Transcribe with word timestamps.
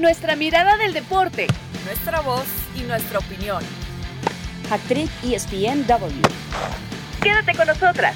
Nuestra 0.00 0.36
mirada 0.36 0.76
del 0.76 0.92
deporte, 0.92 1.46
nuestra 1.86 2.20
voz 2.20 2.44
y 2.76 2.82
nuestra 2.82 3.18
opinión. 3.18 3.62
Actriz 4.70 5.10
ESPNW. 5.24 6.20
Quédate 7.22 7.56
con 7.56 7.66
nosotras. 7.66 8.14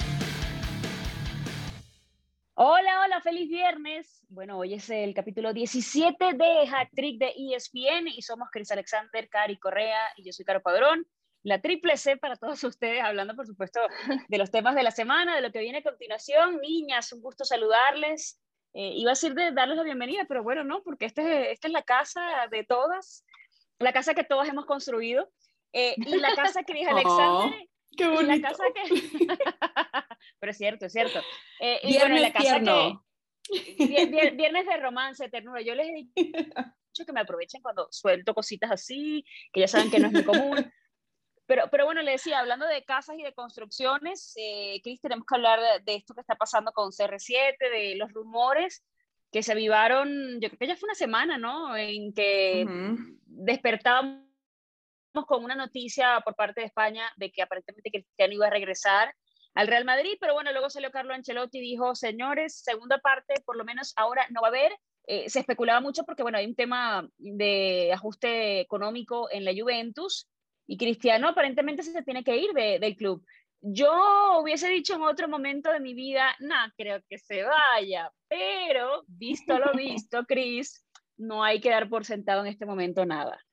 Hola, 2.53 3.01
hola, 3.03 3.23
feliz 3.23 3.49
viernes. 3.49 4.23
Bueno, 4.29 4.59
hoy 4.59 4.75
es 4.75 4.91
el 4.91 5.15
capítulo 5.15 5.55
17 5.55 6.35
de 6.35 6.67
Hack-Trick 6.67 7.19
de 7.19 7.33
ESPN 7.55 8.09
y 8.09 8.21
somos 8.21 8.51
Chris 8.53 8.71
Alexander, 8.73 9.27
Cari 9.31 9.59
Correa 9.59 10.01
y 10.17 10.27
yo 10.27 10.33
soy 10.35 10.45
Caro 10.45 10.61
Padrón. 10.61 11.07
La 11.45 11.63
triple 11.63 11.97
C 11.97 12.19
para 12.19 12.37
todos 12.37 12.63
ustedes, 12.63 13.03
hablando 13.03 13.35
por 13.35 13.47
supuesto 13.47 13.81
de 14.29 14.37
los 14.37 14.51
temas 14.51 14.75
de 14.75 14.83
la 14.83 14.91
semana, 14.91 15.35
de 15.35 15.41
lo 15.41 15.51
que 15.51 15.61
viene 15.61 15.79
a 15.79 15.83
continuación. 15.83 16.61
Niñas, 16.61 17.11
un 17.15 17.23
gusto 17.23 17.47
saludarles. 17.47 18.39
Eh, 18.75 18.93
iba 18.97 19.11
a 19.11 19.15
decir 19.15 19.35
de 19.35 19.53
darles 19.53 19.77
la 19.77 19.83
bienvenida, 19.83 20.25
pero 20.29 20.43
bueno, 20.43 20.65
no, 20.65 20.83
porque 20.83 21.07
esta 21.07 21.23
es 21.23 21.71
la 21.71 21.83
casa 21.83 22.23
de 22.51 22.65
todas, 22.65 23.25
la 23.79 23.93
casa 23.93 24.15
que 24.15 24.25
todas 24.25 24.49
hemos 24.49 24.67
construido. 24.67 25.31
Eh, 25.73 25.95
y 25.97 26.17
la 26.17 26.35
casa 26.35 26.63
que 26.63 26.75
dijo 26.75 26.91
Alexander, 26.91 27.61
oh. 27.61 27.71
Qué 27.97 28.07
bonito. 28.07 28.27
La 28.27 28.41
casa 28.41 28.65
que... 28.75 28.83
Pero 30.41 30.51
es 30.51 30.57
cierto, 30.57 30.87
es 30.87 30.93
cierto. 30.93 31.21
Eh, 31.61 31.81
y 31.83 31.99
bueno, 31.99 32.17
la 32.17 32.33
casa 32.33 32.61
que... 32.61 32.97
Viernes 34.37 34.67
de 34.67 34.77
romance, 34.77 35.29
ternura. 35.29 35.61
Yo 35.61 35.75
les 35.75 35.89
he 35.89 35.93
dicho 35.93 37.05
que 37.05 37.13
me 37.13 37.21
aprovechen 37.21 37.63
cuando 37.63 37.89
suelto 37.91 38.35
cositas 38.35 38.71
así, 38.71 39.25
que 39.53 39.61
ya 39.61 39.69
saben 39.69 39.91
que 39.91 39.99
no 39.99 40.07
es 40.07 40.13
muy 40.13 40.25
común. 40.25 40.73
Pero, 41.51 41.65
pero 41.69 41.85
bueno, 41.85 42.01
le 42.03 42.13
decía, 42.13 42.39
hablando 42.39 42.65
de 42.65 42.85
casas 42.85 43.17
y 43.19 43.25
de 43.25 43.35
construcciones, 43.35 44.35
eh, 44.37 44.81
Cris, 44.85 45.01
tenemos 45.01 45.27
que 45.27 45.35
hablar 45.35 45.59
de, 45.83 45.95
esto 45.97 46.15
que 46.15 46.21
está 46.21 46.37
pasando 46.37 46.71
con 46.71 46.93
CR7, 46.93 47.57
de 47.59 47.97
los 47.97 48.13
rumores 48.13 48.85
que 49.33 49.43
se 49.43 49.51
avivaron, 49.51 50.41
yo 50.41 50.49
creo 50.49 50.59
que 50.61 50.67
ya 50.69 50.77
fue 50.77 50.87
una 50.87 50.95
semana, 50.95 51.39
¿no? 51.39 51.77
En 51.77 52.13
que 52.15 52.65
despertábamos 53.27 54.23
con 55.27 55.43
una 55.43 55.57
noticia 55.57 56.21
por 56.25 56.37
parte 56.37 56.61
de 56.61 56.69
España 56.69 57.11
de 57.17 57.33
que 57.33 57.43
aparentemente 57.43 57.91
Cristiano 57.91 58.33
iba 58.33 58.47
a 58.47 58.51
regresar 58.51 59.13
al 59.55 59.67
Real 59.67 59.85
Madrid, 59.85 60.19
pero 60.21 60.35
bueno, 60.35 60.53
luego 60.53 60.71
salió 60.71 60.93
Carlo 60.93 61.15
Ancelotti 61.15 61.59
y 61.59 61.63
dijo, 61.63 61.97
señores, 61.97 62.63
segunda 62.63 62.99
parte, 62.99 63.35
por 63.45 63.57
lo 63.57 63.65
menos 63.65 63.93
ahora 63.97 64.25
no 64.31 64.41
va 64.41 64.47
a 64.47 64.51
haber. 64.51 64.71
Eh, 65.09 65.29
se 65.29 65.41
especulaba 65.41 65.81
mucho 65.81 66.05
porque, 66.05 66.23
bueno, 66.23 66.39
hay 66.39 66.47
un 66.47 66.55
tema 66.55 67.09
de 67.19 67.93
ajuste 67.93 68.61
económico 68.61 69.29
en 69.33 69.45
la 69.45 69.53
Juventus 69.53 70.29
y 70.71 70.77
Cristiano 70.77 71.27
aparentemente 71.27 71.83
se 71.83 72.01
tiene 72.05 72.23
que 72.23 72.37
ir 72.37 72.53
del 72.53 72.95
club. 72.95 73.27
Yo 73.61 74.39
hubiese 74.41 74.69
dicho 74.69 74.95
en 74.95 75.03
otro 75.03 75.27
momento 75.27 75.73
de 75.73 75.81
mi 75.81 75.95
vida, 75.95 76.37
no, 76.39 76.55
creo 76.77 77.03
que 77.09 77.19
se 77.19 77.43
vaya, 77.43 78.13
pero 78.29 79.03
visto 79.09 79.59
lo 79.59 79.73
visto, 79.77 80.25
Cris, 80.27 80.87
no 81.17 81.43
hay 81.43 81.61
que 81.61 81.71
dar 81.71 81.89
por 81.89 82.05
sentado 82.05 82.43
en 82.43 82.47
este 82.47 82.67
momento 82.67 83.05
nada. 83.05 83.45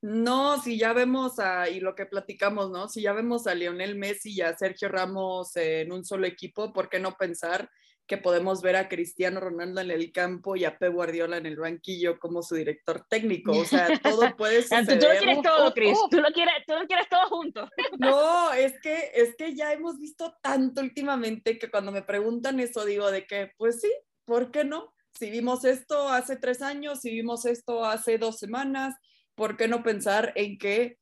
No, 0.00 0.60
si 0.60 0.76
ya 0.76 0.92
vemos 0.92 1.38
a, 1.38 1.70
y 1.70 1.78
lo 1.78 1.94
que 1.94 2.06
platicamos, 2.06 2.72
¿no? 2.72 2.88
Si 2.88 3.02
ya 3.02 3.12
vemos 3.12 3.46
a 3.46 3.54
Lionel 3.54 3.94
Messi 3.94 4.32
y 4.32 4.40
a 4.40 4.56
Sergio 4.56 4.88
Ramos 4.88 5.54
en 5.54 5.92
un 5.92 6.04
solo 6.04 6.26
equipo, 6.26 6.72
¿por 6.72 6.88
qué 6.88 6.98
no 6.98 7.12
pensar 7.12 7.70
que 8.06 8.18
podemos 8.18 8.62
ver 8.62 8.76
a 8.76 8.88
Cristiano 8.88 9.40
Ronaldo 9.40 9.80
en 9.80 9.90
el 9.90 10.12
campo 10.12 10.56
y 10.56 10.64
a 10.64 10.76
Pep 10.78 10.92
Guardiola 10.92 11.36
en 11.36 11.46
el 11.46 11.56
banquillo 11.56 12.18
como 12.18 12.42
su 12.42 12.54
director 12.54 13.06
técnico? 13.08 13.52
O 13.52 13.64
sea, 13.64 13.88
todo 14.02 14.36
puede 14.36 14.62
suceder. 14.62 14.98
tú 14.98 15.06
lo 15.06 15.18
quieres 15.18 15.42
todo, 15.42 15.74
Cris, 15.74 15.98
tú, 16.10 16.20
lo 16.20 16.28
quieres, 16.32 16.54
tú 16.66 16.74
lo 16.74 16.86
quieres 16.86 17.08
todo 17.08 17.28
junto. 17.28 17.68
No, 17.98 18.52
es 18.52 18.78
que, 18.80 19.12
es 19.14 19.36
que 19.36 19.54
ya 19.54 19.72
hemos 19.72 19.98
visto 19.98 20.36
tanto 20.42 20.80
últimamente 20.80 21.58
que 21.58 21.70
cuando 21.70 21.92
me 21.92 22.02
preguntan 22.02 22.60
eso 22.60 22.84
digo 22.84 23.10
de 23.10 23.26
que, 23.26 23.52
pues 23.56 23.80
sí, 23.80 23.92
¿por 24.24 24.50
qué 24.50 24.64
no? 24.64 24.92
Si 25.18 25.30
vimos 25.30 25.64
esto 25.64 26.08
hace 26.08 26.36
tres 26.36 26.62
años, 26.62 27.00
si 27.00 27.10
vimos 27.10 27.44
esto 27.44 27.84
hace 27.84 28.18
dos 28.18 28.38
semanas, 28.38 28.94
¿por 29.34 29.56
qué 29.56 29.68
no 29.68 29.82
pensar 29.82 30.32
en 30.36 30.58
que 30.58 30.98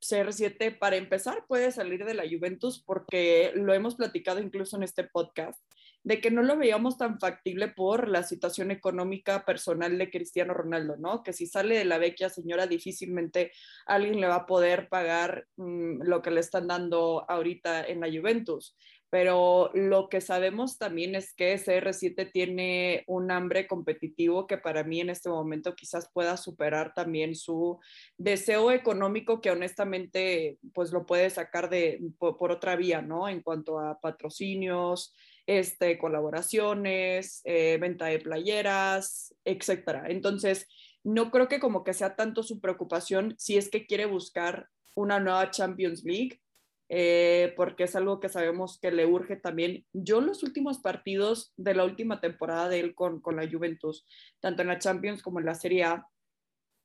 CR7 0.00 0.78
para 0.78 0.96
empezar 0.96 1.44
puede 1.48 1.72
salir 1.72 2.04
de 2.04 2.14
la 2.14 2.24
Juventus? 2.28 2.82
Porque 2.84 3.52
lo 3.54 3.72
hemos 3.72 3.94
platicado 3.94 4.40
incluso 4.40 4.76
en 4.76 4.82
este 4.82 5.04
podcast, 5.04 5.58
de 6.04 6.20
que 6.20 6.30
no 6.30 6.42
lo 6.42 6.56
veíamos 6.56 6.96
tan 6.96 7.18
factible 7.18 7.68
por 7.68 8.08
la 8.08 8.22
situación 8.22 8.70
económica 8.70 9.44
personal 9.44 9.98
de 9.98 10.10
Cristiano 10.10 10.54
Ronaldo, 10.54 10.96
¿no? 10.96 11.22
Que 11.22 11.32
si 11.32 11.46
sale 11.46 11.76
de 11.76 11.84
la 11.84 11.98
vecchia 11.98 12.28
señora, 12.28 12.66
difícilmente 12.66 13.50
alguien 13.86 14.20
le 14.20 14.28
va 14.28 14.36
a 14.36 14.46
poder 14.46 14.88
pagar 14.88 15.46
mm, 15.56 16.02
lo 16.02 16.22
que 16.22 16.30
le 16.30 16.40
están 16.40 16.68
dando 16.68 17.24
ahorita 17.28 17.84
en 17.84 18.00
la 18.00 18.08
Juventus 18.08 18.76
pero 19.14 19.70
lo 19.74 20.08
que 20.08 20.20
sabemos 20.20 20.76
también 20.76 21.14
es 21.14 21.34
que 21.34 21.54
CR7 21.54 22.32
tiene 22.32 23.04
un 23.06 23.30
hambre 23.30 23.68
competitivo 23.68 24.48
que 24.48 24.58
para 24.58 24.82
mí 24.82 25.00
en 25.00 25.08
este 25.08 25.28
momento 25.28 25.76
quizás 25.76 26.10
pueda 26.12 26.36
superar 26.36 26.94
también 26.94 27.36
su 27.36 27.78
deseo 28.18 28.72
económico 28.72 29.40
que 29.40 29.52
honestamente 29.52 30.58
pues 30.72 30.90
lo 30.90 31.06
puede 31.06 31.30
sacar 31.30 31.70
de, 31.70 32.00
por, 32.18 32.50
otra 32.50 32.74
vía, 32.74 33.02
¿no? 33.02 33.28
En 33.28 33.40
cuanto 33.40 33.78
a 33.78 34.00
patrocinios, 34.00 35.14
este, 35.46 35.98
colaboraciones, 35.98 37.40
eh, 37.44 37.78
venta 37.80 38.06
de 38.06 38.18
playeras, 38.18 39.34
etcétera. 39.44 40.04
Entonces, 40.08 40.66
no 41.02 41.30
creo 41.30 41.48
que 41.48 41.60
como 41.60 41.84
que 41.84 41.94
sea 41.94 42.16
tanto 42.16 42.42
su 42.42 42.60
preocupación 42.60 43.34
si 43.38 43.56
es 43.56 43.68
que 43.68 43.86
quiere 43.86 44.06
buscar 44.06 44.68
una 44.94 45.20
nueva 45.20 45.50
Champions 45.50 46.04
League 46.04 46.40
eh, 46.88 47.54
porque 47.56 47.84
es 47.84 47.96
algo 47.96 48.20
que 48.20 48.28
sabemos 48.28 48.78
que 48.78 48.90
le 48.90 49.06
urge 49.06 49.36
también. 49.36 49.86
Yo 49.92 50.18
en 50.18 50.26
los 50.26 50.42
últimos 50.42 50.78
partidos 50.78 51.52
de 51.56 51.74
la 51.74 51.84
última 51.84 52.20
temporada 52.20 52.68
de 52.68 52.80
él 52.80 52.94
con, 52.94 53.20
con 53.20 53.36
la 53.36 53.48
Juventus, 53.50 54.06
tanto 54.40 54.62
en 54.62 54.68
la 54.68 54.78
Champions 54.78 55.22
como 55.22 55.40
en 55.40 55.46
la 55.46 55.54
Serie 55.54 55.84
A, 55.84 56.06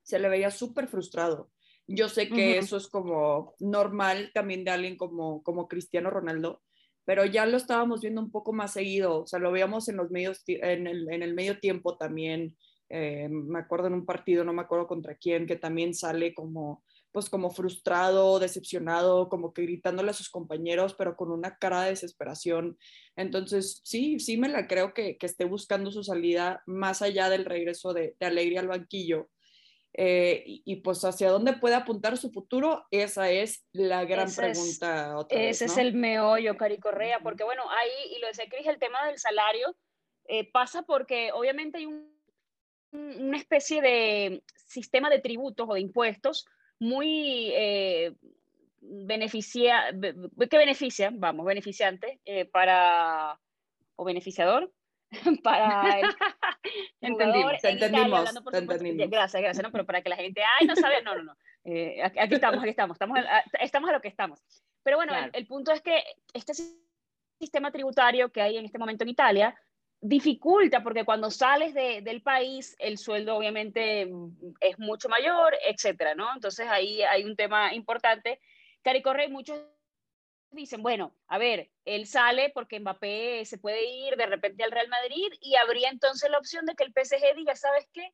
se 0.03 0.19
le 0.19 0.30
veía 0.30 0.52
súper 0.52 0.88
frustrado. 0.88 1.52
Yo 1.86 2.08
sé 2.08 2.30
que 2.30 2.59
eso 2.59 2.78
es 2.78 2.88
como 2.88 3.56
normal 3.59 4.31
también 4.34 4.64
de 4.64 4.72
alguien 4.72 4.96
como, 4.96 5.42
como 5.44 5.68
Cristiano 5.68 6.12
Ronaldo, 6.12 6.62
pero 7.09 7.25
ya 7.25 7.47
lo 7.47 7.58
estábamos 7.58 8.02
viendo 8.02 8.22
un 8.22 8.30
poco 8.30 8.53
más 8.53 8.74
seguido, 8.74 9.24
o 9.24 9.25
sea, 9.25 9.40
lo 9.40 9.52
veíamos 9.52 9.90
en, 9.90 9.97
los 9.97 10.12
medios, 10.12 10.44
en, 10.46 10.86
el, 10.86 11.12
en 11.12 11.24
el 11.24 11.34
medio 11.34 11.59
tiempo 11.59 11.97
también. 11.97 12.56
Eh, 12.88 13.28
me 13.31 13.58
acuerdo 13.58 13.88
en 13.88 13.96
un 13.96 14.06
partido, 14.06 14.44
no 14.44 14.53
me 14.53 14.62
acuerdo 14.62 14.86
contra 14.86 15.16
quién, 15.16 15.48
que 15.48 15.56
también 15.56 15.96
sale 15.96 16.36
como 16.36 16.84
pues 17.12 17.28
como 17.31 17.50
frustrado, 17.50 18.38
decepcionado, 18.38 19.28
como 19.28 19.53
que 19.53 19.64
gritándole 19.64 20.12
a 20.12 20.14
sus 20.14 20.30
compañeros, 20.30 20.94
pero 20.94 21.16
con 21.16 21.31
una 21.31 21.58
cara 21.58 21.81
de 21.81 21.90
desesperación. 21.90 22.78
Entonces, 23.16 23.81
sí, 23.84 24.19
sí 24.19 24.38
me 24.38 24.48
la 24.48 24.68
creo 24.68 24.94
que, 24.94 25.18
que 25.18 25.25
esté 25.25 25.46
buscando 25.46 25.92
su 25.92 26.03
salida 26.03 26.62
más 26.68 27.02
allá 27.02 27.28
del 27.31 27.46
regreso 27.46 27.92
de, 27.92 28.16
de 28.19 28.25
Alegría 28.28 28.59
al 28.59 28.68
banquillo. 28.68 29.31
Eh, 29.94 30.44
y, 30.46 30.78
pues 30.78 31.04
hacia 31.04 31.32
dónde 31.32 31.54
puede 31.54 31.76
apuntar 31.76 32.18
su 32.18 32.32
futuro, 32.32 32.86
esa 32.92 33.30
es 33.32 33.66
la 33.74 34.06
gran 34.06 34.34
pregunta. 34.34 35.16
ese 35.30 35.66
es 35.66 35.78
el 35.78 35.94
meollo, 35.94 36.56
Cari 36.58 36.78
Correa, 36.78 37.20
porque 37.22 37.44
bueno, 37.44 37.64
ahí, 37.70 38.16
y 38.16 38.20
lo 38.20 38.28
decía 38.28 38.46
Cris, 38.50 38.68
el 38.68 38.78
tema 38.78 39.06
del 39.08 39.18
salario 39.18 39.76
eh, 40.28 40.50
pasa 40.52 40.84
porque 40.84 41.32
obviamente 41.34 41.80
hay 41.80 41.88
un, 41.88 42.08
una 42.92 43.38
especie 43.38 43.82
de 43.82 44.44
sistema 44.56 45.10
de 45.10 45.20
tributos 45.20 45.68
o 45.68 45.74
de 45.74 45.82
impuestos 45.82 46.46
muy 46.80 47.52
eh, 47.54 48.14
beneficia, 48.82 49.92
que 49.92 50.58
beneficia, 50.58 51.12
vamos, 51.14 51.46
beneficiante 51.46 52.20
eh, 52.26 52.46
para, 52.46 53.40
o 53.96 54.06
beneficiador 54.06 54.72
para 55.44 56.00
el 56.00 56.08
entendimos, 57.02 57.64
entendimos, 57.64 58.30
entendimos. 58.53 59.09
Gracias, 59.09 59.42
gracias, 59.42 59.64
no, 59.64 59.72
pero 59.72 59.86
para 59.86 60.02
que 60.02 60.09
la 60.09 60.16
gente, 60.16 60.42
ay, 60.59 60.68
no 60.68 60.75
sabe, 60.75 61.02
no, 61.02 61.16
no, 61.16 61.24
no, 61.24 61.38
eh, 61.64 62.02
aquí 62.03 62.36
estamos, 62.36 62.59
aquí 62.59 62.70
estamos, 62.70 62.96
estamos, 62.96 63.20
estamos 63.59 63.90
a 63.90 63.94
lo 63.94 64.02
que 64.02 64.08
estamos. 64.08 64.40
Pero 64.84 64.98
bueno, 64.98 65.14
el, 65.34 65.48
punto 65.48 65.72
es 65.72 65.81
que 65.81 66.02
este 66.34 66.53
sistema 67.40 67.72
tributario 67.72 68.31
que 68.31 68.42
hay 68.42 68.58
en 68.58 68.66
este 68.66 68.80
momento 68.80 69.03
en 69.03 69.09
Italia 69.09 69.56
dificulta 70.02 70.81
porque 70.81 71.03
cuando 71.03 71.30
sales 71.30 71.74
de, 71.74 72.02
del 72.02 72.22
país 72.22 72.75
el 72.80 72.98
sueldo 72.98 73.36
obviamente 73.36 74.06
mm, 74.06 74.56
es 74.62 74.80
mucho 74.80 75.10
mayor, 75.10 75.54
etcétera, 75.66 76.16
¿no? 76.16 76.34
Entonces 76.34 76.68
ahí 76.68 77.01
hay 77.04 77.25
un 77.25 77.36
tema 77.36 77.74
importante. 77.74 78.39
Cari 78.81 79.01
Corre, 79.01 79.28
muchos 79.28 79.60
dicen, 80.51 80.81
bueno, 80.81 81.16
a 81.28 81.38
ver, 81.38 81.69
él 81.86 82.07
sale 82.07 82.51
porque 82.54 82.80
Mbappé 82.80 83.46
se 83.46 83.57
puede 83.57 83.86
ir 83.86 84.16
de 84.16 84.25
repente 84.25 84.63
al 84.63 84.72
Real 84.72 84.88
Madrid 84.88 85.28
y 85.42 85.56
habría 85.56 85.90
entonces 85.90 86.30
la 86.30 86.38
opción 86.38 86.66
de 86.66 86.75
que 86.75 86.84
el 86.84 86.94
PSG 86.94 87.36
diga, 87.36 87.56
¿sabes 87.56 87.88
qué? 87.94 88.13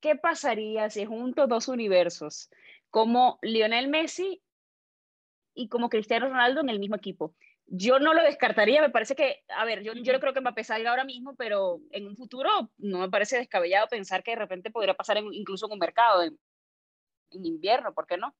¿Qué 0.00 0.16
pasaría 0.16 0.88
si 0.90 1.04
junto 1.04 1.46
dos 1.46 1.68
universos 1.68 2.50
como 2.90 3.38
Lionel 3.42 3.88
Messi 3.88 4.42
y 5.54 5.68
como 5.68 5.88
Cristiano 5.88 6.28
Ronaldo 6.28 6.60
en 6.60 6.70
el 6.70 6.78
mismo 6.78 6.96
equipo? 6.96 7.34
yo 7.72 8.00
no 8.00 8.14
lo 8.14 8.22
descartaría, 8.22 8.82
me 8.82 8.90
parece 8.90 9.14
que, 9.14 9.44
a 9.48 9.64
ver, 9.64 9.82
yo, 9.82 9.92
yo 9.94 10.12
no 10.12 10.18
creo 10.18 10.34
que 10.34 10.40
Mbappé 10.40 10.64
salga 10.64 10.90
ahora 10.90 11.04
mismo, 11.04 11.36
pero 11.36 11.80
en 11.90 12.08
un 12.08 12.16
futuro 12.16 12.50
no 12.78 12.98
me 12.98 13.08
parece 13.08 13.38
descabellado 13.38 13.86
pensar 13.86 14.24
que 14.24 14.32
de 14.32 14.38
repente 14.38 14.72
podría 14.72 14.94
pasar 14.94 15.18
incluso 15.18 15.66
en 15.66 15.72
un 15.72 15.78
mercado 15.78 16.24
en, 16.24 16.36
invierno, 17.30 17.94
¿por 17.94 18.08
qué 18.08 18.16
no? 18.16 18.34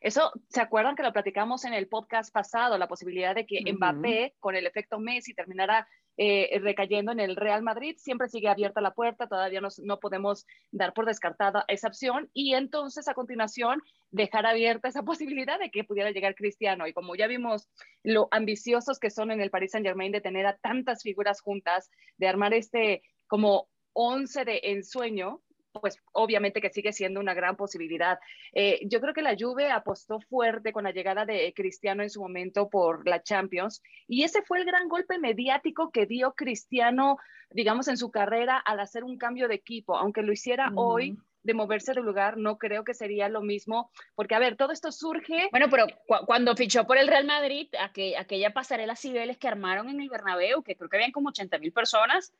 Eso, 0.00 0.32
¿se 0.48 0.60
acuerdan 0.60 0.96
que 0.96 1.02
lo 1.02 1.12
platicamos 1.12 1.64
en 1.64 1.74
el 1.74 1.88
podcast 1.88 2.32
pasado? 2.32 2.78
La 2.78 2.88
posibilidad 2.88 3.34
de 3.34 3.46
que 3.46 3.60
Mbappé, 3.72 4.34
con 4.40 4.56
el 4.56 4.66
efecto 4.66 4.98
Messi, 4.98 5.34
terminara 5.34 5.86
eh, 6.22 6.58
recayendo 6.60 7.12
en 7.12 7.20
el 7.20 7.34
Real 7.34 7.62
Madrid. 7.62 7.96
Siempre 7.96 8.28
sigue 8.28 8.48
abierta 8.48 8.82
la 8.82 8.92
puerta, 8.92 9.26
todavía 9.26 9.60
no 9.60 10.00
podemos 10.00 10.46
dar 10.70 10.92
por 10.92 11.06
descartada 11.06 11.64
esa 11.68 11.88
opción 11.88 12.28
y 12.34 12.52
entonces 12.52 13.08
a 13.08 13.14
continuación 13.14 13.82
dejar 14.10 14.44
abierta 14.44 14.88
esa 14.88 15.02
posibilidad 15.04 15.58
de 15.58 15.70
que 15.70 15.84
pudiera 15.84 16.10
llegar 16.10 16.34
Cristiano. 16.34 16.86
Y 16.86 16.92
como 16.92 17.16
ya 17.16 17.26
vimos 17.26 17.70
lo 18.02 18.28
ambiciosos 18.32 18.98
que 18.98 19.10
son 19.10 19.30
en 19.30 19.40
el 19.40 19.50
Paris 19.50 19.70
Saint 19.72 19.86
Germain 19.86 20.12
de 20.12 20.20
tener 20.20 20.44
a 20.44 20.58
tantas 20.58 21.02
figuras 21.02 21.40
juntas, 21.40 21.90
de 22.18 22.28
armar 22.28 22.52
este 22.52 23.02
como 23.26 23.68
11 23.94 24.44
de 24.44 24.60
ensueño, 24.64 25.40
pues 25.72 25.98
obviamente 26.12 26.60
que 26.60 26.70
sigue 26.70 26.92
siendo 26.92 27.20
una 27.20 27.34
gran 27.34 27.56
posibilidad. 27.56 28.18
Eh, 28.52 28.80
yo 28.86 29.00
creo 29.00 29.14
que 29.14 29.22
la 29.22 29.36
Juve 29.38 29.70
apostó 29.70 30.20
fuerte 30.20 30.72
con 30.72 30.84
la 30.84 30.92
llegada 30.92 31.24
de 31.24 31.52
Cristiano 31.54 32.02
en 32.02 32.10
su 32.10 32.20
momento 32.20 32.68
por 32.68 33.06
la 33.06 33.22
Champions 33.22 33.82
y 34.08 34.24
ese 34.24 34.42
fue 34.42 34.58
el 34.58 34.64
gran 34.64 34.88
golpe 34.88 35.18
mediático 35.18 35.90
que 35.90 36.06
dio 36.06 36.32
Cristiano, 36.32 37.18
digamos, 37.50 37.88
en 37.88 37.96
su 37.96 38.10
carrera 38.10 38.58
al 38.58 38.80
hacer 38.80 39.04
un 39.04 39.18
cambio 39.18 39.48
de 39.48 39.54
equipo, 39.54 39.96
aunque 39.96 40.22
lo 40.22 40.32
hiciera 40.32 40.72
hoy 40.74 41.16
de 41.42 41.54
moverse 41.54 41.94
de 41.94 42.02
lugar, 42.02 42.36
no 42.36 42.58
creo 42.58 42.84
que 42.84 42.92
sería 42.92 43.30
lo 43.30 43.40
mismo, 43.40 43.90
porque 44.14 44.34
a 44.34 44.38
ver, 44.38 44.56
todo 44.56 44.72
esto 44.72 44.92
surge... 44.92 45.48
Bueno, 45.50 45.68
pero 45.70 45.86
cuando 46.26 46.54
fichó 46.54 46.86
por 46.86 46.98
el 46.98 47.08
Real 47.08 47.24
Madrid, 47.24 47.66
aquella 47.78 48.52
pasarela 48.52 48.94
Cibeles 48.94 49.38
que 49.38 49.48
armaron 49.48 49.88
en 49.88 50.02
el 50.02 50.10
Bernabéu, 50.10 50.62
que 50.62 50.76
creo 50.76 50.90
que 50.90 50.98
habían 50.98 51.12
como 51.12 51.30
80 51.30 51.58
mil 51.58 51.72
personas, 51.72 52.34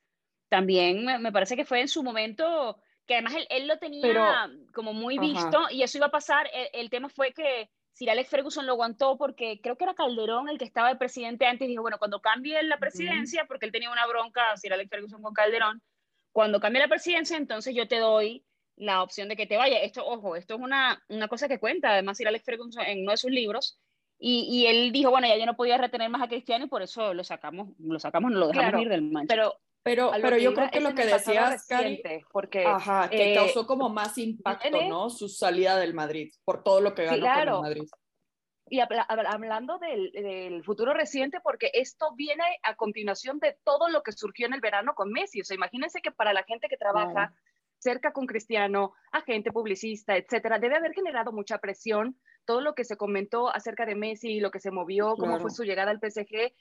también 0.51 1.07
me 1.23 1.33
parece 1.33 1.57
que 1.57 1.65
fue 1.65 1.81
en 1.81 1.89
su 1.89 2.03
momento 2.03 2.77
que 3.11 3.15
además 3.15 3.35
él, 3.49 3.67
lo 3.67 3.77
tenía 3.79 4.49
como 4.73 4.93
muy 4.93 5.19
visto 5.19 5.63
y 5.69 5.83
eso 5.83 5.99
iba 5.99 6.07
a 6.07 6.13
pasar. 6.13 6.49
El, 6.73 6.91
tema 6.91 7.09
fue 7.09 7.33
que 7.33 7.69
Sir 7.93 8.09
Alex 8.09 8.31
Ferguson 8.31 8.67
lo 8.67 8.75
aguantó 8.75 9.19
porque 9.19 9.61
creo 9.61 9.77
que 9.77 9.83
era 9.83 9.95
Calderón 9.95 10.49
el 10.49 10.59
que 10.59 10.65
estaba 10.65 10.91
de 10.91 10.95
presidente 10.95 11.45
antes 11.45 11.67
dijo, 11.67 11.83
bueno, 11.83 11.99
cuando 11.99 12.21
cambie 12.21 12.63
la 12.63 12.79
presidencia, 12.79 13.47
porque 13.49 13.67
él 13.67 13.73
tenía 13.73 13.91
una 13.91 14.07
bronca, 14.07 14.57
Sir 14.57 14.75
Alex 14.75 14.89
Ferguson 14.89 15.23
con 15.23 15.35
Calderón, 15.35 15.83
cuando 16.31 16.61
cambie 16.61 16.81
la 16.81 16.87
presidencia, 16.87 17.37
entonces 17.37 17.75
yo 17.75 17.89
te 17.89 17.99
doy 17.99 18.45
la 18.77 19.03
opción 19.03 19.29
de 19.29 19.35
que 19.35 19.49
te 19.49 19.57
vaya. 19.57 19.81
Esto, 19.81 20.07
ojo, 20.07 20.37
esto 20.37 20.55
es 20.55 20.61
una, 20.61 21.03
una 21.09 21.27
cosa 21.27 21.49
que 21.49 21.59
cuenta, 21.59 21.91
además 21.91 22.17
Sir 22.17 22.29
Alex 22.29 22.45
Ferguson 22.45 22.85
en 22.87 23.03
uno 23.03 23.11
de 23.11 23.17
sus 23.17 23.33
libros, 23.33 23.81
y, 24.21 24.47
y, 24.49 24.67
él 24.67 24.93
dijo, 24.93 25.11
bueno, 25.11 25.27
ya 25.27 25.37
yo 25.37 25.47
no 25.47 25.57
podía 25.57 25.79
retener 25.79 26.11
más 26.11 26.23
a 26.23 26.29
Cristiano 26.29 26.67
y 26.67 26.69
por 26.69 26.83
eso 26.83 27.13
lo 27.13 27.25
sacamos, 27.25 27.71
lo 27.81 27.99
sacamos, 27.99 28.31
lo 28.31 28.47
dejamos 28.47 28.83
ir 28.83 28.89
del 28.89 29.03
Manchester. 29.03 29.37
Pero 29.37 29.61
pero, 29.83 30.11
pero 30.21 30.37
yo 30.37 30.53
creo 30.55 30.71
que 30.71 30.81
lo 30.81 30.95
que 30.95 31.07
decías, 31.07 31.67
Cari, 31.67 32.03
porque 32.33 32.67
ajá, 32.67 33.09
que 33.09 33.33
eh, 33.33 33.35
causó 33.35 33.67
como 33.67 33.89
más 33.89 34.19
impacto, 34.19 34.83
¿no? 34.89 35.09
Su 35.11 35.29
salida 35.29 35.79
del 35.79 35.95
Madrid, 35.95 36.33
por 36.45 36.63
todo 36.63 36.81
lo 36.81 36.95
que 36.95 37.05
ganó 37.05 37.27
con 37.27 37.49
el 37.49 37.61
Madrid. 37.63 37.89
Y 38.73 38.79
hablando 38.79 39.79
del, 39.79 40.13
del, 40.13 40.63
futuro 40.63 40.95
reciente, 40.95 41.41
porque 41.43 41.73
esto 41.75 42.15
viene 42.15 42.45
a 42.63 42.77
continuación 42.77 43.41
de 43.41 43.59
todo 43.65 43.89
lo 43.89 44.03
que 44.05 44.13
surgió 44.13 44.47
en 44.47 44.55
el 44.55 44.61
verano 44.61 44.95
con 44.95 45.11
Messi. 45.11 45.41
O 45.41 45.45
sea, 45.45 45.57
imagínense 45.57 46.01
que 46.01 46.13
para 46.13 46.33
la 46.33 46.45
gente 46.45 46.69
que 46.69 46.77
trabaja 46.77 47.35
cerca 47.81 48.13
con 48.13 48.27
Cristiano, 48.27 48.93
agente, 49.11 49.51
publicista, 49.51 50.17
etcétera, 50.17 50.61
debe 50.61 50.77
haber 50.77 50.93
generado 50.93 51.33
mucha 51.33 51.59
presión 51.59 52.17
todo 52.45 52.61
lo 52.61 52.75
que 52.75 52.85
se 52.85 52.97
comentó 52.97 53.53
acerca 53.53 53.87
de 53.87 53.97
Messi, 53.97 54.39
lo 54.39 54.51
que 54.51 54.61
se 54.61 54.71
movió, 54.71 55.17
cómo 55.17 55.41
fue 55.41 55.51
su 55.51 55.65
llegada 55.65 55.91
al 55.91 55.99
PSG. 55.99 56.53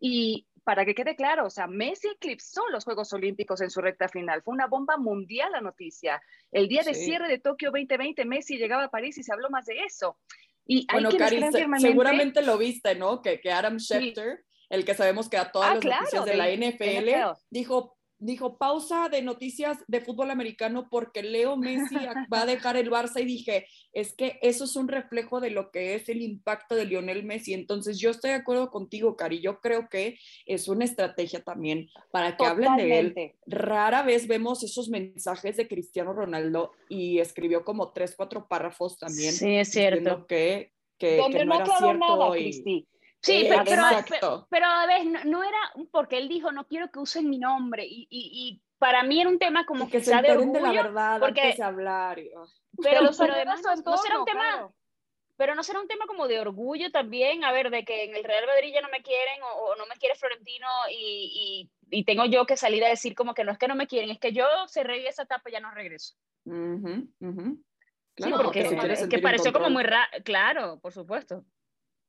Y 0.00 0.46
para 0.64 0.84
que 0.84 0.94
quede 0.94 1.16
claro, 1.16 1.46
o 1.46 1.50
sea, 1.50 1.66
Messi 1.66 2.08
eclipsó 2.08 2.62
los 2.70 2.84
Juegos 2.84 3.12
Olímpicos 3.12 3.60
en 3.60 3.70
su 3.70 3.80
recta 3.80 4.08
final. 4.08 4.42
Fue 4.42 4.54
una 4.54 4.66
bomba 4.66 4.96
mundial 4.96 5.52
la 5.52 5.60
noticia. 5.60 6.20
El 6.52 6.68
día 6.68 6.82
de 6.82 6.94
cierre 6.94 7.28
de 7.28 7.38
Tokio 7.38 7.70
2020, 7.70 8.24
Messi 8.24 8.56
llegaba 8.56 8.84
a 8.84 8.90
París 8.90 9.18
y 9.18 9.22
se 9.22 9.32
habló 9.32 9.50
más 9.50 9.66
de 9.66 9.80
eso. 9.84 10.18
Y 10.66 10.86
bueno, 10.92 11.10
Cari, 11.16 11.42
seguramente 11.78 12.42
lo 12.42 12.58
viste, 12.58 12.94
¿no? 12.94 13.22
Que, 13.22 13.40
que 13.40 13.50
Adam 13.50 13.78
Schefter, 13.78 14.44
el 14.68 14.84
que 14.84 14.94
sabemos 14.94 15.28
que 15.28 15.38
a 15.38 15.50
todas 15.50 15.70
ah, 15.70 15.74
las 15.74 15.84
noticias 15.84 16.24
de, 16.26 16.36
la 16.36 16.50
NFL, 16.50 17.38
dijo, 17.50 17.97
dijo 18.18 18.58
pausa 18.58 19.08
de 19.08 19.22
noticias 19.22 19.78
de 19.86 20.00
fútbol 20.00 20.30
americano 20.30 20.88
porque 20.90 21.22
Leo 21.22 21.56
Messi 21.56 21.96
va 22.32 22.42
a 22.42 22.46
dejar 22.46 22.76
el 22.76 22.90
Barça 22.90 23.20
y 23.20 23.24
dije, 23.24 23.66
es 23.92 24.14
que 24.14 24.38
eso 24.42 24.64
es 24.64 24.76
un 24.76 24.88
reflejo 24.88 25.40
de 25.40 25.50
lo 25.50 25.70
que 25.70 25.94
es 25.94 26.08
el 26.08 26.22
impacto 26.22 26.74
de 26.74 26.84
Lionel 26.84 27.24
Messi. 27.24 27.54
Entonces 27.54 27.98
yo 27.98 28.10
estoy 28.10 28.30
de 28.30 28.36
acuerdo 28.36 28.70
contigo, 28.70 29.16
Cari, 29.16 29.40
yo 29.40 29.60
creo 29.60 29.88
que 29.88 30.18
es 30.46 30.68
una 30.68 30.84
estrategia 30.84 31.42
también 31.42 31.88
para 32.10 32.36
que 32.36 32.44
hablen 32.44 32.76
de 32.76 32.98
él. 32.98 33.14
Rara 33.46 34.02
vez 34.02 34.26
vemos 34.26 34.62
esos 34.62 34.88
mensajes 34.88 35.56
de 35.56 35.68
Cristiano 35.68 36.12
Ronaldo 36.12 36.72
y 36.88 37.18
escribió 37.18 37.64
como 37.64 37.92
tres, 37.92 38.14
cuatro 38.16 38.46
párrafos 38.48 38.98
también. 38.98 39.32
Sí, 39.32 39.54
es 39.54 39.70
cierto. 39.70 40.26
Que, 40.26 40.72
que, 40.98 41.20
que 41.30 41.44
no, 41.44 41.54
era 41.54 41.66
cierto. 41.66 42.36
y, 42.36 42.86
Sí, 43.20 43.46
pero, 43.48 43.64
pero, 43.64 44.46
pero, 44.48 44.66
a 44.66 44.86
ver, 44.86 45.04
no, 45.26 45.42
era 45.42 45.58
porque 45.90 46.18
él 46.18 46.28
dijo, 46.28 46.52
no 46.52 46.66
quiero 46.66 46.90
que 46.90 47.00
usen 47.00 47.28
mi 47.28 47.38
nombre. 47.38 47.84
Y, 47.84 48.06
y, 48.10 48.30
y 48.32 48.62
para 48.78 49.02
mí 49.02 49.20
era 49.20 49.28
un 49.28 49.38
tema 49.38 49.66
como 49.66 49.88
que 49.90 50.00
se 50.00 50.14
de 50.22 50.32
orgullo. 50.32 50.52
De 50.52 50.60
la 50.60 50.72
verdad 50.72 51.20
porque, 51.20 51.40
antes 51.40 51.56
de 51.58 51.64
hablar. 51.64 52.16
Pero, 52.16 53.10
pero 53.18 53.34
además 53.34 53.60
no, 53.84 53.96
será 53.96 54.20
un 54.20 54.24
tema... 54.24 54.70
Pero 55.36 55.54
no 55.54 55.62
será 55.62 55.80
un 55.80 55.86
tema 55.86 56.04
como 56.06 56.26
de 56.26 56.40
orgullo 56.40 56.90
también, 56.90 57.44
a 57.44 57.52
ver, 57.52 57.70
de 57.70 57.84
que 57.84 58.04
en 58.04 58.16
el 58.16 58.24
Real 58.24 58.44
Madrid 58.46 58.72
ya 58.74 58.80
no 58.80 58.88
me 58.88 59.02
quieren 59.02 59.40
o, 59.42 59.76
no 59.76 59.86
me 59.86 59.94
quiere 59.94 60.16
Florentino 60.16 60.66
y, 60.90 61.70
y, 61.90 62.04
tengo 62.04 62.24
yo 62.24 62.44
que 62.44 62.56
salir 62.56 62.84
a 62.84 62.88
decir 62.88 63.14
como 63.14 63.34
que 63.34 63.44
no 63.44 63.52
es 63.52 63.58
que 63.58 63.68
no 63.68 63.76
me 63.76 63.86
quieren, 63.86 64.10
es 64.10 64.18
que 64.18 64.32
yo 64.32 64.44
cerré 64.66 65.06
esa 65.06 65.22
etapa 65.22 65.48
y 65.48 65.52
ya 65.52 65.60
no 65.60 65.70
regreso. 65.70 66.16
Claro, 66.44 67.06
sí, 68.16 68.32
porque 68.42 68.92
es 68.92 69.06
que 69.06 69.20
pareció 69.20 69.52
como 69.52 69.70
muy 69.70 69.84
raro, 69.84 70.10
claro, 70.24 70.80
por 70.80 70.92
supuesto. 70.92 71.44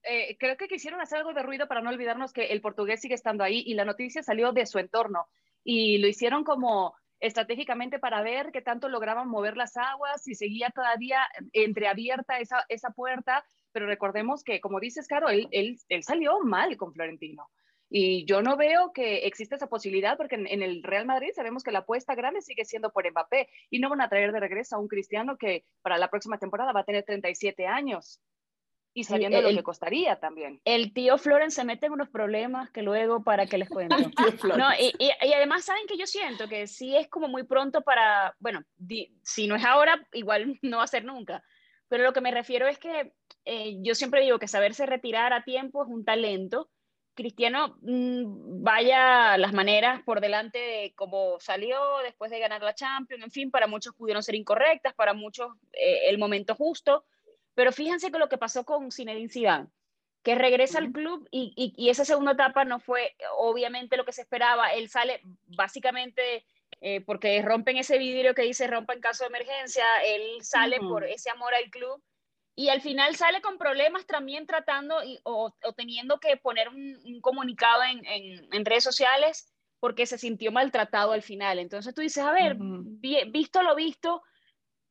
Eh, 0.03 0.37
creo 0.39 0.57
que 0.57 0.67
quisieron 0.67 1.01
hacer 1.01 1.19
algo 1.19 1.33
de 1.33 1.43
ruido 1.43 1.67
para 1.67 1.81
no 1.81 1.89
olvidarnos 1.89 2.33
que 2.33 2.47
el 2.47 2.61
portugués 2.61 3.01
sigue 3.01 3.15
estando 3.15 3.43
ahí 3.43 3.63
y 3.65 3.73
la 3.73 3.85
noticia 3.85 4.23
salió 4.23 4.51
de 4.51 4.65
su 4.65 4.79
entorno. 4.79 5.27
Y 5.63 5.97
lo 5.97 6.07
hicieron 6.07 6.43
como 6.43 6.95
estratégicamente 7.19 7.99
para 7.99 8.21
ver 8.21 8.51
qué 8.51 8.61
tanto 8.61 8.87
lograban 8.87 9.27
mover 9.27 9.57
las 9.57 9.75
aguas, 9.77 10.27
y 10.27 10.35
seguía 10.35 10.69
todavía 10.69 11.21
entreabierta 11.53 12.39
esa, 12.39 12.65
esa 12.69 12.91
puerta, 12.91 13.43
pero 13.71 13.87
recordemos 13.87 14.43
que, 14.43 14.61
como 14.61 14.79
dices, 14.79 15.07
Caro, 15.07 15.29
él, 15.29 15.47
él, 15.51 15.77
él, 15.89 16.03
salió 16.03 16.39
mal 16.39 16.77
con 16.77 16.93
Florentino. 16.93 17.49
Y 17.89 18.25
yo 18.25 18.41
no 18.41 18.55
veo 18.55 18.93
que 18.93 19.25
exista 19.25 19.55
esa 19.55 19.67
posibilidad 19.67 20.15
porque 20.15 20.35
en, 20.35 20.47
en, 20.47 20.61
el 20.61 20.83
Real 20.83 21.07
Madrid 21.07 21.31
sabemos 21.33 21.63
que 21.63 21.71
la 21.71 21.79
apuesta 21.79 22.13
grande 22.13 22.41
sigue 22.41 22.63
siendo 22.63 22.91
por 22.91 23.09
Mbappé 23.09 23.49
y 23.71 23.79
no 23.79 23.89
van 23.89 24.01
a 24.01 24.09
traer 24.09 24.31
de 24.31 24.39
regreso 24.39 24.75
a 24.75 24.79
un 24.79 24.87
cristiano 24.87 25.37
que 25.37 25.65
para 25.81 25.97
la 25.97 26.09
próxima 26.09 26.37
temporada 26.37 26.71
va 26.71 26.81
a 26.81 26.85
tener 26.85 27.03
37 27.03 27.65
años 27.65 28.21
y 28.93 29.03
sabiendo 29.03 29.41
lo 29.41 29.49
que 29.49 29.63
costaría 29.63 30.19
también. 30.19 30.61
El 30.65 30.93
tío 30.93 31.17
Florence 31.17 31.55
se 31.55 31.63
mete 31.63 31.85
en 31.85 31.93
unos 31.93 32.09
problemas 32.09 32.69
que 32.71 32.81
luego 32.81 33.23
para 33.23 33.45
que 33.45 33.57
les 33.57 33.69
cuento. 33.69 33.95
no, 34.57 34.69
y, 34.79 34.93
y, 34.97 35.33
además 35.33 35.65
saben 35.65 35.85
que 35.87 35.97
yo 35.97 36.07
siento 36.07 36.47
que 36.47 36.67
sí 36.67 36.95
es 36.95 37.07
como 37.07 37.27
muy 37.27 37.43
pronto 37.43 37.81
para, 37.81 38.35
bueno, 38.39 38.63
si 39.21 39.47
no 39.47 39.55
es 39.55 39.63
ahora, 39.63 40.05
igual 40.13 40.57
no 40.61 40.77
va 40.77 40.83
a 40.83 40.87
ser 40.87 41.05
nunca. 41.05 41.43
Pero 41.87 42.03
lo 42.03 42.13
que 42.13 42.21
me 42.21 42.31
refiero 42.31 42.67
es 42.67 42.77
que 42.77 43.13
eh, 43.45 43.77
yo 43.81 43.95
siempre 43.95 44.21
digo 44.21 44.39
que 44.39 44.47
saberse 44.47 44.85
retirar 44.85 45.33
a 45.33 45.43
tiempo 45.43 45.83
es 45.83 45.89
un 45.89 46.05
talento. 46.05 46.69
Cristiano 47.15 47.77
mm, 47.81 48.63
vaya 48.63 49.37
las 49.37 49.53
maneras 49.53 50.01
por 50.03 50.21
delante 50.21 50.57
de 50.57 50.93
cómo 50.95 51.39
salió 51.39 51.79
después 52.03 52.31
de 52.31 52.39
ganar 52.39 52.61
la 52.61 52.75
Champions, 52.75 53.23
en 53.23 53.31
fin, 53.31 53.51
para 53.51 53.67
muchos 53.67 53.93
pudieron 53.95 54.23
ser 54.23 54.35
incorrectas, 54.35 54.93
para 54.93 55.13
muchos 55.13 55.49
eh, 55.73 56.09
el 56.09 56.17
momento 56.17 56.55
justo 56.55 57.05
pero 57.59 57.73
fíjense 57.73 58.09
que 58.09 58.19
lo 58.19 58.29
que 58.29 58.37
pasó 58.37 58.63
con 58.63 58.89
Zinedine 58.89 59.27
Zidane, 59.27 59.67
que 60.23 60.35
regresa 60.35 60.77
al 60.77 60.93
club 60.93 61.27
y, 61.29 61.73
y, 61.75 61.89
esa 61.89 62.05
segunda 62.05 62.31
etapa 62.31 62.63
no 62.63 62.79
fue 62.79 63.17
obviamente 63.37 63.97
lo 63.97 64.05
que 64.05 64.13
se 64.13 64.21
esperaba. 64.21 64.71
Él 64.71 64.87
sale 64.87 65.19
básicamente 65.57 66.45
eh, 66.79 67.01
porque 67.01 67.41
rompen 67.41 67.75
ese 67.75 67.97
vidrio 67.97 68.33
que 68.33 68.43
dice 68.43 68.65
rompa 68.65 68.93
en 68.93 69.01
caso 69.01 69.25
de 69.25 69.27
emergencia, 69.27 69.83
él 70.05 70.41
sale 70.41 70.79
por 70.79 71.03
ese 71.03 71.31
amor 71.31 71.53
al 71.53 71.69
club 71.69 72.01
y 72.55 72.69
al 72.69 72.79
final 72.79 73.17
sale 73.17 73.41
con 73.41 73.57
problemas 73.57 74.05
también 74.05 74.47
tratando 74.47 74.95
o, 75.23 75.53
teniendo 75.75 76.21
que 76.21 76.37
poner 76.37 76.69
un, 76.69 77.19
comunicado 77.19 77.83
en, 77.83 78.05
en, 78.53 78.63
redes 78.63 78.85
sociales 78.85 79.53
porque 79.81 80.05
se 80.05 80.17
sintió 80.17 80.53
maltratado 80.53 81.11
al 81.11 81.23
final. 81.23 81.59
Entonces 81.59 81.93
tú 81.93 81.99
dices, 81.99 82.23
a 82.23 82.31
ver, 82.31 82.55
visto 82.57 83.63
lo 83.63 83.75
visto, 83.75 84.23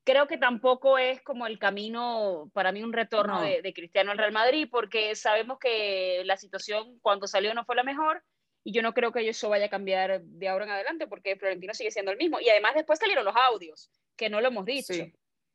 creo 0.09 0.27
que 0.27 0.39
tampoco 0.39 0.97
es 0.97 1.21
como 1.21 1.47
el 1.47 1.59
camino 1.59 2.51
para 2.55 2.73
mí 2.73 2.83
un 2.83 2.95
retorno 2.95 3.43
de, 3.43 3.75
Cristiano 3.75 4.11
al 4.11 4.17
Real 4.17 4.33
Madrid, 4.33 4.67
porque 4.71 5.15
sabemos 5.15 5.59
que 5.59 6.23
la 6.25 6.39
situación 6.39 6.99
cuando 7.03 7.27
salió 7.27 7.53
no 7.53 7.67
fue 7.67 7.77
la 7.77 7.83
mejor 7.83 8.25
y 8.65 8.73
yo 8.73 8.81
no 8.81 8.95
creo 8.95 9.13
que 9.13 9.29
eso 9.29 9.51
vaya 9.51 9.67
a 9.67 9.69
cambiar 9.69 10.23
de 10.23 10.49
ahora 10.49 10.65
en 10.65 10.71
adelante 10.71 11.07
porque 11.07 11.37
Florentino 11.37 11.75
sigue 11.75 11.91
siendo 11.91 12.11
el 12.11 12.17
mismo. 12.17 12.41
Y 12.41 12.49
además 12.49 12.75
después 12.75 12.99
salieron 12.99 13.23
los 13.23 13.35
audios, 13.37 13.91
que 14.17 14.31
no 14.31 14.41
lo 14.41 14.49
hemos 14.49 14.65
dicho. 14.65 14.95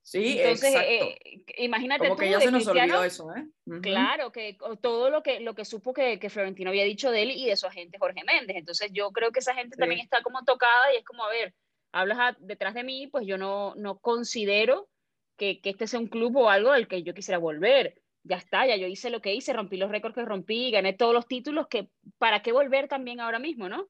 Sí. 0.03 0.37
Entonces, 0.39 0.75
eh, 0.75 1.17
imagínate 1.57 2.07
Como 2.07 2.19
que 2.19 2.29
ya 2.29 2.39
se 2.39 2.51
nos 2.51 2.67
olvidó 2.67 3.03
eso, 3.03 3.33
¿eh? 3.35 3.47
Claro, 3.81 4.31
que 4.31 4.55
todo 4.81 5.09
lo 5.09 5.23
que, 5.23 5.39
lo 5.39 5.55
que 5.55 5.65
supo 5.65 5.95
que, 5.95 6.19
que, 6.19 6.29
Florentino 6.29 6.69
había 6.69 6.83
dicho 6.83 7.09
de 7.09 7.23
él 7.23 7.31
y 7.31 7.47
de 7.47 7.55
su 7.55 7.65
agente 7.65 7.97
Jorge 7.97 8.23
Méndez. 8.23 8.57
Entonces, 8.57 8.91
yo 8.93 9.11
creo 9.11 9.31
que 9.31 9.39
esa 9.39 9.55
gente 9.55 9.77
también 9.77 10.01
está 10.01 10.21
como 10.21 10.43
tocada 10.43 10.93
y 10.93 10.97
es 10.97 11.05
como, 11.05 11.23
a 11.23 11.29
ver, 11.29 11.55
hablas 11.93 12.35
detrás 12.39 12.73
de 12.73 12.83
mí, 12.83 13.07
pues 13.07 13.25
yo 13.25 13.37
no, 13.37 13.73
no 13.75 13.99
considero 13.99 14.89
que, 15.37 15.61
que, 15.61 15.69
este 15.69 15.87
sea 15.87 15.99
un 15.99 16.07
club 16.07 16.35
o 16.35 16.49
algo 16.49 16.71
al 16.71 16.87
que 16.87 17.03
yo 17.03 17.13
quisiera 17.13 17.37
volver. 17.37 18.01
Ya 18.23 18.37
está, 18.37 18.65
ya 18.65 18.75
yo 18.75 18.87
hice 18.87 19.09
lo 19.09 19.21
que 19.21 19.33
hice, 19.33 19.53
rompí 19.53 19.77
los 19.77 19.91
récords 19.91 20.15
que 20.15 20.25
rompí, 20.25 20.71
gané 20.71 20.93
todos 20.93 21.13
los 21.13 21.27
títulos, 21.27 21.67
que 21.67 21.89
¿para 22.17 22.41
qué 22.41 22.51
volver 22.51 22.87
también 22.87 23.19
ahora 23.19 23.39
mismo, 23.39 23.69
no? 23.69 23.87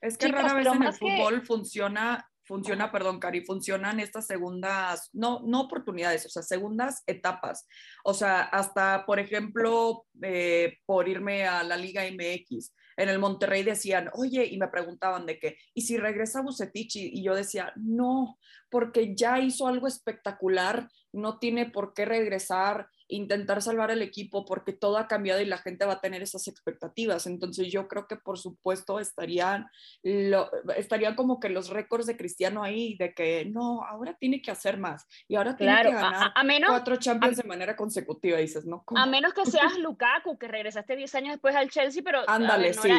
Es 0.00 0.18
que 0.18 0.28
rara 0.28 0.54
vez 0.54 0.66
en 0.66 0.82
el 0.82 0.92
fútbol 0.92 1.42
funciona 1.42 2.28
funciona, 2.44 2.90
perdón, 2.90 3.18
Cari, 3.18 3.42
funcionan 3.42 4.00
estas 4.00 4.26
segundas, 4.26 5.10
no, 5.12 5.40
no 5.44 5.62
oportunidades, 5.62 6.26
o 6.26 6.28
sea, 6.28 6.42
segundas 6.42 7.02
etapas. 7.06 7.66
O 8.04 8.14
sea, 8.14 8.42
hasta, 8.42 9.06
por 9.06 9.18
ejemplo, 9.18 10.04
eh, 10.22 10.78
por 10.84 11.08
irme 11.08 11.46
a 11.46 11.62
la 11.62 11.76
Liga 11.76 12.02
MX, 12.04 12.74
en 13.02 13.08
el 13.08 13.18
Monterrey 13.18 13.62
decían, 13.62 14.10
oye, 14.14 14.46
y 14.46 14.58
me 14.58 14.68
preguntaban 14.68 15.26
de 15.26 15.38
qué, 15.38 15.58
¿y 15.74 15.82
si 15.82 15.96
regresa 15.96 16.40
Bucetich? 16.40 16.96
Y 16.96 17.22
yo 17.22 17.34
decía, 17.34 17.72
no, 17.76 18.38
porque 18.70 19.14
ya 19.14 19.38
hizo 19.38 19.66
algo 19.66 19.86
espectacular, 19.86 20.88
no 21.12 21.38
tiene 21.38 21.70
por 21.70 21.94
qué 21.94 22.04
regresar, 22.04 22.88
intentar 23.12 23.60
salvar 23.62 23.90
el 23.90 24.02
equipo, 24.02 24.44
porque 24.44 24.72
todo 24.72 24.96
ha 24.96 25.06
cambiado 25.06 25.40
y 25.40 25.44
la 25.44 25.58
gente 25.58 25.84
va 25.84 25.94
a 25.94 26.00
tener 26.00 26.22
esas 26.22 26.48
expectativas. 26.48 27.26
Entonces 27.26 27.70
yo 27.70 27.86
creo 27.86 28.06
que 28.06 28.16
por 28.16 28.38
supuesto 28.38 28.98
estarían, 28.98 29.68
lo, 30.02 30.50
estarían 30.76 31.14
como 31.14 31.38
que 31.38 31.48
los 31.48 31.68
récords 31.68 32.06
de 32.06 32.16
Cristiano 32.16 32.62
ahí, 32.62 32.96
de 32.96 33.14
que 33.14 33.44
no, 33.44 33.84
ahora 33.84 34.16
tiene 34.18 34.40
que 34.40 34.50
hacer 34.50 34.78
más 34.78 35.06
y 35.28 35.36
ahora 35.36 35.56
tiene 35.56 35.76
que 35.82 35.92
ganar 35.92 36.32
a, 36.34 36.44
menos, 36.44 36.70
cuatro 36.70 36.96
Champions 36.96 37.36
de 37.36 37.44
manera 37.44 37.76
consecutiva, 37.76 38.38
dices, 38.38 38.64
¿no? 38.64 38.84
A 38.96 39.06
menos 39.06 39.34
que 39.34 39.44
seas 39.46 39.78
Lukaku, 39.78 40.38
que 40.38 40.48
regresaste 40.48 40.96
10 40.96 41.14
años 41.16 41.32
después 41.32 41.54
al 41.54 41.70
Chelsea, 41.70 42.02
pero... 42.04 42.22
Ándale, 42.26 42.72
sí. 42.72 42.90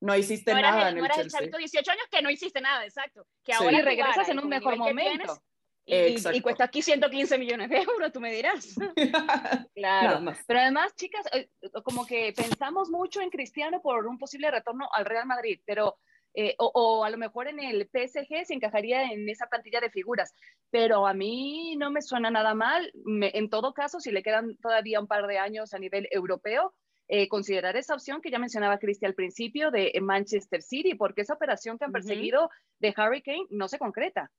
no, 0.00 0.16
hiciste 0.16 0.52
nada 0.52 0.90
en 0.90 0.98
el, 0.98 1.10
Chelsea. 1.10 1.40
el 1.40 1.50
18 1.50 1.90
años 1.90 2.04
que 2.10 2.22
no 2.22 2.30
hiciste 2.30 2.60
nada, 2.60 2.84
exacto. 2.84 3.26
Que 3.42 3.54
ahora 3.54 3.80
regresas 3.80 4.28
en 4.28 4.38
un 4.38 4.48
mejor 4.48 4.76
momento. 4.76 5.42
Y, 5.86 6.40
cuesta 6.40 6.64
aquí 6.64 6.82
115 6.82 7.38
millones 7.38 7.70
de 7.70 7.76
euros, 7.78 8.12
tú 8.12 8.20
me 8.20 8.32
dirás. 8.32 8.74
claro. 9.74 10.32
Pero 10.46 10.60
además, 10.60 10.94
chicas, 10.96 11.24
eh, 11.32 11.48
como 11.84 12.04
que 12.04 12.32
pensamos 12.36 12.90
mucho 12.90 13.20
en 13.20 13.30
Cristiano 13.30 13.80
por 13.80 14.06
un 14.06 14.18
posible 14.18 14.50
retorno 14.50 14.88
al 14.92 15.04
Real 15.04 15.26
Madrid, 15.26 15.60
pero 15.64 15.96
eh, 16.34 16.56
o, 16.58 17.04
a 17.04 17.10
lo 17.10 17.16
mejor 17.16 17.46
en 17.46 17.60
el 17.60 17.88
PSG 17.88 18.46
se 18.46 18.54
encajaría 18.54 19.04
en 19.12 19.28
esa 19.28 19.46
plantilla 19.46 19.80
de 19.80 19.90
figuras, 19.90 20.34
pero 20.70 21.06
a 21.06 21.14
mí 21.14 21.76
no 21.76 21.90
me 21.90 22.02
suena 22.02 22.30
nada 22.30 22.54
mal. 22.54 22.92
en 23.04 23.48
todo 23.48 23.72
caso, 23.72 24.00
si 24.00 24.10
le 24.10 24.24
quedan 24.24 24.56
todavía 24.56 25.00
un 25.00 25.06
par 25.06 25.26
de 25.28 25.38
años 25.38 25.72
a 25.72 25.78
nivel 25.78 26.08
europeo, 26.10 26.74
eh, 27.08 27.28
considerar 27.28 27.76
esa 27.76 27.94
opción 27.94 28.20
que 28.20 28.32
ya 28.32 28.40
mencionaba 28.40 28.78
Cristi 28.78 29.06
al 29.06 29.14
principio 29.14 29.70
de 29.70 29.92
Manchester 30.02 30.60
City, 30.60 30.94
porque 30.94 31.22
esa 31.22 31.34
operación 31.34 31.78
que 31.78 31.84
han 31.84 31.92
perseguido 31.92 32.50
de 32.80 32.92
Harry 32.96 33.22
Kane 33.22 33.46
no 33.50 33.68
se 33.68 33.78
concreta. 33.78 34.32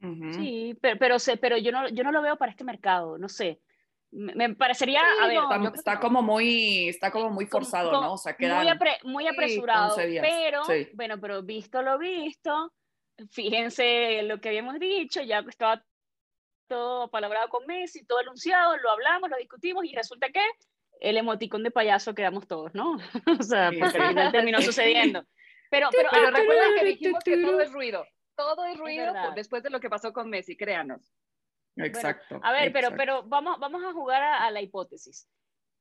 Sí, 0.00 0.76
pero, 0.80 0.98
pero, 0.98 1.16
pero 1.40 1.56
yo, 1.56 1.72
no, 1.72 1.88
yo 1.88 2.04
no 2.04 2.12
lo 2.12 2.22
veo 2.22 2.36
para 2.36 2.50
este 2.50 2.64
mercado, 2.64 3.18
no 3.18 3.28
sé. 3.28 3.60
Me, 4.12 4.54
parecería, 4.54 5.02
a 5.20 5.26
ver, 5.26 5.38
está, 5.74 5.98
como 5.98 6.22
muy, 6.22 6.88
está 6.88 7.10
como 7.10 7.28
muy 7.30 7.46
forzado, 7.46 7.92
¿no? 7.92 8.12
O 8.12 8.18
sea, 8.18 8.36
queda 8.36 8.62
muy, 8.62 9.12
muy 9.12 9.26
apresurado, 9.26 9.96
pero, 9.96 10.62
bueno, 10.94 11.20
pero 11.20 11.42
visto 11.42 11.82
lo 11.82 11.98
visto, 11.98 12.72
fíjense 13.30 14.22
lo 14.22 14.40
que 14.40 14.50
habíamos 14.50 14.78
dicho, 14.78 15.22
ya 15.22 15.40
estaba 15.40 15.84
todo 16.68 17.10
palabrado 17.10 17.48
con 17.48 17.66
Messi, 17.66 18.06
todo 18.06 18.20
anunciado, 18.20 18.76
lo 18.78 18.90
hablamos, 18.90 19.28
lo 19.28 19.36
discutimos 19.36 19.84
y 19.84 19.94
resulta 19.94 20.28
que 20.30 20.42
el 21.00 21.16
emoticón 21.16 21.62
de 21.62 21.70
payaso 21.70 22.14
quedamos 22.14 22.46
todos, 22.46 22.74
¿no? 22.74 22.96
o 23.40 23.42
sea, 23.42 23.70
porque 23.78 23.98
al 23.98 24.08
final 24.08 24.32
terminó 24.32 24.62
sucediendo. 24.62 25.24
Pero, 25.70 25.88
pero, 25.90 26.08
pero 26.12 26.30
recuerden 26.30 26.74
que 26.78 26.84
dijimos 26.84 27.22
que 27.24 27.36
todo 27.38 27.60
es 27.60 27.72
ruido 27.72 28.04
todo 28.36 28.64
es 28.64 28.78
ruido 28.78 29.12
después 29.34 29.62
de 29.62 29.70
lo 29.70 29.80
que 29.80 29.90
pasó 29.90 30.12
con 30.12 30.30
Messi, 30.30 30.56
créanos. 30.56 31.12
Exacto. 31.76 32.40
a 32.42 32.52
ver, 32.52 32.72
pero, 32.72 32.90
pero 32.96 33.22
vamos, 33.24 33.58
vamos 33.58 33.84
a 33.84 33.92
jugar 33.92 34.22
a, 34.22 34.50
la 34.50 34.60
hipótesis. 34.60 35.28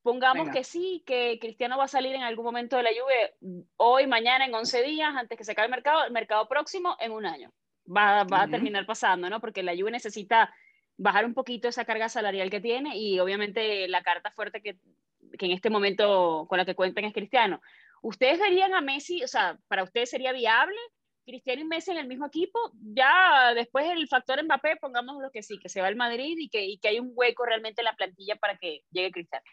Pongamos 0.01 0.50
que 0.50 0.63
sí, 0.63 1.03
que 1.05 1.39
Cristiano 1.39 1.77
va 1.77 1.85
a 1.85 1.88
salir 1.88 2.13
en 2.13 2.21
algún 2.21 2.45
momento 2.45 2.77
de 2.77 2.83
la 2.83 2.91
lluvia 2.91 3.63
hoy, 3.77 4.05
mañana, 4.05 4.45
en 4.45 4.53
11 4.53 4.83
días, 4.83 5.15
antes 5.15 5.38
que 5.38 5.43
se 5.43 5.53
acabe 5.53 5.65
el 5.65 5.71
mercado, 5.71 6.03
el 6.03 6.12
mercado 6.12 6.47
próximo 6.47 6.95
en 7.00 7.12
un 7.12 7.25
año. 7.25 7.51
Va, 7.88 8.24
va 8.24 8.43
a 8.43 8.47
terminar 8.47 8.85
pasando, 8.85 9.29
¿no? 9.29 9.39
Porque 9.39 9.63
la 9.63 9.74
lluvia 9.74 9.91
necesita 9.91 10.53
bajar 10.97 11.25
un 11.25 11.33
poquito 11.33 11.67
esa 11.67 11.85
carga 11.85 12.07
salarial 12.09 12.50
que 12.50 12.62
tiene 12.62 12.97
y 12.97 13.19
obviamente 13.19 13.88
la 13.88 14.03
carta 14.03 14.31
fuerte 14.31 14.62
que, 14.62 14.77
que 15.38 15.45
en 15.45 15.51
este 15.51 15.69
momento 15.69 16.45
con 16.47 16.57
la 16.57 16.65
que 16.65 16.75
cuentan 16.75 17.05
es 17.05 17.13
Cristiano. 17.13 17.62
¿Ustedes 18.01 18.39
verían 18.39 18.75
a 18.75 18.81
Messi, 18.81 19.24
o 19.24 19.27
sea, 19.27 19.57
para 19.67 19.83
ustedes 19.83 20.09
sería 20.09 20.31
viable 20.31 20.77
Cristiano 21.25 21.62
y 21.62 21.65
Messi 21.65 21.91
en 21.91 21.98
el 21.98 22.08
mismo 22.08 22.27
equipo, 22.27 22.60
ya 22.82 23.53
después 23.53 23.86
el 23.88 24.08
factor 24.08 24.44
Mbappé, 24.44 24.77
pongamos 24.77 25.22
lo 25.22 25.32
que 25.32 25.44
sí, 25.44 25.58
que 25.60 25.70
se 25.70 25.82
va 25.82 25.88
al 25.88 25.96
Madrid 25.96 26.36
y 26.38 26.50
que, 26.50 26.63
y 26.63 26.77
que 26.77 26.89
hay 26.89 27.00
un 27.00 27.12
hueco 27.13 27.46
realmente 27.46 27.82
en 27.82 27.86
la 27.86 27.96
plantilla 27.96 28.36
para 28.36 28.58
que 28.58 28.84
llegue 28.91 29.12
Cristiano. 29.12 29.46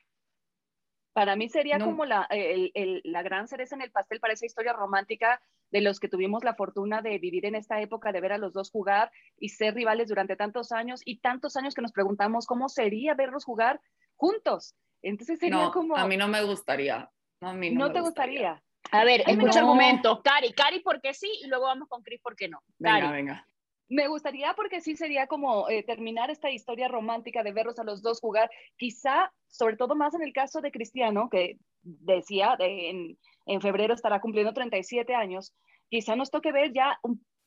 Para 1.13 1.37
mí 1.37 1.49
sería 1.49 1.79
como 1.79 2.07
la, 2.07 2.27
la 2.31 3.23
gran 3.23 3.47
cereza 3.47 3.75
en 3.75 3.83
el 3.83 3.91
pastel 3.91 4.19
para 4.19 4.33
esa 4.33 4.47
historia 4.47 4.73
romántica 4.73 5.43
de 5.71 5.83
los 5.83 6.01
que 6.01 6.09
tuvimos 6.09 6.43
la 6.43 6.55
fortuna 6.55 7.03
de 7.03 7.19
vivir 7.19 7.45
en 7.45 7.55
esta 7.55 7.81
época, 7.81 8.13
de 8.13 8.21
ver 8.21 8.33
a 8.33 8.39
los 8.39 8.53
dos 8.53 8.71
jugar 8.71 9.11
y 9.39 9.51
ser 9.51 9.75
rivales 9.75 10.09
durante 10.09 10.37
tantos 10.37 10.73
años 10.73 11.03
y 11.05 11.19
tantos 11.19 11.57
años 11.57 11.75
que 11.75 11.83
nos 11.83 11.93
preguntamos 11.93 12.47
cómo 12.47 12.69
sería 12.69 13.15
verlos 13.15 13.45
jugar 13.45 13.81
juntos. 14.17 14.75
Entonces 15.03 15.39
sería 15.39 15.71
como... 15.71 15.97
A 15.97 16.07
mí 16.07 16.17
no 16.17 16.29
me 16.29 16.43
gustaría. 16.45 17.11
a 17.41 17.53
mí 17.53 17.71
no, 17.71 17.93
te 17.93 18.01
gustaría. 18.01 18.63
A 18.91 19.05
ver, 19.05 19.23
escucha 19.27 19.61
argumentos. 19.61 20.21
Cari, 20.23 20.53
Cari, 20.53 20.81
porque 20.81 21.15
sí, 21.15 21.31
y 21.43 21.47
luego 21.47 21.65
vamos 21.65 21.89
con 21.89 22.03
Cris, 22.03 22.21
porque 22.23 22.49
no. 22.49 22.61
Venga, 22.79 23.11
venga. 23.11 23.47
Me 23.89 24.09
gustaría 24.09 24.55
porque 24.55 24.81
sí 24.81 24.97
sería 24.97 25.27
como 25.27 25.69
eh, 25.69 25.83
terminar 25.83 26.31
esta 26.31 26.51
historia 26.51 26.89
romántica 26.89 27.43
de 27.43 27.53
verlos 27.53 27.79
a 27.79 27.85
los 27.85 28.03
dos 28.03 28.21
jugar, 28.21 28.51
quizá, 28.77 29.31
sobre 29.49 29.77
todo 29.77 29.95
más 29.95 30.15
en 30.15 30.23
el 30.23 30.33
caso 30.33 30.61
de 30.61 30.73
Cristiano, 30.73 31.29
que 31.31 31.59
decía, 31.83 32.57
en, 32.59 33.19
en, 33.47 33.61
febrero 33.61 33.93
estará 33.93 34.21
cumpliendo 34.21 34.55
37 34.55 35.15
años, 35.15 35.55
quizá 35.91 36.17
nos 36.17 36.31
toque 36.31 36.53
ver 36.53 36.73
ya 36.73 36.99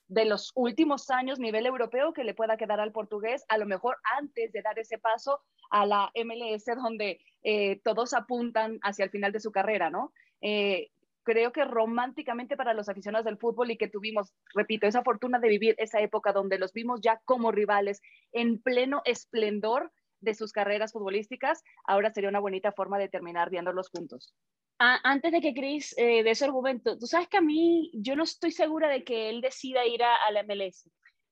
de 0.08 0.26
los 0.26 0.52
últimos 0.56 1.10
años 1.10 1.40
nivel 1.40 1.66
europeo 1.66 2.14
que 2.14 2.24
le 2.24 2.36
pueda 2.36 2.58
quedar 2.58 2.80
al 2.80 2.92
portugués, 2.92 3.44
a 3.48 3.58
lo 3.58 3.66
mejor 3.66 3.98
antes 4.18 4.52
de 4.52 4.62
dar 4.62 4.78
ese 4.78 5.00
paso 5.00 5.42
a 5.72 5.86
la 5.86 6.12
MLS 6.16 6.66
donde 6.76 7.20
eh, 7.44 7.80
todos 7.84 8.14
apuntan 8.14 8.78
hacia 8.84 9.06
el 9.06 9.12
final 9.12 9.32
de 9.32 9.40
su 9.40 9.52
carrera, 9.52 9.90
¿no? 9.90 10.14
Eh, 10.42 10.92
creo 11.26 11.52
que 11.52 11.66
románticamente 11.66 12.56
para 12.56 12.74
los 12.74 12.88
aficionados 12.88 13.26
del 13.26 13.38
fútbol 13.38 13.72
y 13.72 13.78
que 13.78 13.90
tuvimos, 13.90 14.34
repito, 14.54 14.88
esa 14.88 15.04
fortuna 15.04 15.40
de 15.40 15.50
vivir 15.50 15.76
esa 15.78 16.00
época 16.00 16.32
donde 16.32 16.58
los 16.58 16.72
vimos 16.72 17.02
ya 17.02 17.20
como 17.26 17.52
rivales 17.52 18.02
en 18.32 18.62
pleno 18.62 19.02
esplendor 19.04 19.92
de 20.22 20.36
sus 20.36 20.54
carreras 20.54 20.94
futbolísticas, 20.94 21.64
ahora 21.86 22.12
sería 22.14 22.30
una 22.30 22.40
bonita 22.40 22.72
forma 22.72 22.98
de 22.98 23.10
terminar 23.10 23.50
viéndolos 23.50 23.90
juntos. 23.90 24.34
antes 24.78 25.32
de 25.32 25.42
que 25.42 25.54
Chris 25.54 25.94
eh, 25.98 26.24
de 26.24 26.32
ese 26.32 26.46
argumento, 26.46 26.98
tú 26.98 27.08
sabes 27.08 27.28
que 27.28 27.38
a 27.38 27.42
mí 27.42 27.92
yo 27.94 28.16
no 28.16 28.24
estoy 28.24 28.52
segura 28.52 28.88
de 28.88 29.04
que 29.04 29.30
él 29.30 29.42
decida 29.42 29.86
ir 29.86 30.04
a, 30.04 30.32
la 30.32 30.44
MLS, 30.44 30.90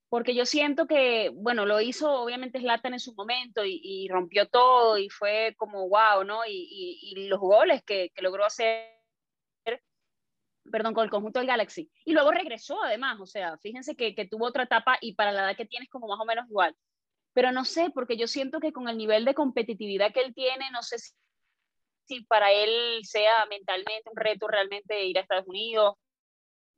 porque 0.10 0.34
yo 0.34 0.46
siento 0.46 0.88
que, 0.88 1.30
bueno, 1.34 1.66
lo 1.66 1.82
hizo 1.82 2.12
obviamente 2.22 2.60
Zlatan 2.60 2.94
en 2.94 3.00
su 3.00 3.14
momento 3.14 3.64
y, 3.66 4.08
rompió 4.10 4.48
todo 4.48 4.98
y 4.98 5.10
fue 5.10 5.56
como 5.58 5.88
wow, 5.90 6.24
¿no? 6.26 6.42
Y, 6.48 7.28
los 7.30 7.40
goles 7.40 7.84
que, 7.84 8.12
que 8.16 8.22
logró 8.22 8.46
hacer 8.46 9.03
perdón, 10.72 10.94
con 10.94 11.04
el 11.04 11.10
conjunto 11.10 11.40
del 11.40 11.48
Galaxy. 11.48 11.92
Y 12.06 12.14
luego 12.14 12.32
regresó 12.32 12.82
además, 12.84 13.20
o 13.20 13.26
sea, 13.26 13.58
fíjense 13.58 13.96
que, 13.96 14.16
que, 14.16 14.28
tuvo 14.28 14.48
otra 14.48 14.64
etapa 14.64 14.98
y 15.02 15.14
para 15.16 15.32
la 15.32 15.44
edad 15.44 15.58
que 15.58 15.66
tienes 15.66 15.90
como 15.90 16.08
más 16.08 16.20
o 16.20 16.26
menos 16.26 16.50
igual. 16.50 16.76
Pero 17.34 17.52
no 17.52 17.66
sé, 17.66 17.90
porque 17.94 18.18
yo 18.18 18.28
siento 18.28 18.60
que 18.60 18.72
con 18.72 18.88
el 18.88 18.98
nivel 18.98 19.26
de 19.26 19.34
competitividad 19.34 20.14
que 20.14 20.22
él 20.22 20.34
tiene, 20.34 20.70
no 20.72 20.84
sé 20.84 20.98
si, 22.06 22.22
para 22.26 22.52
él 22.52 23.02
sea 23.04 23.46
mentalmente 23.48 24.10
un 24.10 24.18
reto 24.18 24.48
realmente 24.48 25.06
ir 25.06 25.18
a 25.18 25.22
Estados 25.22 25.48
Unidos. 25.48 25.96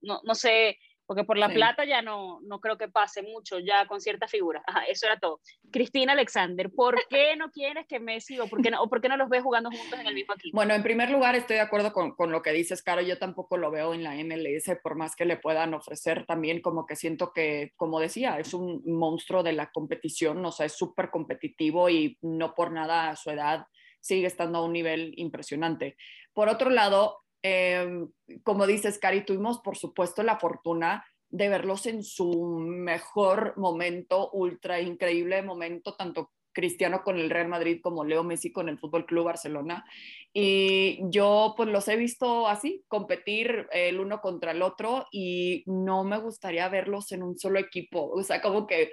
No, 0.02 0.22
no 0.24 0.36
sé, 0.36 0.78
porque 1.06 1.24
por 1.24 1.38
la 1.38 1.50
plata 1.50 1.86
ya 1.86 2.02
no, 2.02 2.40
no 2.42 2.60
creo 2.60 2.78
que 2.78 2.88
pase 2.88 3.22
mucho 3.22 3.60
ya 3.60 3.86
con 3.86 4.02
ciertas 4.02 4.32
figuras. 4.32 4.64
Ajá, 4.66 4.84
eso 4.86 5.06
era 5.06 5.20
todo. 5.20 5.40
Cristina 5.72 6.14
Alexander, 6.14 6.72
¿por 6.72 6.96
qué 7.10 7.36
no 7.36 7.52
quieres 7.52 7.86
que 7.88 8.00
Messi 8.00 8.40
o 8.40 8.48
por 8.48 8.62
qué 8.62 8.72
no, 8.72 8.82
o 8.82 8.90
por 8.90 9.02
qué 9.02 9.10
no 9.10 9.18
los 9.18 9.30
ves 9.30 9.44
jugando 9.44 9.70
juntos 9.70 10.00
en 10.00 10.08
el 10.08 10.14
mismo 10.14 10.34
equipo? 10.34 10.56
Bueno, 10.56 10.74
en 10.74 10.84
primer 10.84 11.10
lugar 11.10 11.36
estoy 11.36 11.58
de 11.58 11.62
acuerdo 11.62 11.94
con, 11.94 12.16
con, 12.16 12.32
lo 12.32 12.42
que 12.42 12.52
dices, 12.52 12.82
Caro, 12.82 13.02
yo 13.02 13.18
tampoco 13.18 13.58
lo 13.58 13.72
veo 13.72 13.94
en 13.94 14.04
la 14.04 14.16
MLS, 14.16 14.78
por 14.82 14.96
más 14.96 15.16
que 15.16 15.26
le 15.26 15.38
puedan 15.38 15.74
ofrecer 15.74 16.26
también, 16.26 16.62
como 16.62 16.86
que 16.86 16.96
siento 16.96 17.32
que, 17.34 17.74
como 17.76 18.00
decía, 18.00 18.40
es 18.40 18.54
un 18.54 18.82
monstruo 18.86 19.44
de 19.44 19.54
la 19.54 19.72
competición, 19.72 20.44
o 20.46 20.52
sea, 20.52 20.66
es 20.66 20.74
súper 20.74 21.10
competitivo 21.10 21.90
y 21.90 22.18
no 22.22 22.56
por 22.56 22.72
nada 22.72 23.10
a 23.10 23.16
su 23.16 23.30
edad 23.30 23.66
sigue 24.06 24.28
estando 24.28 24.60
a 24.60 24.64
un 24.64 24.74
nivel 24.74 25.14
impresionante. 25.18 25.98
Por 26.32 26.48
otro 26.48 26.70
lado, 26.70 27.25
Em, 27.48 28.10
como 28.42 28.66
dices, 28.66 28.98
Cari, 28.98 29.24
tuvimos 29.24 29.60
por 29.60 29.78
supuesto 29.78 30.24
la 30.24 30.40
fortuna 30.40 31.06
de 31.30 31.48
verlos 31.48 31.86
en 31.86 32.04
su 32.04 32.58
mejor 32.58 33.54
momento, 33.56 34.32
ultra 34.32 34.82
increíble 34.82 35.44
momento, 35.44 35.94
tanto 35.94 36.32
Cristiano 36.54 37.04
con 37.04 37.20
el 37.20 37.30
Real 37.30 37.48
Madrid 37.48 37.82
como 37.84 38.04
Leo 38.04 38.24
Messi 38.24 38.52
con 38.52 38.68
el 38.68 38.80
Fútbol 38.80 39.06
Club 39.06 39.26
Barcelona. 39.26 39.86
Y 40.34 41.02
yo 41.12 41.54
pues 41.56 41.70
los 41.70 41.88
he 41.88 41.98
visto 41.98 42.48
así, 42.48 42.84
competir 42.88 43.68
el 43.72 44.00
uno 44.00 44.22
contra 44.22 44.50
el 44.50 44.64
otro 44.64 45.06
y 45.12 45.64
no 45.68 46.04
me 46.04 46.18
gustaría 46.18 46.68
verlos 46.70 47.12
en 47.12 47.22
un 47.22 47.38
solo 47.38 47.60
equipo. 47.60 48.10
O 48.10 48.24
sea, 48.24 48.42
como 48.42 48.66
que 48.66 48.92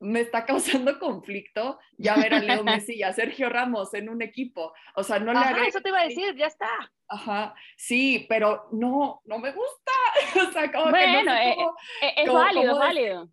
me 0.00 0.20
está 0.20 0.46
causando 0.46 0.98
conflicto 0.98 1.78
ya 1.98 2.16
ver 2.16 2.34
a 2.34 2.40
Leo 2.40 2.64
Messi 2.64 2.94
y 2.96 3.02
a 3.02 3.12
Sergio 3.12 3.48
Ramos 3.48 3.94
en 3.94 4.08
un 4.08 4.22
equipo. 4.22 4.72
O 4.94 5.02
sea, 5.02 5.18
no 5.18 5.32
le 5.32 5.38
Ajá, 5.38 5.66
eso 5.66 5.80
te 5.80 5.90
iba 5.90 6.00
a 6.00 6.04
decir, 6.04 6.34
ya 6.36 6.46
está. 6.46 6.68
Ajá, 7.08 7.54
sí, 7.76 8.26
pero 8.28 8.68
no, 8.72 9.20
no 9.24 9.38
me 9.38 9.52
gusta. 9.52 9.92
o 10.48 10.52
sea, 10.52 10.72
como 10.72 10.90
bueno, 10.90 11.18
que 11.18 11.24
no 11.24 11.32
sé 11.32 11.50
eh, 11.50 11.54
cómo, 11.56 11.76
eh, 12.02 12.14
es 12.16 12.26
cómo- 12.26 12.38
válido, 12.38 12.72
cómo 12.72 12.82
es 12.82 12.88
válido. 12.88 13.28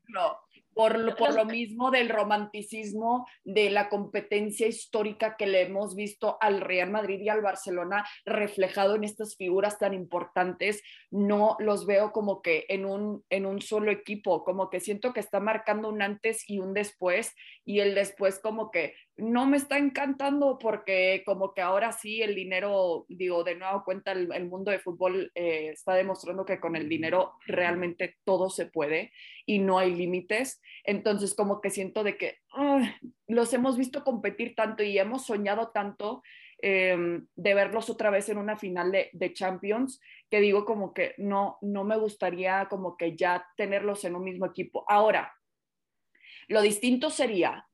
Por, 0.78 1.00
lo- 1.00 1.16
por 1.16 1.34
lo 1.36 1.46
mismo 1.46 1.92
del 1.92 2.08
romanticismo, 2.10 3.28
de 3.44 3.70
la 3.70 3.90
competencia 3.90 4.68
histórica 4.68 5.36
que 5.38 5.48
le 5.48 5.62
hemos 5.64 5.96
visto 5.96 6.38
al 6.40 6.62
Real 6.62 6.92
Madrid 6.92 7.20
y 7.22 7.30
al 7.30 7.42
Barcelona 7.42 8.06
reflejado 8.26 8.96
en 8.96 9.04
estas 9.04 9.36
figuras 9.36 9.80
tan 9.80 9.94
importantes, 9.94 10.82
no 11.12 11.58
los 11.60 11.86
veo 11.86 12.12
como 12.12 12.42
que 12.42 12.66
en 12.70 12.86
un, 12.86 13.24
en 13.30 13.46
un 13.46 13.62
solo 13.62 13.92
equipo, 13.92 14.44
como 14.44 14.70
que 14.70 14.80
siento 14.80 15.14
que 15.14 15.20
está 15.20 15.40
marcando 15.40 15.90
un 15.90 16.02
antes 16.02 16.48
y 16.48 16.60
un 16.60 16.74
después, 16.74 17.34
y 17.66 17.80
el 17.80 17.96
después 17.96 18.40
como 18.40 18.72
que 18.72 18.94
no 19.18 19.46
me 19.48 19.58
está 19.58 19.78
encantando 19.78 20.60
porque 20.60 21.24
como 21.26 21.54
que 21.54 21.62
ahora 21.62 21.92
sí 21.92 22.22
el 22.22 22.36
dinero, 22.36 23.06
digo, 23.10 23.44
de 23.44 23.56
nuevo 23.56 23.84
cuenta 23.84 24.12
el, 24.12 24.46
mundo 24.46 24.72
de 24.72 24.80
fútbol 24.80 25.32
eh, 25.34 25.70
está 25.74 25.96
demostrando 25.96 26.46
que 26.46 26.60
con 26.60 26.76
el 26.76 26.88
dinero 26.88 27.34
realmente 27.46 28.18
todo 28.24 28.50
se 28.50 28.68
puede 28.68 29.12
y 29.46 29.60
no 29.60 29.80
hay 29.80 29.96
límites. 29.96 30.62
Entonces 30.84 31.34
como 31.34 31.62
que 31.62 31.70
siento 31.70 32.04
de 32.04 32.18
que 32.18 32.38
ay, 32.52 32.94
los 33.28 33.54
hemos 33.54 33.78
visto 33.78 34.04
competir 34.04 34.56
tanto 34.56 34.84
y 34.84 34.98
hemos 35.00 35.26
soñado 35.26 35.72
tanto 35.72 36.22
eh, 36.62 37.22
de 37.36 37.54
verlos 37.54 37.90
otra 37.90 38.10
vez 38.10 38.30
en 38.30 38.38
una 38.38 38.58
final 38.58 38.92
de, 38.92 39.10
de 39.14 39.34
Champions 39.34 40.00
que 40.30 40.42
digo 40.42 40.66
como 40.66 40.94
que 40.94 41.14
no, 41.18 41.58
no 41.62 41.84
me 41.84 41.98
gustaría 41.98 42.68
como 42.70 42.98
que 42.98 43.16
ya 43.16 43.48
tenerlos 43.56 44.04
en 44.06 44.16
un 44.16 44.24
mismo 44.24 44.46
equipo. 44.46 44.86
Ahora, 44.88 45.34
lo 46.48 46.62
distinto 46.62 47.10
sería 47.10 47.67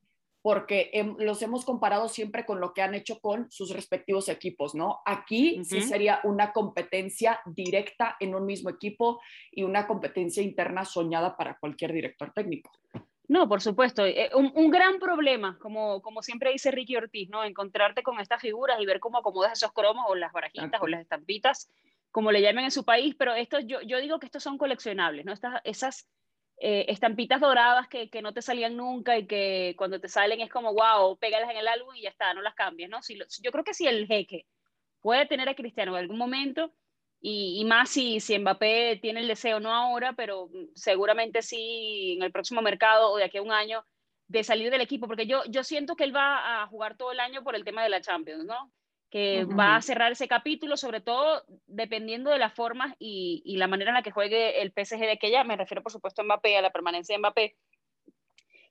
porque 0.44 0.90
los 1.20 1.40
hemos 1.40 1.64
comparado 1.64 2.06
siempre 2.06 2.44
con 2.44 2.60
lo 2.60 2.74
que 2.74 2.82
han 2.82 2.94
hecho 2.94 3.18
con 3.18 3.50
sus 3.50 3.70
respectivos 3.70 4.28
equipos, 4.28 4.74
¿no? 4.74 5.00
Aquí 5.06 5.64
sí 5.64 5.78
Ujú. 5.78 5.86
sería 5.88 6.20
una 6.22 6.52
competencia 6.52 7.40
directa 7.46 8.18
en 8.20 8.34
un 8.34 8.44
mismo 8.44 8.68
equipo 8.68 9.22
y 9.50 9.62
una 9.62 9.86
competencia 9.86 10.42
interna 10.42 10.84
soñada 10.84 11.34
para 11.34 11.56
cualquier 11.58 11.94
director 11.94 12.30
técnico. 12.34 12.70
No, 13.26 13.48
por 13.48 13.62
supuesto. 13.62 14.04
eh, 14.04 14.28
Un, 14.34 14.52
un 14.54 14.70
gran 14.70 14.98
problema, 14.98 15.58
como, 15.62 16.02
como 16.02 16.20
siempre 16.20 16.52
dice 16.52 16.70
Ricky 16.70 16.94
Ortiz, 16.96 17.30
¿no? 17.30 17.42
Encontrarte 17.42 18.02
con 18.02 18.20
estas 18.20 18.42
figuras 18.42 18.78
y 18.78 18.84
ver 18.84 19.00
cómo 19.00 19.16
acomodas 19.16 19.52
esos 19.52 19.72
cromos 19.72 20.04
o 20.08 20.14
las 20.14 20.30
barajitas 20.30 20.66
Exacto. 20.66 20.84
o 20.84 20.88
las 20.88 21.00
estampitas, 21.00 21.70
como 22.10 22.30
le 22.30 22.42
llamen 22.42 22.66
en 22.66 22.70
su 22.70 22.84
país, 22.84 23.14
pero 23.18 23.32
esto, 23.32 23.60
yo, 23.60 23.80
yo 23.80 23.98
digo 23.98 24.18
que 24.18 24.26
estos 24.26 24.42
son 24.42 24.58
coleccionables, 24.58 25.24
¿no? 25.24 25.32
Estas, 25.32 25.62
esas 25.64 26.06
eh, 26.58 26.86
estampitas 26.88 27.40
doradas 27.40 27.88
que, 27.88 28.10
que 28.10 28.22
no 28.22 28.32
te 28.34 28.42
salían 28.42 28.76
nunca 28.76 29.18
y 29.18 29.26
que 29.26 29.74
cuando 29.76 30.00
te 30.00 30.08
salen 30.08 30.40
es 30.40 30.50
como, 30.50 30.72
wow, 30.74 31.18
pégalas 31.18 31.50
en 31.50 31.56
el 31.58 31.68
álbum 31.68 31.94
y 31.94 32.02
ya 32.02 32.10
está, 32.10 32.32
no 32.34 32.42
las 32.42 32.54
cambies, 32.54 32.88
¿no? 32.90 33.02
Si 33.02 33.16
lo- 33.16 33.26
yo 33.42 33.50
creo 33.52 33.64
que 33.64 33.74
si 33.74 33.86
el 33.86 34.06
jeque 34.06 34.46
puede 35.00 35.26
tener 35.26 35.48
a 35.48 35.54
Cristiano 35.54 35.92
en 35.92 35.98
algún 36.02 36.18
momento, 36.18 36.72
y, 37.20 37.60
y 37.60 37.64
más 37.64 37.90
si, 37.90 38.20
si 38.20 38.38
Mbappé 38.38 38.98
tiene 39.00 39.20
el 39.20 39.28
deseo, 39.28 39.60
no 39.60 39.72
ahora, 39.74 40.12
pero 40.14 40.50
seguramente 40.74 41.42
sí 41.42 42.14
en 42.16 42.22
el 42.22 42.32
próximo 42.32 42.60
mercado 42.62 43.10
o 43.12 43.16
de 43.16 43.24
aquí 43.24 43.38
a 43.38 43.42
un 43.42 43.52
año, 43.52 43.84
de 44.28 44.44
salir 44.44 44.70
del 44.70 44.80
equipo, 44.82 45.06
porque 45.06 45.26
yo, 45.26 45.42
yo 45.48 45.64
siento 45.64 45.96
que 45.96 46.04
él 46.04 46.14
va 46.14 46.62
a 46.62 46.66
jugar 46.68 46.96
todo 46.96 47.12
el 47.12 47.20
año 47.20 47.42
por 47.44 47.54
el 47.56 47.64
tema 47.64 47.82
de 47.82 47.88
la 47.90 48.00
Champions, 48.00 48.44
¿no? 48.44 48.72
Que 49.14 49.44
va 49.44 49.76
a 49.76 49.82
cerrar 49.82 50.10
ese 50.10 50.26
capítulo, 50.26 50.76
sobre 50.76 51.00
todo 51.00 51.44
dependiendo 51.68 52.30
de 52.30 52.38
las 52.38 52.52
formas 52.52 52.96
y, 52.98 53.42
y 53.44 53.58
la 53.58 53.68
manera 53.68 53.90
en 53.90 53.94
la 53.94 54.02
que 54.02 54.10
juegue 54.10 54.60
el 54.60 54.72
PSG 54.72 54.98
de 54.98 55.12
aquella, 55.12 55.44
me 55.44 55.56
refiero 55.56 55.84
por 55.84 55.92
supuesto 55.92 56.22
a 56.22 56.24
Mbappé, 56.24 56.56
a 56.56 56.62
la 56.62 56.72
permanencia 56.72 57.14
de 57.14 57.20
Mbappé. 57.20 57.56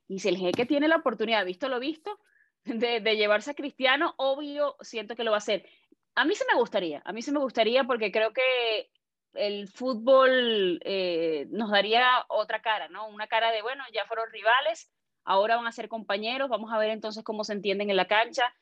Y 0.10 0.20
si 0.20 0.28
el 0.28 0.38
jeque 0.38 0.66
tiene 0.66 0.90
la 0.90 0.98
oportunidad, 0.98 1.46
visto 1.46 1.70
lo 1.70 1.80
visto, 1.80 2.20
de, 2.66 3.00
de 3.00 3.16
llevarse 3.16 3.52
a 3.52 3.54
Cristiano, 3.54 4.16
obvio, 4.18 4.76
siento 4.82 5.16
que 5.16 5.24
lo 5.24 5.32
va 5.32 5.38
a 5.38 5.46
hacer. 5.46 5.66
A 6.16 6.26
mí 6.26 6.36
sí 6.36 6.44
me 6.52 6.60
gustaría, 6.60 7.02
a 7.06 7.14
mí 7.14 7.22
sí 7.22 7.32
me 7.32 7.40
gustaría 7.40 7.86
porque 7.86 8.12
creo 8.12 8.34
que 8.34 8.90
el 9.36 9.68
fútbol 9.70 10.80
eh, 10.84 11.48
nos 11.52 11.72
daría 11.72 12.26
otra 12.28 12.62
cara, 12.62 12.90
¿no? 12.90 13.08
Una 13.08 13.28
cara 13.28 13.52
de, 13.52 13.62
bueno, 13.62 13.84
ya 13.94 14.06
fueron 14.06 14.30
rivales, 14.30 14.92
ahora 15.24 15.56
van 15.56 15.68
a 15.68 15.72
ser 15.72 15.88
compañeros, 15.88 16.50
vamos 16.50 16.72
a 16.72 16.78
ver 16.78 16.90
entonces 16.90 17.24
cómo 17.24 17.44
se 17.44 17.54
entienden 17.54 17.90
en 17.90 17.96
la 17.98 18.08
cancha. 18.08 18.54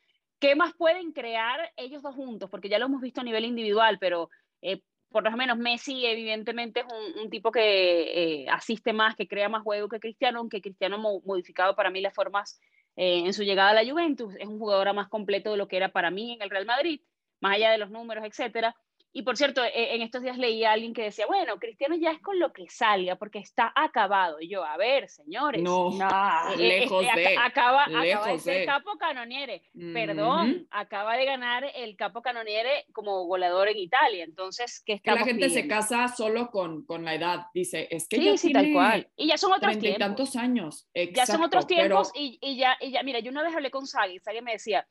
¿Qué 0.41 0.55
más 0.55 0.73
pueden 0.75 1.13
crear 1.13 1.71
ellos 1.77 2.03
dos 2.03 2.15
juntos? 2.15 2.49
Porque 2.49 2.69
ya 2.69 2.79
lo 2.79 2.87
hemos 2.87 3.01
visto 3.01 3.21
a 3.21 3.25
nivel 3.25 3.45
individual, 3.45 3.99
pero 3.99 4.29
eh, 4.63 4.81
por 5.09 5.23
lo 5.23 5.31
menos 5.37 5.57
Messi 5.57 6.05
evidentemente 6.05 6.81
es 6.81 6.87
un, 6.87 7.21
un 7.25 7.29
tipo 7.29 7.51
que 7.51 8.43
eh, 8.45 8.49
asiste 8.49 8.91
más, 8.93 9.15
que 9.15 9.27
crea 9.27 9.49
más 9.49 9.63
juego 9.63 9.87
que 9.89 9.99
Cristiano, 9.99 10.39
aunque 10.39 10.61
Cristiano 10.61 10.97
mo- 10.97 11.21
modificado 11.25 11.75
para 11.75 11.91
mí 11.91 12.01
las 12.01 12.15
formas 12.15 12.59
eh, 12.95 13.19
en 13.25 13.33
su 13.33 13.43
llegada 13.43 13.71
a 13.71 13.73
la 13.83 13.89
Juventus, 13.89 14.35
es 14.39 14.47
un 14.47 14.59
jugador 14.59 14.93
más 14.95 15.09
completo 15.09 15.51
de 15.51 15.57
lo 15.57 15.67
que 15.69 15.77
era 15.77 15.91
para 15.93 16.11
mí 16.11 16.33
en 16.33 16.41
el 16.41 16.49
Real 16.49 16.65
Madrid, 16.65 17.01
más 17.39 17.55
allá 17.55 17.71
de 17.71 17.77
los 17.77 17.91
números, 17.91 18.25
etcétera. 18.25 18.75
Y 19.13 19.23
por 19.23 19.35
cierto, 19.35 19.61
eh, 19.63 19.93
en 19.95 20.01
estos 20.01 20.21
días 20.21 20.37
leí 20.37 20.63
a 20.63 20.71
alguien 20.71 20.93
que 20.93 21.03
decía, 21.03 21.25
bueno, 21.27 21.59
Cristiano 21.59 21.95
ya 21.95 22.11
es 22.11 22.19
con 22.21 22.39
lo 22.39 22.53
que 22.53 22.69
salga, 22.69 23.17
porque 23.17 23.39
está 23.39 23.71
acabado. 23.75 24.39
Y 24.39 24.47
yo, 24.47 24.63
a 24.63 24.77
ver, 24.77 25.09
señores. 25.09 25.61
No, 25.61 25.91
eh, 25.91 26.53
eh, 26.53 26.57
lejos 26.57 27.03
este, 27.05 27.19
de, 27.19 27.27
aca- 27.37 27.45
acaba, 27.45 27.83
acaba 27.83 28.01
de 28.01 28.07
lejos 28.07 28.41
ser 28.41 28.65
capo 28.65 28.91
canoniere. 28.97 29.63
Perdón, 29.93 30.51
Ujú. 30.51 30.67
acaba 30.71 31.17
de 31.17 31.25
ganar 31.25 31.65
el 31.75 31.95
capo 31.97 32.21
canoniere 32.21 32.85
como 32.93 33.25
goleador 33.25 33.67
en 33.67 33.77
Italia. 33.79 34.23
Entonces, 34.23 34.81
¿qué 34.85 35.01
Que 35.01 35.11
la 35.11 35.25
gente 35.25 35.49
se 35.49 35.61
pidiendo? 35.63 35.75
casa 35.75 36.07
solo 36.07 36.49
con, 36.49 36.85
con 36.85 37.03
la 37.03 37.13
edad. 37.15 37.47
Dice, 37.53 37.89
es 37.91 38.07
que 38.07 38.15
Sí, 38.17 38.23
ya 38.25 38.37
sí, 38.37 38.53
tal 38.53 38.61
tiene 38.63 38.75
cual. 38.77 39.09
Y 39.17 39.27
ya 39.27 39.37
son 39.37 39.51
otros 39.51 39.71
treinta 39.77 39.79
y 39.87 39.89
tiempos. 39.95 40.07
tantos 40.07 40.35
años. 40.37 40.87
ya 41.13 41.25
son 41.25 41.43
otros 41.43 41.65
Exacto, 41.65 41.67
pero- 41.67 42.01
tiempos 42.01 42.11
y, 42.15 42.39
y 42.41 42.55
ya, 42.57 42.77
y 42.79 42.91
ya, 42.91 43.03
mira, 43.03 43.19
yo 43.19 43.31
una 43.31 43.43
vez 43.43 43.53
hablé 43.53 43.71
con 43.71 43.85
Sagi, 43.87 44.19
Sagi 44.19 44.41
me 44.41 44.53
decía, 44.53 44.87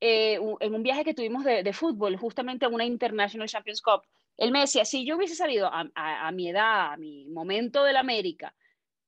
eh, 0.00 0.38
en 0.60 0.74
un 0.74 0.82
viaje 0.82 1.04
que 1.04 1.14
tuvimos 1.14 1.44
de, 1.44 1.62
de 1.62 1.72
fútbol, 1.72 2.16
justamente 2.16 2.66
a 2.66 2.68
una 2.68 2.84
International 2.84 3.48
Champions 3.48 3.82
Cup, 3.82 4.02
él 4.36 4.52
me 4.52 4.60
decía, 4.60 4.84
si 4.84 5.04
yo 5.04 5.16
hubiese 5.16 5.34
salido 5.34 5.66
a, 5.66 5.90
a- 5.94 6.28
a 6.28 6.32
mi 6.32 6.48
edad, 6.50 6.92
a 6.92 6.96
mi 6.96 7.26
momento 7.26 7.82
del 7.84 7.96
América, 7.96 8.54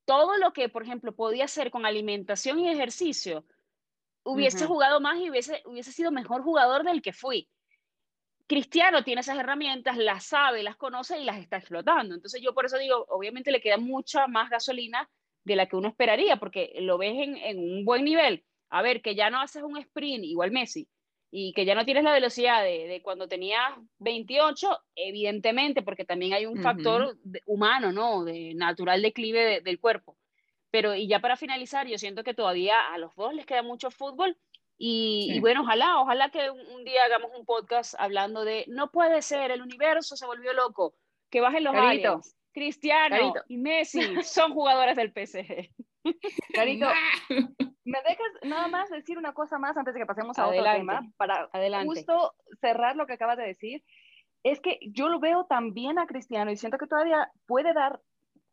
todo 0.04 0.36
lo 0.38 0.52
que, 0.52 0.68
por 0.68 0.82
ejemplo, 0.82 1.14
podía 1.14 1.44
hacer 1.44 1.70
con 1.70 1.86
alimentación 1.86 2.58
y 2.58 2.68
ejercicio, 2.68 3.44
hubiese 4.24 4.58
jugado 4.66 5.00
más 5.00 5.18
y 5.20 5.30
hubiese, 5.30 5.62
hubiese 5.66 5.92
sido 5.92 6.10
mejor 6.10 6.42
jugador 6.42 6.84
del 6.84 7.00
que 7.02 7.12
fui. 7.12 7.48
Cristiano 8.46 9.04
tiene 9.04 9.20
esas 9.20 9.38
herramientas, 9.38 9.96
las 9.96 10.24
sabe, 10.24 10.62
las 10.64 10.76
conoce 10.76 11.20
y 11.20 11.24
las 11.24 11.38
está 11.38 11.58
explotando. 11.58 12.14
Entonces 12.16 12.42
yo 12.42 12.52
por 12.52 12.66
eso 12.66 12.78
digo, 12.78 13.06
obviamente 13.08 13.52
le 13.52 13.60
queda 13.60 13.76
mucha 13.78 14.26
más 14.26 14.50
gasolina 14.50 15.08
de 15.44 15.56
la 15.56 15.66
que 15.66 15.76
uno 15.76 15.88
esperaría, 15.88 16.36
porque 16.38 16.72
lo 16.80 16.98
ves 16.98 17.14
en, 17.16 17.36
en 17.36 17.58
un 17.60 17.84
buen 17.84 18.04
nivel. 18.04 18.44
A 18.70 18.82
ver, 18.82 19.02
que 19.02 19.14
ya 19.14 19.30
no 19.30 19.40
haces 19.40 19.62
un 19.62 19.76
sprint, 19.78 20.24
igual 20.24 20.50
Messi, 20.52 20.88
y 21.32 21.52
que 21.52 21.64
ya 21.64 21.74
no 21.74 21.84
tienes 21.84 22.04
la 22.04 22.12
velocidad 22.12 22.62
de, 22.62 22.86
de 22.88 23.02
cuando 23.02 23.28
tenías 23.28 23.62
28, 23.98 24.78
evidentemente, 24.96 25.82
porque 25.82 26.04
también 26.04 26.32
hay 26.32 26.46
un 26.46 26.62
factor 26.62 27.16
de- 27.22 27.42
humano, 27.46 27.92
¿no? 27.92 28.24
De 28.24 28.54
natural 28.54 29.02
declive 29.02 29.40
de- 29.44 29.60
del 29.60 29.78
cuerpo. 29.80 30.16
Pero, 30.70 30.94
y 30.94 31.08
ya 31.08 31.18
para 31.20 31.36
finalizar, 31.36 31.86
yo 31.88 31.98
siento 31.98 32.22
que 32.24 32.34
todavía 32.34 32.78
a 32.92 32.98
los 32.98 33.14
dos 33.16 33.34
les 33.34 33.44
queda 33.46 33.62
mucho 33.62 33.90
fútbol. 33.90 34.36
Y, 34.82 35.38
bueno, 35.40 35.60
ojalá, 35.62 36.00
ojalá 36.00 36.30
que 36.30 36.48
un, 36.50 36.60
un 36.74 36.84
día 36.84 37.04
hagamos 37.04 37.30
un 37.38 37.44
podcast 37.44 37.94
hablando 37.98 38.44
de 38.44 38.64
no 38.68 38.90
puede 38.90 39.20
ser, 39.20 39.50
el 39.50 39.60
universo 39.62 40.16
se 40.16 40.24
volvió 40.26 40.52
loco, 40.54 40.94
que 41.28 41.40
bajen 41.42 41.64
los 41.64 41.74
Carito, 41.74 42.08
aliens. 42.08 42.36
Cristiano 42.52 43.16
Carito. 43.16 43.44
y 43.48 43.56
Messi 43.58 44.00
son 44.22 44.54
jugadores 44.54 44.96
del 44.96 45.12
PSG. 45.12 45.70
Carito, 46.54 46.86
¿me 47.84 47.98
dejas 48.02 48.32
nada 48.42 48.68
más 48.68 48.90
decir 48.90 49.18
una 49.18 49.32
cosa 49.32 49.58
más 49.58 49.76
antes 49.76 49.94
de 49.94 50.00
que 50.00 50.06
pasemos 50.06 50.38
a 50.38 50.44
Adelante. 50.44 50.70
otro 50.70 50.78
tema? 50.78 51.12
Para 51.16 51.48
Adelante. 51.52 51.86
justo 51.86 52.34
cerrar 52.60 52.96
lo 52.96 53.06
que 53.06 53.14
acabas 53.14 53.36
de 53.36 53.46
decir. 53.46 53.84
Es 54.42 54.60
que 54.60 54.78
yo 54.82 55.08
lo 55.08 55.20
veo 55.20 55.44
también 55.44 55.98
a 55.98 56.06
Cristiano 56.06 56.50
y 56.50 56.56
siento 56.56 56.78
que 56.78 56.86
todavía 56.86 57.30
puede 57.46 57.74
dar 57.74 58.00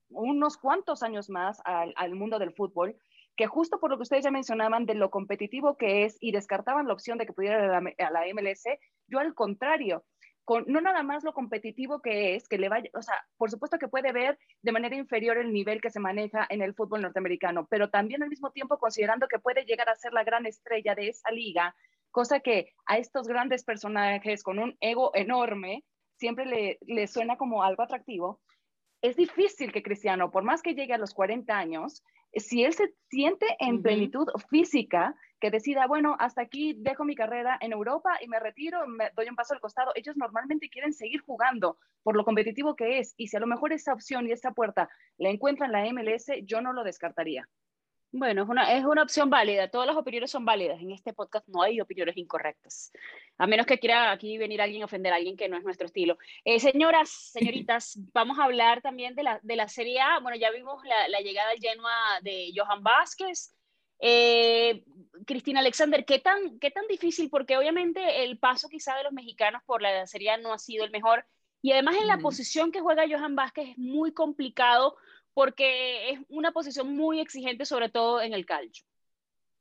unos 0.09 0.57
cuantos 0.57 1.03
años 1.03 1.29
más 1.29 1.61
al, 1.65 1.93
al 1.95 2.15
mundo 2.15 2.39
del 2.39 2.53
fútbol, 2.53 2.97
que 3.37 3.47
justo 3.47 3.79
por 3.79 3.91
lo 3.91 3.97
que 3.97 4.03
ustedes 4.03 4.23
ya 4.23 4.31
mencionaban 4.31 4.85
de 4.85 4.95
lo 4.95 5.09
competitivo 5.11 5.77
que 5.77 6.03
es 6.03 6.17
y 6.19 6.31
descartaban 6.31 6.87
la 6.87 6.93
opción 6.93 7.17
de 7.17 7.25
que 7.25 7.33
pudiera 7.33 7.63
ir 7.63 7.71
a 7.71 7.81
la, 7.81 7.93
a 7.99 8.11
la 8.11 8.33
MLS, 8.33 8.63
yo 9.07 9.19
al 9.19 9.33
contrario, 9.33 10.03
con, 10.47 10.63
no 10.65 10.79
nada 10.79 11.03
más 11.03 11.25
lo 11.25 11.33
competitivo 11.33 12.01
que 12.01 12.35
es, 12.35 12.47
que 12.47 12.57
le 12.57 12.69
vaya, 12.69 12.89
o 12.93 13.01
sea, 13.01 13.15
por 13.35 13.51
supuesto 13.51 13.77
que 13.77 13.89
puede 13.89 14.13
ver 14.13 14.39
de 14.61 14.71
manera 14.71 14.95
inferior 14.95 15.37
el 15.37 15.51
nivel 15.51 15.81
que 15.81 15.89
se 15.89 15.99
maneja 15.99 16.47
en 16.49 16.61
el 16.61 16.73
fútbol 16.73 17.01
norteamericano, 17.01 17.67
pero 17.69 17.89
también 17.89 18.23
al 18.23 18.29
mismo 18.29 18.51
tiempo 18.51 18.77
considerando 18.77 19.27
que 19.27 19.39
puede 19.39 19.65
llegar 19.65 19.89
a 19.89 19.95
ser 19.97 20.13
la 20.13 20.23
gran 20.23 20.45
estrella 20.45 20.95
de 20.95 21.09
esa 21.09 21.31
liga, 21.31 21.75
cosa 22.11 22.39
que 22.39 22.71
a 22.85 22.97
estos 22.97 23.27
grandes 23.27 23.65
personajes 23.65 24.41
con 24.41 24.59
un 24.59 24.77
ego 24.79 25.11
enorme 25.15 25.83
siempre 26.15 26.45
le, 26.45 26.77
le 26.79 27.07
suena 27.07 27.35
como 27.35 27.61
algo 27.61 27.83
atractivo. 27.83 28.39
Es 29.01 29.17
difícil 29.17 29.73
que 29.73 29.83
Cristiano, 29.83 30.31
por 30.31 30.43
más 30.43 30.61
que 30.61 30.75
llegue 30.75 30.93
a 30.93 30.97
los 30.97 31.13
40 31.13 31.57
años, 31.57 32.05
si 32.31 32.63
él 32.63 32.71
se 32.71 32.93
siente 33.09 33.47
en 33.59 33.81
plenitud 33.81 34.29
física, 34.49 35.13
que 35.39 35.51
decida, 35.51 35.87
bueno, 35.87 36.15
hasta 36.19 36.41
aquí 36.41 36.73
dejo 36.77 37.05
mi 37.05 37.15
carrera 37.15 37.57
en 37.61 37.71
Europa 37.71 38.17
y 38.21 38.27
me 38.27 38.39
retiro, 38.39 38.87
me 38.87 39.11
doy 39.15 39.27
un 39.29 39.35
paso 39.35 39.53
al 39.53 39.59
costado, 39.59 39.91
ellos 39.95 40.17
normalmente 40.17 40.69
quieren 40.69 40.93
seguir 40.93 41.21
jugando 41.21 41.77
por 42.03 42.15
lo 42.15 42.25
competitivo 42.25 42.75
que 42.75 42.99
es. 42.99 43.13
Y 43.17 43.27
si 43.27 43.37
a 43.37 43.39
lo 43.39 43.47
mejor 43.47 43.73
esa 43.73 43.93
opción 43.93 44.27
y 44.27 44.31
esa 44.31 44.51
puerta 44.51 44.89
la 45.17 45.29
encuentran 45.29 45.73
en 45.75 45.95
la 45.95 46.03
MLS, 46.03 46.31
yo 46.43 46.61
no 46.61 46.73
lo 46.73 46.83
descartaría. 46.83 47.47
Bueno, 48.11 48.43
es 48.43 48.49
una, 48.49 48.73
es 48.73 48.85
una 48.85 49.03
opción 49.03 49.29
válida. 49.29 49.69
Todas 49.69 49.85
las 49.85 49.97
opiniones 49.97 50.31
son 50.31 50.45
válidas. 50.45 50.79
En 50.79 50.91
este 50.91 51.13
podcast 51.13 51.47
no 51.49 51.61
hay 51.61 51.81
opiniones 51.81 52.15
incorrectas. 52.15 52.91
A 53.37 53.45
menos 53.45 53.65
que 53.65 53.79
quiera 53.79 54.11
aquí 54.11 54.37
venir 54.37 54.61
alguien 54.61 54.81
a 54.81 54.85
ofender 54.85 55.11
a 55.11 55.17
alguien 55.17 55.35
que 55.35 55.49
no 55.49 55.57
es 55.57 55.63
nuestro 55.63 55.87
estilo. 55.87 56.17
Eh, 56.45 56.59
señoras, 56.59 57.09
señoritas, 57.09 57.99
vamos 58.13 58.39
a 58.39 58.45
hablar 58.45 58.81
también 58.81 59.13
de 59.13 59.23
la, 59.23 59.39
de 59.43 59.55
la 59.57 59.67
Serie 59.67 59.99
A. 59.99 60.19
Bueno, 60.19 60.37
ya 60.37 60.51
vimos 60.51 60.81
la, 60.85 61.09
la 61.09 61.19
llegada 61.19 61.51
al 61.51 61.59
Genoa 61.59 62.19
de 62.21 62.51
Johan 62.55 62.81
Vázquez. 62.81 63.53
Eh, 63.99 64.83
Cristina 65.25 65.59
Alexander, 65.59 66.05
¿qué 66.05 66.19
tan, 66.19 66.59
¿qué 66.59 66.71
tan 66.71 66.87
difícil? 66.87 67.29
Porque 67.29 67.57
obviamente 67.57 68.23
el 68.23 68.37
paso 68.37 68.69
quizá 68.69 68.95
de 68.95 69.03
los 69.03 69.13
mexicanos 69.13 69.61
por 69.65 69.81
la 69.81 70.05
Serie 70.07 70.37
no 70.37 70.53
ha 70.53 70.59
sido 70.59 70.85
el 70.85 70.91
mejor. 70.91 71.25
Y 71.61 71.71
además 71.71 71.95
en 71.99 72.07
la 72.07 72.19
posición 72.19 72.71
que 72.71 72.81
juega 72.81 73.07
Johan 73.09 73.35
Vázquez 73.35 73.69
es 73.69 73.77
muy 73.77 74.13
complicado 74.13 74.95
porque 75.33 76.11
es 76.11 76.19
una 76.29 76.51
posición 76.51 76.95
muy 76.95 77.19
exigente, 77.19 77.65
sobre 77.65 77.89
todo 77.89 78.21
en 78.21 78.33
el 78.33 78.45
calcio. 78.45 78.85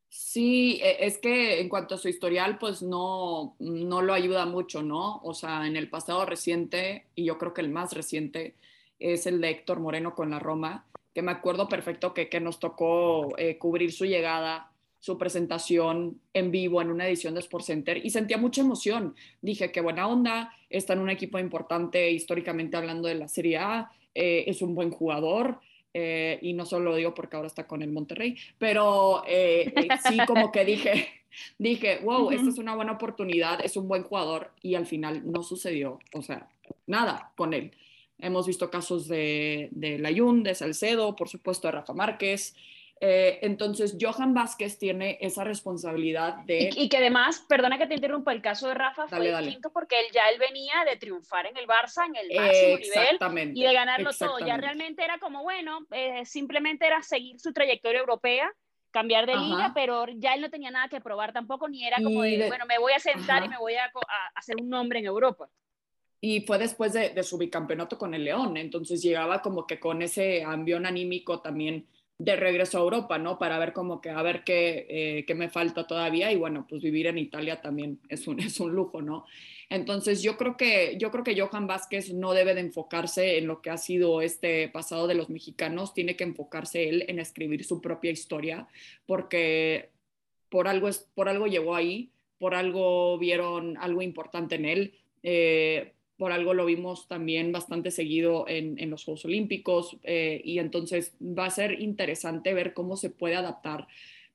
Sí, 0.09 0.81
e, 0.83 1.05
es 1.07 1.19
que 1.19 1.61
en 1.61 1.69
cuanto 1.69 1.95
a 1.95 1.99
su 1.99 2.09
historial, 2.09 2.59
pues 2.59 2.83
no, 2.83 3.57
no 3.59 4.03
lo 4.03 4.15
ayuda 4.15 4.47
mucho, 4.47 4.83
¿no? 4.83 5.19
O 5.23 5.35
sea, 5.35 5.67
en 5.67 5.77
el 5.77 5.91
pasado 5.91 6.25
reciente, 6.25 7.07
y 7.15 7.25
yo 7.25 7.39
creo 7.39 7.53
que 7.53 7.61
el 7.61 7.71
más 7.71 7.93
reciente, 7.93 8.55
es 8.99 9.27
el 9.27 9.41
de 9.41 9.51
Héctor 9.51 9.81
Moreno 9.81 10.15
con 10.15 10.31
la 10.31 10.39
Roma, 10.39 10.87
que 11.17 11.23
me 11.23 11.33
acuerdo 11.33 11.67
perfecto 11.67 12.13
que, 12.13 12.29
que 12.29 12.41
nos 12.41 12.61
tocó 12.61 13.39
eh, 13.39 13.57
cubrir 13.57 13.91
su 13.91 14.05
llegada, 14.05 14.71
su 15.01 15.17
presentación 15.17 16.21
en 16.35 16.51
vivo 16.51 16.83
en 16.83 16.91
una 16.91 17.09
edición 17.09 17.33
de 17.33 17.41
Sports 17.41 17.69
Center 17.69 18.05
y 18.05 18.11
sentía 18.11 18.37
mucha 18.37 18.61
emoción. 18.61 19.15
Dije, 19.41 19.73
qué 19.73 19.81
buena 19.81 20.09
onda, 20.09 20.53
está 20.69 20.93
en 20.93 20.99
un 20.99 21.09
equipo 21.09 21.39
importante 21.39 22.11
históricamente 22.11 22.77
hablando 22.77 23.09
de 23.09 23.15
la 23.15 23.29
Serie 23.29 23.57
A, 23.57 23.91
eh, 24.15 24.45
es 24.47 24.61
un 24.61 24.75
buen 24.75 24.91
jugador. 24.91 25.59
Eh, 25.95 26.39
y 26.43 26.53
no 26.53 26.67
solo 26.67 26.91
lo 26.91 26.97
digo 26.97 27.15
porque 27.15 27.37
ahora 27.37 27.49
está 27.49 27.67
con 27.67 27.81
el 27.81 27.91
Monterrey, 27.91 28.37
pero 28.59 29.23
sí 29.27 30.19
como 30.27 30.53
que 30.53 30.67
dije, 30.67 31.09
dije, 31.59 32.01
wow, 32.05 32.31
esta 32.31 32.51
es 32.51 32.59
una 32.59 32.75
buena 32.75 32.93
oportunidad, 32.93 33.65
es 33.65 33.79
un 33.79 33.89
buen 33.89 34.03
jugador 34.03 34.51
y 34.61 34.75
al 34.75 34.85
final 34.85 35.23
no 35.25 35.43
sucedió, 35.43 35.99
o 36.13 36.21
sea, 36.21 36.51
nada 36.87 37.33
con 37.37 37.55
él. 37.55 37.73
Hemos 38.19 38.47
visto 38.47 38.71
casos 38.71 39.09
de, 39.09 39.69
de 39.73 39.99
Layun, 39.99 40.43
de 40.43 40.55
Salcedo, 40.55 41.17
por 41.17 41.29
supuesto 41.29 41.69
de 41.69 41.73
Rafa 41.73 41.93
Márquez, 41.93 42.55
eh, 42.99 43.41
entonces, 43.43 43.97
Johan 44.01 44.33
Vázquez 44.33 44.79
tiene 44.79 45.19
esa 45.21 45.45
responsabilidad 45.45 46.37
de... 46.47 46.71
Y, 46.75 46.89
que 46.89 46.97
además, 46.97 47.45
perdona 47.47 47.77
que 47.77 47.87
te 47.87 47.95
interrumpa, 47.95 48.33
el 48.33 48.41
caso 48.41 48.69
de 48.69 48.75
Rafa 48.75 49.07
fue 49.07 49.37
distinto 49.37 49.71
porque 49.71 50.01
él 50.01 50.07
ya 50.13 50.23
él 50.33 50.39
venía 50.39 50.85
de 50.89 50.97
triunfar 50.97 51.47
en 51.47 51.59
el 51.59 51.67
Barça, 51.67 52.07
en 52.07 52.17
el 52.17 52.35
máximo 52.35 52.79
nivel, 52.79 53.57
y 53.57 53.63
de 53.63 53.73
ganarlo 53.73 54.13
todo. 54.19 54.39
Ya 54.39 54.57
realmente 54.57 55.05
era 55.05 55.19
como, 55.19 55.43
bueno, 55.43 55.81
eh, 55.91 56.25
simplemente 56.25 56.87
era 56.87 57.03
seguir 57.03 57.39
su 57.39 57.53
trayectoria 57.53 58.01
europea, 58.01 58.51
cambiar 58.93 59.27
de 59.27 59.37
liga, 59.37 59.73
pero 59.75 60.07
ya 60.15 60.33
él 60.33 60.41
no 60.41 60.49
tenía 60.49 60.71
nada 60.71 60.89
que 60.89 61.03
probar 61.03 61.35
tampoco, 61.35 61.69
ni 61.69 61.87
era 61.87 61.99
como 62.03 62.23
de, 62.23 62.47
bueno, 62.49 62.65
me 62.65 62.79
voy 62.79 62.95
a 62.95 62.99
sentar 62.99 63.45
y 63.45 63.49
me 63.49 63.59
voy 63.59 63.75
a, 63.75 63.93
hacer 64.35 64.57
un 64.59 64.71
nombre 64.71 65.01
en 65.01 65.05
Europa 65.05 65.51
y 66.21 66.41
fue 66.43 66.59
después 66.59 66.93
de, 66.93 67.11
de, 67.11 67.23
su 67.23 67.39
bicampeonato 67.39 67.99
con 67.99 68.15
el 68.15 68.25
León, 68.25 68.57
entonces 68.57 69.03
llegaba 69.03 69.43
como 69.43 69.67
que 69.67 69.79
con 69.79 70.03
ese 70.03 70.45
ambión 70.45 70.87
anímico 70.87 71.41
también 71.41 71.87
de 72.19 72.35
regreso 72.35 72.79
a 72.79 72.81
Europa, 72.81 73.19
¿no? 73.19 73.39
Para 73.39 73.59
ver 73.59 73.73
como 73.73 74.01
que, 74.01 74.11
a 74.11 74.23
ver 74.23 74.43
qué, 74.43 74.87
eh, 74.89 75.25
qué, 75.27 75.35
me 75.35 75.51
falta 75.51 75.87
todavía 75.87 76.33
y 76.33 76.37
bueno, 76.37 76.67
pues 76.67 76.83
vivir 76.83 77.07
en 77.09 77.19
Italia 77.19 77.61
también 77.61 78.01
es 78.09 78.27
un, 78.27 78.41
es 78.41 78.59
un 78.61 78.73
lujo, 78.73 79.03
¿no? 79.03 79.27
Entonces 79.69 80.23
yo 80.23 80.37
creo, 80.37 80.57
que, 80.57 80.97
yo 80.99 81.11
creo 81.11 81.25
que 81.25 81.39
Johan 81.39 81.67
Vázquez 81.67 82.13
no 82.15 82.33
debe 82.33 82.55
de 82.55 82.61
enfocarse 82.61 83.39
en 83.39 83.47
lo 83.47 83.61
que 83.61 83.71
ha 83.71 83.77
sido 83.77 84.23
este 84.23 84.69
pasado 84.69 85.07
de 85.07 85.15
los 85.15 85.29
mexicanos, 85.29 85.93
tiene 85.93 86.17
que 86.17 86.25
enfocarse 86.25 86.89
él 86.89 87.05
en 87.09 87.19
escribir 87.19 87.65
su 87.65 87.81
propia 87.81 88.11
historia, 88.11 88.69
porque 89.07 89.91
por 90.49 90.69
algo, 90.69 90.89
es, 90.89 91.11
por 91.15 91.29
algo 91.29 91.47
llegó 91.47 91.75
ahí, 91.75 92.13
por 92.39 92.55
algo 92.55 93.19
vieron 93.19 93.77
algo 93.79 94.03
importante 94.03 94.55
en 94.55 94.65
él. 94.65 94.95
Eh, 95.23 95.96
por 96.17 96.33
algo 96.33 96.55
lo 96.55 96.65
vimos 96.65 97.09
también 97.09 97.53
bastante 97.53 97.91
seguido 97.91 98.47
en, 98.49 98.91
los 98.91 99.05
Juegos 99.05 99.25
Olímpicos 99.25 99.97
eh, 100.03 100.41
y 100.45 100.59
entonces 100.59 101.15
va 101.21 101.47
a 101.47 101.51
ser 101.51 101.81
interesante 101.81 102.55
ver 102.55 102.73
cómo 102.73 102.97
se 102.97 103.11
puede 103.11 103.37
adaptar. 103.37 103.87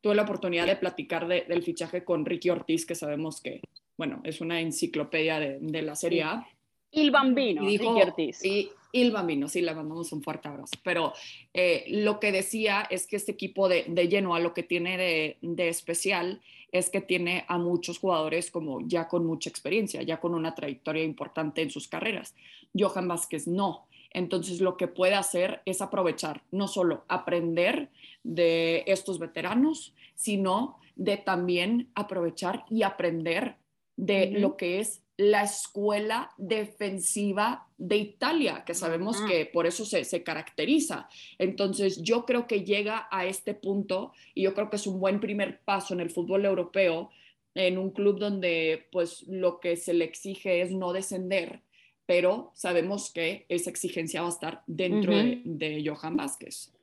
Tuve 0.02 0.16
la 0.16 0.24
oportunidad 0.24 0.68
de 0.68 0.76
platicar 0.76 1.28
del 1.28 1.64
fichaje 1.64 2.04
con 2.04 2.26
Ricky 2.26 2.50
Ortiz, 2.50 2.86
que 2.86 2.96
sabemos 2.96 3.42
que, 3.42 3.62
bueno, 3.98 4.22
es 4.24 4.42
una 4.42 4.60
enciclopedia 4.60 5.40
de, 5.40 5.82
la 5.82 5.96
Serie 5.96 6.24
A. 6.24 6.48
Y 6.92 7.02
el 7.02 7.12
bambino, 7.12 7.70
y 7.70 7.78
Ricky 7.78 8.02
Ortiz. 8.02 8.46
Y, 8.46 8.72
el 8.94 9.12
bambino, 9.12 9.48
sí, 9.48 9.62
le 9.62 9.74
mandamos 9.74 10.12
un 10.12 10.24
fuerte 10.24 10.48
abrazo. 10.48 10.76
Pero 10.84 11.14
eh, 11.54 11.86
lo 11.88 12.20
que 12.20 12.32
decía 12.32 12.88
es 12.90 13.08
que 13.08 13.16
este 13.16 13.32
equipo 13.32 13.70
de, 13.70 13.86
de 13.88 14.08
Genoa 14.08 14.40
lo 14.40 14.54
que 14.54 14.64
tiene 14.64 14.98
de, 14.98 15.38
de 15.42 15.70
especial 15.70 16.42
es 16.72 16.90
que 16.90 17.02
tiene 17.02 17.46
a 17.48 17.58
muchos 17.58 18.00
jugadores 18.00 18.50
como 18.50 18.82
ya 18.88 19.08
con 19.08 19.26
mucha 19.26 19.50
experiencia, 19.50 20.02
ya 20.04 20.20
con 20.20 20.34
una 20.34 20.56
trayectoria 20.56 21.04
importante 21.04 21.62
en 21.62 21.70
sus 21.70 21.88
carreras. 21.88 22.34
Johan 22.78 23.08
Vázquez 23.08 23.48
no. 23.48 23.86
Entonces 24.14 24.60
lo 24.60 24.78
que 24.78 24.88
puede 24.88 25.16
hacer 25.16 25.62
es 25.66 25.82
aprovechar, 25.82 26.42
no 26.52 26.68
solo 26.68 27.04
aprender 27.08 27.90
de 28.24 28.84
estos 28.88 29.20
veteranos, 29.20 29.94
sino 30.16 30.80
de 30.96 31.18
también 31.18 31.90
aprovechar 31.96 32.66
y 32.70 32.84
aprender 32.84 33.56
de 34.02 34.32
lo 34.32 34.58
que 34.58 34.80
es 34.80 35.04
la 35.16 35.44
escuela 35.44 36.32
defensiva 36.38 37.68
de 37.78 37.98
Italia, 37.98 38.64
que 38.66 38.74
sabemos 38.74 39.22
que 39.22 39.46
por 39.46 39.68
eso 39.68 39.86
se, 39.86 40.04
se, 40.06 40.24
caracteriza. 40.24 41.08
Entonces, 41.38 42.02
yo 42.02 42.26
creo 42.26 42.48
que 42.48 42.64
llega 42.64 43.08
a 43.12 43.28
este 43.28 43.54
punto 43.54 44.14
y 44.34 44.42
yo 44.42 44.56
creo 44.56 44.72
que 44.72 44.78
es 44.78 44.88
un 44.88 45.00
buen 45.00 45.20
primer 45.20 45.60
paso 45.60 45.94
en 45.94 46.00
el 46.00 46.10
fútbol 46.10 46.46
europeo, 46.46 47.12
en 47.54 47.78
un 47.78 47.92
club 47.92 48.18
donde 48.18 48.88
pues 48.92 49.22
lo 49.28 49.60
que 49.60 49.78
se 49.78 49.94
le 49.94 50.06
exige 50.06 50.62
es 50.62 50.72
no 50.72 50.94
descender, 50.94 51.62
pero 52.08 52.52
sabemos 52.56 53.14
que 53.14 53.46
esa 53.48 53.70
exigencia 53.70 54.22
va 54.22 54.30
a 54.30 54.32
estar 54.32 54.64
dentro 54.66 55.14
de, 55.14 55.84
Johan 55.86 56.18
Vázquez. 56.18 56.74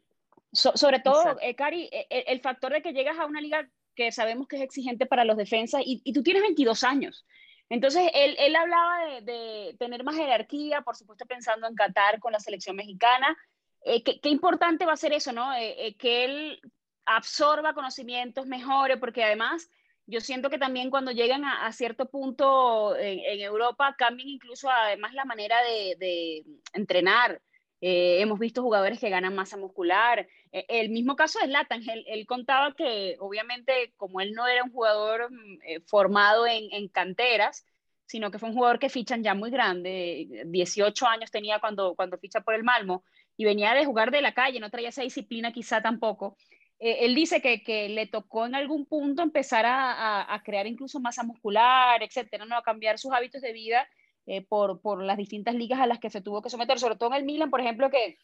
sobre 0.52 1.00
todo, 1.00 1.36
eh, 1.42 1.56
Cari, 1.56 1.88
e, 1.90 2.06
e, 2.10 2.24
el, 2.28 2.40
factor 2.40 2.72
de 2.72 2.80
que 2.80 2.92
llegas 2.92 3.18
a 3.18 3.26
una 3.26 3.40
liga 3.40 3.68
que 3.98 4.12
sabemos 4.12 4.46
que 4.46 4.54
es 4.54 4.62
exigente 4.62 5.06
para 5.06 5.24
los 5.24 5.36
defensas 5.36 5.82
y, 5.84 6.00
y 6.04 6.12
tú 6.12 6.22
tienes 6.22 6.42
22 6.42 6.84
años. 6.84 7.26
Entonces, 7.68 8.08
él, 8.14 8.36
él 8.38 8.54
hablaba 8.54 9.20
de, 9.22 9.74
tener 9.76 10.04
más 10.04 10.14
jerarquía, 10.14 10.82
por 10.82 10.94
supuesto 10.94 11.26
pensando 11.26 11.66
en 11.66 11.74
Qatar 11.74 12.20
con 12.20 12.32
la 12.32 12.38
selección 12.38 12.76
mexicana. 12.76 13.36
Eh, 13.84 14.04
qué, 14.04 14.28
importante 14.28 14.86
va 14.86 14.92
a 14.92 14.96
ser 14.96 15.12
eso, 15.12 15.32
¿no? 15.32 15.52
Eh, 15.52 15.88
eh, 15.88 15.96
que 15.96 16.24
él 16.24 16.60
absorba 17.06 17.74
conocimientos, 17.74 18.46
mejore, 18.46 18.98
porque 18.98 19.24
además 19.24 19.68
yo 20.06 20.20
siento 20.20 20.48
que 20.48 20.58
también 20.58 20.90
cuando 20.90 21.10
llegan 21.10 21.44
a, 21.44 21.70
cierto 21.72 22.08
punto 22.08 22.96
en, 22.96 23.40
Europa 23.40 23.96
cambian 23.98 24.28
incluso 24.28 24.70
además 24.70 25.12
la 25.12 25.24
manera 25.24 25.56
de, 25.64 25.96
de 25.98 26.44
entrenar. 26.72 27.42
hemos 27.80 28.38
visto 28.38 28.62
jugadores 28.62 29.00
que 29.00 29.10
ganan 29.10 29.34
masa 29.34 29.56
muscular. 29.56 30.26
El 30.52 30.90
mismo 30.90 31.16
caso 31.16 31.38
de 31.40 31.48
Latan, 31.48 31.82
él, 31.88 32.04
él, 32.08 32.26
contaba 32.26 32.74
que 32.74 33.16
obviamente 33.20 33.92
como 33.96 34.20
él 34.20 34.32
no 34.32 34.46
era 34.46 34.64
un 34.64 34.72
jugador 34.72 35.30
mm, 35.30 35.82
formado 35.86 36.46
en, 36.46 36.72
en, 36.72 36.88
canteras, 36.88 37.66
sino 38.06 38.30
que 38.30 38.38
fue 38.38 38.48
un 38.48 38.54
jugador 38.54 38.78
que 38.78 38.88
fichan 38.88 39.22
ya 39.22 39.34
muy 39.34 39.50
grande, 39.50 40.44
18 40.46 41.06
años 41.06 41.30
tenía 41.30 41.60
cuando, 41.60 41.94
cuando 41.94 42.18
ficha 42.18 42.40
por 42.40 42.54
el 42.54 42.64
Malmo, 42.64 43.04
y 43.36 43.44
venía 43.44 43.72
de 43.74 43.84
jugar 43.84 44.10
de 44.10 44.22
la 44.22 44.34
calle, 44.34 44.60
no 44.60 44.70
traía 44.70 44.88
esa 44.88 45.02
disciplina 45.02 45.52
quizá 45.52 45.80
tampoco. 45.80 46.36
Eh, 46.80 47.06
él 47.06 47.14
dice 47.14 47.40
que, 47.40 47.62
que, 47.62 47.88
le 47.88 48.06
tocó 48.06 48.46
en 48.46 48.54
algún 48.54 48.86
punto 48.86 49.22
empezar 49.22 49.66
a, 49.66 50.32
a, 50.32 50.42
crear 50.42 50.66
incluso 50.66 51.00
masa 51.00 51.22
muscular, 51.22 52.02
etcétera, 52.02 52.44
¿no? 52.44 52.56
a 52.56 52.62
cambiar 52.62 52.98
sus 52.98 53.12
hábitos 53.12 53.42
de 53.42 53.52
vida 53.52 53.88
eh, 54.26 54.42
por, 54.42 54.80
por, 54.80 55.02
las 55.02 55.16
distintas 55.16 55.54
ligas 55.54 55.80
a 55.80 55.86
las 55.86 55.98
que 55.98 56.10
se 56.10 56.20
tuvo 56.20 56.42
que 56.42 56.50
someter, 56.50 56.78
sobre 56.78 56.96
todo 56.96 57.10
en 57.10 57.16
el 57.16 57.24
Milan, 57.24 57.50
por 57.50 57.60
ejemplo, 57.60 57.90
que, 57.90 58.18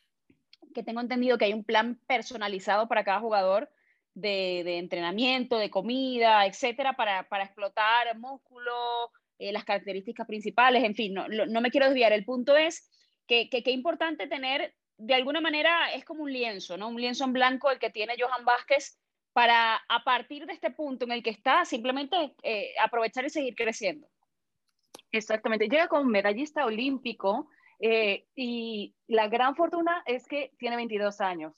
que 0.74 0.82
tengo 0.82 1.00
entendido 1.00 1.38
que 1.38 1.46
hay 1.46 1.54
un 1.54 1.64
plan 1.64 1.98
personalizado 2.06 2.88
para 2.88 3.04
cada 3.04 3.20
jugador 3.20 3.70
de, 4.14 4.62
de 4.64 4.78
entrenamiento, 4.78 5.56
de 5.56 5.70
comida, 5.70 6.46
etcétera, 6.46 6.92
para, 6.94 7.28
para 7.28 7.44
explotar 7.44 8.16
músculo, 8.18 8.72
eh, 9.38 9.52
las 9.52 9.64
características 9.64 10.26
principales, 10.26 10.84
en 10.84 10.94
fin, 10.94 11.14
no, 11.14 11.26
no, 11.28 11.60
me 11.60 11.70
quiero 11.70 11.86
desviar. 11.86 12.12
El 12.12 12.24
punto 12.24 12.56
es 12.56 12.90
que 13.26 13.48
qué 13.48 13.70
importante 13.70 14.26
tener, 14.26 14.74
de 14.98 15.14
alguna 15.14 15.40
manera, 15.40 15.92
es 15.92 16.04
como 16.04 16.22
un 16.22 16.32
lienzo, 16.32 16.76
¿no? 16.76 16.88
Un 16.88 17.00
lienzo 17.00 17.24
en 17.24 17.32
blanco 17.32 17.70
el 17.70 17.78
que 17.78 17.90
tiene 17.90 18.16
Johan 18.18 18.44
Vázquez 18.44 18.98
para, 19.32 19.76
a 19.88 20.04
partir 20.04 20.46
de 20.46 20.52
este 20.52 20.70
punto 20.70 21.04
en 21.04 21.12
el 21.12 21.22
que 21.22 21.30
está, 21.30 21.64
simplemente 21.64 22.34
eh, 22.42 22.72
aprovechar 22.80 23.24
y 23.24 23.30
seguir 23.30 23.54
creciendo. 23.54 24.06
Exactamente, 25.10 25.68
llega 25.68 25.88
como 25.88 26.04
medallista 26.04 26.64
olímpico 26.64 27.48
eh, 27.86 28.24
y 28.34 28.94
la 29.08 29.28
gran 29.28 29.56
fortuna 29.56 30.02
es 30.06 30.26
que 30.26 30.52
tiene 30.58 30.76
22 30.76 31.20
años. 31.20 31.54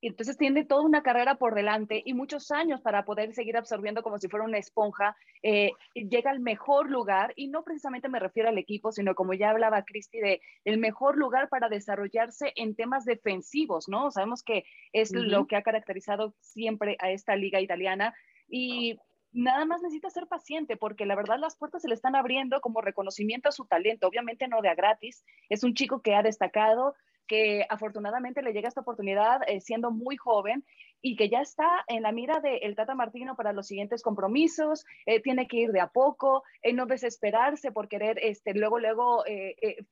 entonces 0.00 0.38
tiene 0.38 0.64
toda 0.64 0.82
una 0.82 1.02
carrera 1.02 1.34
por 1.34 1.54
delante 1.54 2.02
y 2.06 2.14
muchos 2.14 2.50
años 2.50 2.80
para 2.80 3.04
poder 3.04 3.34
seguir 3.34 3.58
absorbiendo 3.58 4.02
como 4.02 4.18
si 4.18 4.28
fuera 4.28 4.46
una 4.46 4.56
esponja. 4.56 5.14
Eh, 5.42 5.72
llega 5.94 6.30
al 6.30 6.40
mejor 6.40 6.90
lugar 6.90 7.34
y 7.36 7.48
no 7.48 7.64
precisamente 7.64 8.08
me 8.08 8.18
refiero 8.18 8.48
al 8.48 8.56
equipo, 8.56 8.92
sino 8.92 9.14
como 9.14 9.34
ya 9.34 9.50
hablaba 9.50 9.84
Cristi, 9.84 10.20
de 10.20 10.40
el 10.64 10.78
mejor 10.78 11.18
lugar 11.18 11.50
para 11.50 11.68
desarrollarse 11.68 12.54
en 12.56 12.74
temas 12.74 13.04
defensivos, 13.04 13.90
¿no? 13.90 14.10
Sabemos 14.10 14.42
que 14.42 14.64
es 14.94 15.12
lo 15.12 15.46
que 15.46 15.56
ha 15.56 15.62
caracterizado 15.62 16.34
siempre 16.40 16.96
a 16.98 17.10
esta 17.10 17.36
liga 17.36 17.60
italiana 17.60 18.14
y 18.48 18.98
nada 19.32 19.64
más 19.64 19.82
necesita 19.82 20.10
ser 20.10 20.26
paciente 20.26 20.76
porque 20.76 21.06
la 21.06 21.14
verdad 21.14 21.38
las 21.38 21.56
puertas 21.56 21.82
se 21.82 21.88
le 21.88 21.94
están 21.94 22.14
abriendo 22.16 22.60
como 22.60 22.80
reconocimiento 22.80 23.48
a 23.48 23.52
su 23.52 23.64
talento, 23.64 24.06
obviamente 24.06 24.48
no 24.48 24.60
de 24.60 24.68
a 24.68 24.74
gratis, 24.74 25.24
es 25.48 25.64
un 25.64 25.74
chico 25.74 26.02
que 26.02 26.14
ha 26.14 26.22
destacado, 26.22 26.94
que 27.26 27.64
afortunadamente 27.68 28.42
le 28.42 28.52
llega 28.52 28.68
esta 28.68 28.82
oportunidad 28.82 29.40
eh, 29.46 29.60
siendo 29.60 29.90
muy 29.90 30.16
joven 30.16 30.64
y 31.00 31.16
que 31.16 31.28
ya 31.28 31.40
está 31.40 31.84
en 31.88 32.02
la 32.02 32.12
mira 32.12 32.40
del 32.40 32.58
el 32.62 32.76
Tata 32.76 32.94
Martino 32.94 33.36
para 33.36 33.52
los 33.52 33.66
siguientes 33.66 34.02
compromisos, 34.02 34.84
eh, 35.06 35.20
tiene 35.20 35.48
que 35.48 35.56
ir 35.56 35.72
de 35.72 35.80
a 35.80 35.88
poco, 35.88 36.42
eh, 36.62 36.72
no 36.72 36.86
desesperarse 36.86 37.72
por 37.72 37.88
querer 37.88 38.18
este, 38.22 38.54
luego, 38.54 38.78
luego 38.78 39.24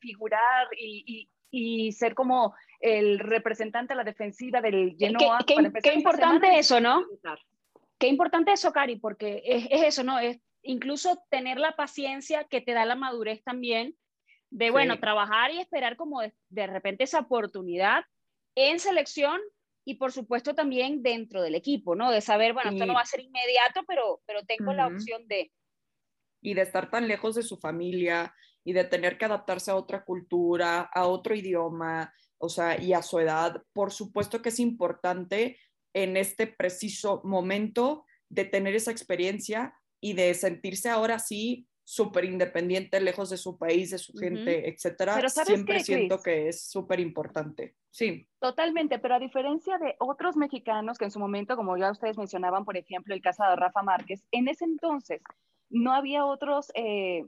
figurar 0.00 0.68
y, 0.76 1.28
y, 1.50 1.92
ser 1.92 2.14
como 2.14 2.54
el 2.80 3.18
representante 3.18 3.94
a 3.94 3.96
la 3.96 4.04
defensiva 4.04 4.60
del 4.60 4.96
Genoa. 4.98 5.38
Qué, 5.46 5.54
qué, 5.82 5.94
importante 5.94 6.58
eso, 6.58 6.80
¿no? 6.80 7.04
Qué 8.00 8.08
importante 8.08 8.52
eso, 8.52 8.72
Cari, 8.72 8.96
porque 8.96 9.42
es, 9.44 9.66
es 9.70 9.82
eso, 9.82 10.02
¿no? 10.02 10.18
Es 10.18 10.40
incluso 10.62 11.22
tener 11.30 11.58
la 11.58 11.76
paciencia 11.76 12.44
que 12.44 12.62
te 12.62 12.72
da 12.72 12.86
la 12.86 12.96
madurez 12.96 13.44
también 13.44 13.94
de, 14.50 14.70
bueno, 14.70 14.98
trabajar 14.98 15.52
y 15.52 15.60
esperar 15.60 15.96
como 15.96 16.22
de, 16.22 16.66
repente 16.66 17.04
esa 17.04 17.20
oportunidad 17.20 18.04
en 18.56 18.80
selección 18.80 19.38
y 19.84 19.94
por 19.94 20.12
supuesto 20.12 20.54
también 20.54 21.02
dentro 21.02 21.42
del 21.42 21.54
equipo, 21.54 21.94
¿no? 21.94 22.10
De 22.10 22.22
saber, 22.22 22.54
bueno, 22.54 22.70
esto 22.70 22.86
no 22.86 22.94
va 22.94 23.02
a 23.02 23.06
ser 23.06 23.20
inmediato, 23.20 23.82
pero, 23.86 24.22
pero 24.26 24.44
tengo 24.44 24.72
la 24.72 24.86
opción 24.88 25.26
de... 25.28 25.52
Y 26.42 26.54
de 26.54 26.62
estar 26.62 26.90
tan 26.90 27.06
lejos 27.06 27.34
de 27.34 27.42
su 27.42 27.58
familia 27.58 28.34
y 28.64 28.72
de 28.72 28.84
tener 28.84 29.18
que 29.18 29.26
adaptarse 29.26 29.70
a 29.70 29.76
otra 29.76 30.04
cultura, 30.04 30.80
a 30.92 31.06
otro 31.06 31.34
idioma, 31.34 32.12
o 32.38 32.48
sea, 32.48 32.80
y 32.80 32.92
a 32.92 33.02
su 33.02 33.18
edad, 33.18 33.62
por 33.72 33.92
supuesto 33.92 34.42
que 34.42 34.48
es 34.48 34.58
importante 34.58 35.58
en 35.94 36.16
este 36.16 36.46
preciso 36.46 37.20
momento 37.24 38.04
de 38.28 38.44
tener 38.44 38.74
esa 38.74 38.90
experiencia 38.90 39.74
y 40.00 40.14
de 40.14 40.34
sentirse 40.34 40.88
ahora 40.88 41.18
sí 41.18 41.66
súper 41.84 42.24
independiente, 42.24 43.00
lejos 43.00 43.30
de 43.30 43.36
su 43.36 43.58
país, 43.58 43.90
de 43.90 43.98
su 43.98 44.12
gente, 44.12 44.68
etcétera, 44.68 45.28
siempre 45.28 45.80
siento 45.80 46.22
que 46.22 46.48
es 46.48 46.70
súper 46.70 47.00
importante. 47.00 47.74
Sí. 47.90 48.28
Totalmente, 48.38 49.00
pero 49.00 49.16
a 49.16 49.18
diferencia 49.18 49.76
de 49.78 49.96
otros 49.98 50.36
mexicanos 50.36 50.98
que 50.98 51.06
en 51.06 51.10
su 51.10 51.18
momento, 51.18 51.56
como 51.56 51.76
ya 51.76 51.90
ustedes 51.90 52.16
mencionaban, 52.16 52.64
por 52.64 52.76
ejemplo, 52.76 53.12
el 53.12 53.20
caso 53.20 53.42
de 53.42 53.56
Rafa 53.56 53.82
Márquez, 53.82 54.24
en 54.30 54.46
ese 54.46 54.66
entonces 54.66 55.20
no 55.68 55.92
había 55.92 56.24
otros, 56.24 56.70
eh, 56.74 57.26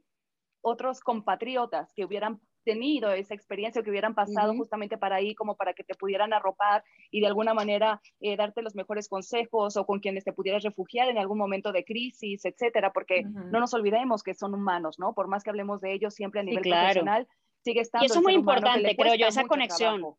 otros 0.61 1.01
compatriotas 1.01 1.93
que 1.95 2.05
hubieran 2.05 2.41
tenido 2.63 3.13
esa 3.13 3.35
experiencia 3.35 3.83
que 3.83 3.91
hubieran 3.91 4.15
pasado 4.15 4.55
justamente 4.55 4.99
para 4.99 5.17
ahí, 5.17 5.35
como 5.35 5.57
para 5.57 5.75
que 5.75 5.85
te 5.85 5.95
pudieran 5.95 6.33
arropar 6.33 6.85
y 7.11 7.21
de 7.21 7.27
alguna 7.27 7.55
manera 7.55 8.01
eh, 8.21 8.37
darte 8.37 8.63
los 8.63 8.75
mejores 8.75 9.09
consejos 9.09 9.77
o 9.77 9.87
con 9.87 10.01
quienes 10.01 10.25
te 10.25 10.33
pudieras 10.33 10.63
refugiar 10.63 11.09
en 11.09 11.19
algún 11.19 11.39
momento 11.39 11.73
de 11.73 11.85
crisis, 11.85 12.45
etcétera, 12.45 12.93
porque 12.93 13.25
no 13.25 13.61
nos 13.61 13.75
olvidemos 13.75 14.23
que 14.23 14.35
son 14.35 14.55
humanos, 14.55 14.99
¿no? 14.99 15.15
Por 15.15 15.29
más 15.29 15.43
que 15.43 15.51
hablemos 15.51 15.81
de 15.81 15.93
ellos 15.93 16.15
siempre 16.15 16.41
a 16.41 16.45
nivel 16.45 16.63
profesional, 16.63 17.27
sigue 17.63 17.81
estando. 17.81 18.05
Y 18.05 18.07
eso 18.07 18.19
es 18.19 18.23
muy 18.23 18.35
importante, 18.35 18.97
creo 18.97 19.15
yo, 19.15 19.27
esa 19.27 19.45
conexión. 19.45 20.15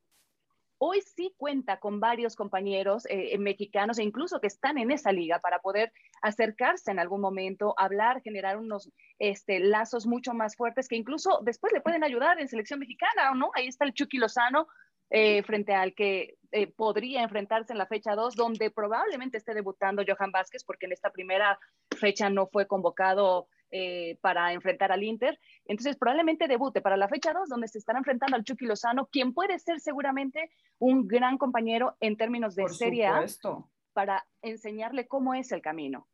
Hoy 0.85 0.99
sí 0.99 1.33
cuenta 1.37 1.79
con 1.79 2.01
varios 2.01 2.35
compañeros 2.35 3.07
eh, 3.09 3.37
mexicanos 3.37 3.99
e 3.99 4.03
incluso 4.03 4.41
que 4.41 4.47
están 4.47 4.77
en 4.77 4.91
esa 4.91 5.13
liga 5.13 5.39
para 5.39 5.59
poder 5.59 5.93
acercarse 6.21 6.91
en 6.91 6.99
algún 6.99 7.21
momento, 7.21 7.73
hablar, 7.77 8.21
generar 8.21 8.57
unos 8.57 8.91
este, 9.17 9.61
lazos 9.61 10.05
mucho 10.05 10.33
más 10.33 10.57
fuertes 10.57 10.89
que 10.89 10.97
incluso 10.97 11.39
después 11.41 11.71
le 11.71 11.79
pueden 11.79 12.03
ayudar 12.03 12.37
en 12.41 12.49
selección 12.49 12.81
mexicana, 12.81 13.31
¿o 13.31 13.35
no? 13.35 13.51
Ahí 13.55 13.67
está 13.67 13.85
el 13.85 13.93
Chucky 13.93 14.17
Lozano 14.17 14.67
eh, 15.09 15.41
frente 15.43 15.73
al 15.73 15.95
que 15.95 16.35
eh, 16.51 16.67
podría 16.67 17.23
enfrentarse 17.23 17.71
en 17.71 17.77
la 17.79 17.87
fecha 17.87 18.13
2, 18.13 18.35
donde 18.35 18.69
probablemente 18.69 19.37
esté 19.37 19.53
debutando 19.53 20.03
Johan 20.05 20.31
Vázquez, 20.31 20.65
porque 20.65 20.87
en 20.87 20.91
esta 20.91 21.11
primera 21.11 21.57
fecha 21.97 22.29
no 22.29 22.47
fue 22.47 22.67
convocado 22.67 23.47
eh, 23.75 24.19
para 24.21 24.53
enfrentar 24.53 24.91
al 24.91 25.01
Inter. 25.01 25.39
Entonces, 25.65 25.97
probablemente 25.97 26.47
debute 26.47 26.79
para 26.79 26.95
la 26.95 27.07
fecha 27.07 27.33
2, 27.33 27.49
donde 27.49 27.67
se 27.67 27.79
estará 27.79 27.97
enfrentando 27.97 28.36
al 28.36 28.43
Chucky 28.43 28.65
Lozano, 28.65 29.07
quien 29.07 29.33
puede 29.33 29.57
ser 29.57 29.79
seguramente 29.79 30.51
un 30.77 31.07
gran 31.07 31.39
compañero 31.39 31.97
en 31.99 32.15
términos 32.15 32.53
de 32.53 32.69
Serie 32.69 33.07
A 33.07 33.25
para 33.93 34.23
enseñarle 34.43 35.07
cómo 35.07 35.33
es 35.33 35.51
el 35.51 35.63
camino. 35.63 36.07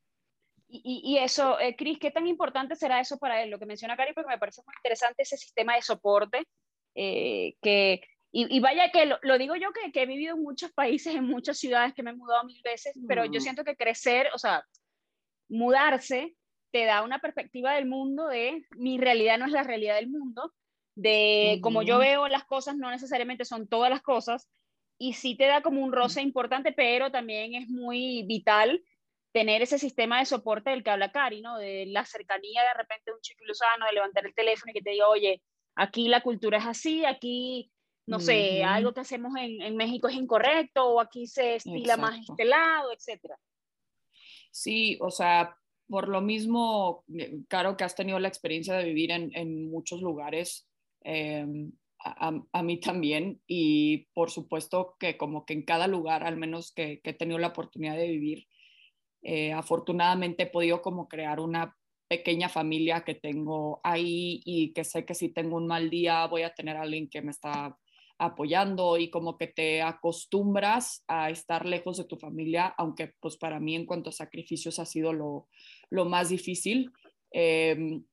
Y, 0.69 1.17
eso, 1.17 1.59
eh, 1.59 1.75
Cris, 1.75 1.99
¿qué 1.99 2.11
tan 2.11 2.27
importante 2.27 2.77
será 2.77 3.01
eso 3.01 3.17
para 3.17 3.43
él? 3.43 3.49
Lo 3.49 3.59
que 3.59 3.65
menciona 3.65 3.97
Cari, 3.97 4.13
porque 4.13 4.29
me 4.29 4.37
parece 4.37 4.61
muy 4.65 4.73
interesante 4.77 5.23
ese 5.23 5.35
sistema 5.35 5.75
de 5.75 5.81
soporte 5.81 6.47
eh, 6.95 7.55
que 7.61 8.01
y, 8.31 8.59
vaya 8.61 8.89
que 8.91 9.05
lo, 9.05 9.37
digo 9.37 9.57
yo 9.57 9.73
que, 9.73 9.91
que, 9.91 10.03
he 10.03 10.05
vivido 10.05 10.37
en 10.37 10.43
muchos 10.43 10.71
países, 10.71 11.13
en 11.13 11.25
muchas 11.25 11.57
ciudades, 11.57 11.93
que 11.93 12.03
me 12.03 12.11
he 12.11 12.15
mudado 12.15 12.45
mil 12.45 12.61
veces, 12.61 12.97
pero 13.05 13.25
yo 13.25 13.39
mm. 13.39 13.41
siento 13.41 13.63
que 13.65 13.75
crecer, 13.75 14.29
o 14.33 14.37
sea, 14.37 14.63
mudarse 15.49 16.37
te 16.71 16.85
da 16.85 17.03
una 17.03 17.19
perspectiva 17.19 17.73
del 17.73 17.85
mundo 17.85 18.27
de 18.27 18.65
mi 18.77 18.97
realidad 18.97 19.37
no 19.37 19.45
es 19.45 19.51
la 19.51 19.63
realidad 19.63 19.95
del 19.95 20.09
mundo, 20.09 20.53
de 20.95 21.59
como 21.61 21.81
yo 21.81 21.97
veo 21.97 22.27
las 22.27 22.45
cosas 22.45 22.75
no 22.75 22.91
necesariamente 22.91 23.45
son 23.45 23.67
todas 23.67 23.89
las 23.89 24.01
cosas, 24.01 24.49
y 24.97 25.13
sí 25.13 25.35
te 25.35 25.45
da 25.45 25.61
como 25.61 25.81
un 25.81 25.93
roce 25.93 26.21
importante, 26.21 26.73
pero 26.73 27.09
también 27.09 27.55
es 27.55 27.69
muy 27.69 28.23
vital 28.23 28.83
tener 29.31 29.61
ese 29.61 29.79
sistema 29.79 30.19
de 30.19 30.25
soporte 30.25 30.71
del 30.71 30.83
que 30.83 30.89
habla 30.89 31.11
Cari, 31.11 31.41
¿no? 31.41 31.57
De 31.57 31.85
la 31.87 32.05
cercanía 32.05 32.61
de 32.63 32.73
repente 32.77 33.03
de 33.05 33.13
un 33.13 33.21
chico 33.21 33.43
ilusano, 33.43 33.85
de 33.85 33.93
levantar 33.93 34.25
el 34.25 34.35
teléfono 34.35 34.71
y 34.71 34.73
que 34.73 34.81
te 34.81 34.89
diga, 34.91 35.07
oye, 35.07 35.41
aquí 35.75 36.09
la 36.09 36.21
cultura 36.21 36.57
es 36.57 36.65
así, 36.65 37.05
aquí, 37.05 37.71
no 38.07 38.19
sé, 38.19 38.63
algo 38.63 38.93
que 38.93 39.01
hacemos 39.01 39.33
en, 39.37 39.61
en, 39.61 39.77
México 39.77 40.09
es 40.09 40.15
incorrecto, 40.15 40.85
o 40.85 40.99
aquí 40.99 41.27
se 41.27 41.55
estila 41.55 41.95
más 41.95 42.19
este 42.19 42.43
lado, 42.43 42.91
etcétera. 42.91 43.37
Sí, 44.51 44.97
o 44.99 45.11
sea, 45.11 45.55
por 45.89 46.07
lo 46.07 46.21
mismo, 46.21 47.03
eh, 47.17 47.39
claro 47.47 47.75
que 47.75 47.83
has 47.83 47.95
tenido 47.95 48.19
la 48.19 48.27
experiencia 48.27 48.75
de 48.75 48.85
vivir 48.85 49.11
en, 49.11 49.69
muchos 49.69 50.01
lugares, 50.01 50.69
eh, 51.03 51.45
a, 51.99 52.41
a, 52.51 52.63
mí 52.63 52.79
también, 52.79 53.41
y 53.47 54.07
por 54.13 54.29
supuesto 54.29 54.95
que 54.99 55.17
como 55.17 55.45
que 55.45 55.53
en 55.53 55.63
cada 55.63 55.87
lugar, 55.87 56.23
al 56.23 56.37
menos 56.37 56.71
que, 56.71 57.01
que 57.01 57.09
he 57.09 57.13
tenido 57.13 57.39
la 57.39 57.47
oportunidad 57.47 57.97
de 57.97 58.07
vivir, 58.07 58.47
eh, 59.21 59.51
afortunadamente 59.51 60.43
he 60.43 60.47
podido 60.47 60.81
como 60.81 61.09
crear 61.09 61.39
una 61.39 61.75
pequeña 62.07 62.49
familia 62.49 63.03
que 63.03 63.15
tengo 63.15 63.81
ahí 63.83 64.41
y 64.45 64.73
que 64.73 64.83
sé 64.83 65.05
que 65.05 65.13
si 65.13 65.29
tengo 65.29 65.57
un 65.57 65.67
mal 65.67 65.89
día 65.89 66.25
voy 66.27 66.43
a 66.43 66.53
tener 66.53 66.77
a 66.77 66.81
alguien 66.81 67.09
que 67.09 67.21
me 67.21 67.31
está 67.31 67.77
apoyando 68.19 68.97
y 68.97 69.09
como 69.09 69.37
que 69.37 69.47
te 69.47 69.81
acostumbras 69.81 71.03
a 71.07 71.29
estar 71.29 71.65
lejos 71.65 71.97
de 71.97 72.03
tu 72.03 72.17
familia, 72.17 72.67
aunque 72.77 73.13
pues 73.19 73.37
para 73.37 73.59
mí 73.59 73.75
en 73.75 73.85
cuanto 73.85 74.09
a 74.09 74.13
sacrificios 74.13 74.77
ha 74.77 74.85
sido 74.85 75.13
lo, 75.13 75.47
lo 75.89 76.05
más 76.05 76.29
difícil. 76.29 76.91
Em, 77.31 78.03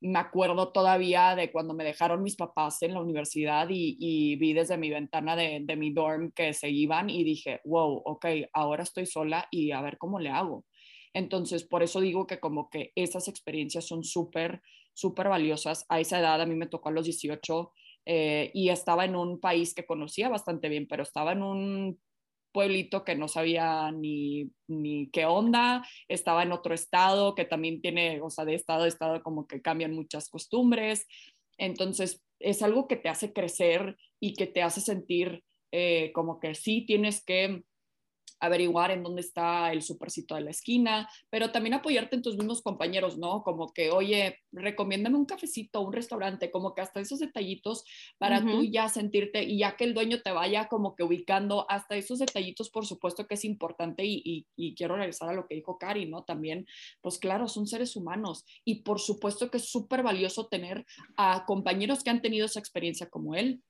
me 0.00 0.18
acuerdo 0.18 0.72
todavía 0.72 1.34
de 1.34 1.50
cuando 1.50 1.74
me 1.74 1.84
dejaron 1.84 2.22
mis 2.22 2.36
papás 2.36 2.82
en 2.82 2.94
la 2.94 3.00
universidad 3.00 3.66
y, 3.70 4.36
vi 4.36 4.52
desde 4.52 4.76
mi 4.76 4.90
ventana 4.90 5.34
de, 5.34 5.60
de, 5.62 5.76
mi 5.76 5.92
dorm 5.92 6.30
que 6.32 6.52
se 6.52 6.70
iban 6.70 7.10
y 7.10 7.24
dije, 7.24 7.60
wow, 7.64 8.02
ok, 8.04 8.26
ahora 8.52 8.84
estoy 8.84 9.06
sola 9.06 9.48
y 9.50 9.72
a 9.72 9.80
ver 9.80 9.98
cómo 9.98 10.20
le 10.20 10.30
hago. 10.30 10.64
Entonces, 11.12 11.64
por 11.64 11.82
eso 11.82 12.00
digo 12.00 12.26
que 12.26 12.38
como 12.38 12.68
que 12.68 12.92
esas 12.94 13.26
experiencias 13.26 13.86
son 13.86 14.04
súper, 14.04 14.60
súper 14.92 15.28
valiosas. 15.28 15.86
A 15.88 15.98
esa 15.98 16.20
edad, 16.20 16.40
a 16.40 16.46
mí 16.46 16.54
me 16.54 16.66
tocó 16.66 16.90
a 16.90 16.92
los 16.92 17.06
18 17.06 17.72
eh, 18.06 18.50
y 18.54 18.70
estaba 18.70 19.04
en 19.04 19.16
un 19.16 19.40
país 19.40 19.74
que 19.74 19.84
conocía 19.84 20.28
bastante 20.28 20.68
bien, 20.68 20.86
pero 20.88 21.02
estaba 21.02 21.32
en 21.32 21.42
un 21.42 22.00
pueblito 22.52 23.04
que 23.04 23.16
no 23.16 23.28
sabía 23.28 23.92
ni, 23.92 24.50
ni 24.66 25.10
qué 25.10 25.26
onda, 25.26 25.86
estaba 26.08 26.42
en 26.42 26.52
otro 26.52 26.72
estado 26.72 27.34
que 27.34 27.44
también 27.44 27.82
tiene, 27.82 28.22
o 28.22 28.30
sea, 28.30 28.46
de 28.46 28.54
estado 28.54 28.84
a 28.84 28.88
estado 28.88 29.22
como 29.22 29.46
que 29.46 29.60
cambian 29.60 29.92
muchas 29.92 30.30
costumbres. 30.30 31.06
Entonces, 31.58 32.24
es 32.38 32.62
algo 32.62 32.88
que 32.88 32.96
te 32.96 33.08
hace 33.10 33.32
crecer 33.32 33.98
y 34.20 34.34
que 34.34 34.46
te 34.46 34.62
hace 34.62 34.80
sentir 34.80 35.42
eh, 35.72 36.12
como 36.14 36.40
que 36.40 36.54
sí 36.54 36.86
tienes 36.86 37.22
que 37.22 37.62
averiguar 38.40 38.90
en 38.90 39.02
dónde 39.02 39.20
está 39.20 39.72
el 39.72 39.82
supercito 39.82 40.34
de 40.34 40.42
la 40.42 40.50
esquina, 40.50 41.08
pero 41.30 41.50
también 41.50 41.74
apoyarte 41.74 42.16
en 42.16 42.22
tus 42.22 42.36
mismos 42.36 42.62
compañeros, 42.62 43.18
¿no? 43.18 43.42
Como 43.42 43.72
que, 43.72 43.90
oye, 43.90 44.38
recomiéndame 44.52 45.16
un 45.16 45.26
cafecito, 45.26 45.80
un 45.80 45.92
restaurante, 45.92 46.50
como 46.50 46.74
que 46.74 46.82
hasta 46.82 47.00
esos 47.00 47.18
detallitos 47.18 47.84
para 48.18 48.40
tú 48.40 48.64
ya 48.64 48.88
sentirte 48.88 49.42
y 49.44 49.58
ya 49.58 49.76
que 49.76 49.84
el 49.84 49.94
dueño 49.94 50.22
te 50.22 50.32
vaya 50.32 50.68
como 50.68 50.94
que 50.94 51.02
ubicando, 51.02 51.66
hasta 51.70 51.96
esos 51.96 52.18
detallitos, 52.18 52.70
por 52.70 52.86
supuesto 52.86 53.26
que 53.26 53.34
es 53.34 53.44
importante 53.44 54.04
y, 54.04 54.46
y 54.56 54.74
quiero 54.74 54.96
regresar 54.96 55.28
a 55.30 55.34
lo 55.34 55.46
que 55.46 55.54
dijo 55.54 55.78
Cari, 55.78 56.06
¿no? 56.06 56.24
También, 56.24 56.66
pues 57.00 57.18
claro, 57.18 57.48
son 57.48 57.66
seres 57.66 57.96
humanos 57.96 58.44
y 58.64 58.82
por 58.82 59.00
supuesto 59.00 59.50
que 59.50 59.58
es 59.58 59.68
súper 59.68 60.02
valioso 60.02 60.46
tener 60.46 60.84
a 61.16 61.44
compañeros 61.46 62.02
que 62.02 62.10
han 62.10 62.22
tenido 62.22 62.46
esa 62.46 62.60
experiencia 62.60 63.08
como 63.08 63.34
él 63.34 63.62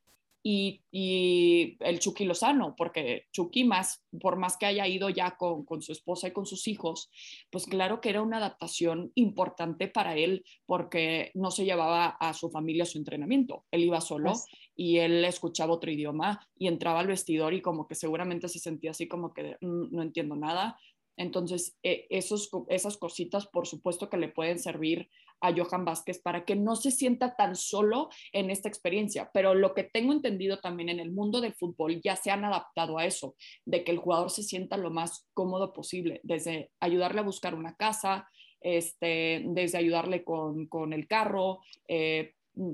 y, 0.49 1.77
el 1.81 1.99
Chucky 1.99 2.25
Lozano, 2.25 2.77
porque 2.77 3.25
Chucky 3.33 3.65
más, 3.65 4.05
por 4.21 4.37
más 4.37 4.57
que 4.57 4.67
haya 4.67 4.87
ido 4.87 5.11
ya 5.11 5.37
con, 5.37 5.65
con, 5.65 5.83
su 5.83 5.91
esposa 5.91 6.29
y 6.29 6.33
con 6.33 6.47
sus 6.47 6.69
hijos, 6.69 7.11
pues 7.51 7.67
claro 7.67 8.01
que 8.01 8.11
era 8.11 8.23
una 8.23 8.37
adaptación 8.37 9.11
importante 9.17 9.89
para 9.89 10.17
él 10.17 10.45
porque 10.65 11.33
no 11.35 11.51
se 11.51 11.65
llevaba 11.65 12.07
a 12.21 12.33
su 12.33 12.49
familia 12.49 12.85
a 12.85 12.87
su 12.87 12.99
entrenamiento, 12.99 13.65
él 13.73 13.83
iba 13.83 14.01
solo 14.01 14.35
y 14.77 14.99
él 14.99 15.25
escuchaba 15.25 15.73
otro 15.73 15.91
idioma 15.91 16.47
y 16.57 16.69
entraba 16.69 17.01
al 17.01 17.09
vestidor 17.09 17.53
y 17.53 17.61
como 17.61 17.89
que 17.89 17.97
seguramente 17.97 18.49
se 18.49 18.61
sentía 18.61 18.93
así 18.93 19.09
como 19.09 19.35
que 19.35 19.57
mm, 19.61 19.89
no 19.91 20.03
entiendo 20.03 20.37
nada. 20.37 20.79
Entonces, 21.17 21.77
e, 21.83 22.07
esos, 22.11 22.51
esas 22.69 22.97
cositas, 22.97 23.47
por 23.47 23.67
supuesto 23.67 24.09
que 24.09 24.17
le 24.17 24.29
pueden 24.29 24.59
servir 24.59 25.09
a 25.41 25.53
Johan 25.53 25.85
Vázquez 25.85 26.19
para 26.21 26.45
que 26.45 26.57
no 26.57 26.77
se 26.77 26.91
sienta 26.91 27.37
tan 27.37 27.57
solo 27.57 28.09
en 28.33 28.51
esta 28.51 28.69
experiencia. 28.69 29.31
Pero 29.33 29.55
lo 29.55 29.75
que 29.75 29.85
tengo 29.85 30.13
entendido 30.13 30.61
también 30.61 30.89
en 30.89 31.01
el 31.01 31.13
mundo 31.13 31.41
del 31.41 31.55
fútbol 31.55 32.01
ya 32.03 32.17
se 32.17 32.31
han 32.31 32.45
adaptado 32.45 32.99
a 32.99 33.05
eso, 33.05 33.35
de 33.65 33.85
que 33.85 33.93
el 33.93 33.99
jugador 33.99 34.31
se 34.31 34.43
sienta 34.43 34.77
lo 34.77 34.91
más 34.91 35.27
cómodo 35.35 35.73
posible, 35.73 36.21
desde 36.23 36.71
ayudarle 36.81 37.21
a 37.21 37.25
buscar 37.25 37.55
una 37.55 37.77
casa, 37.77 38.29
este, 38.61 39.43
desde 39.47 39.79
ayudarle 39.79 40.25
con, 40.25 40.67
con 40.67 40.93
el 40.93 41.07
carro, 41.07 41.61
eh, 41.89 42.33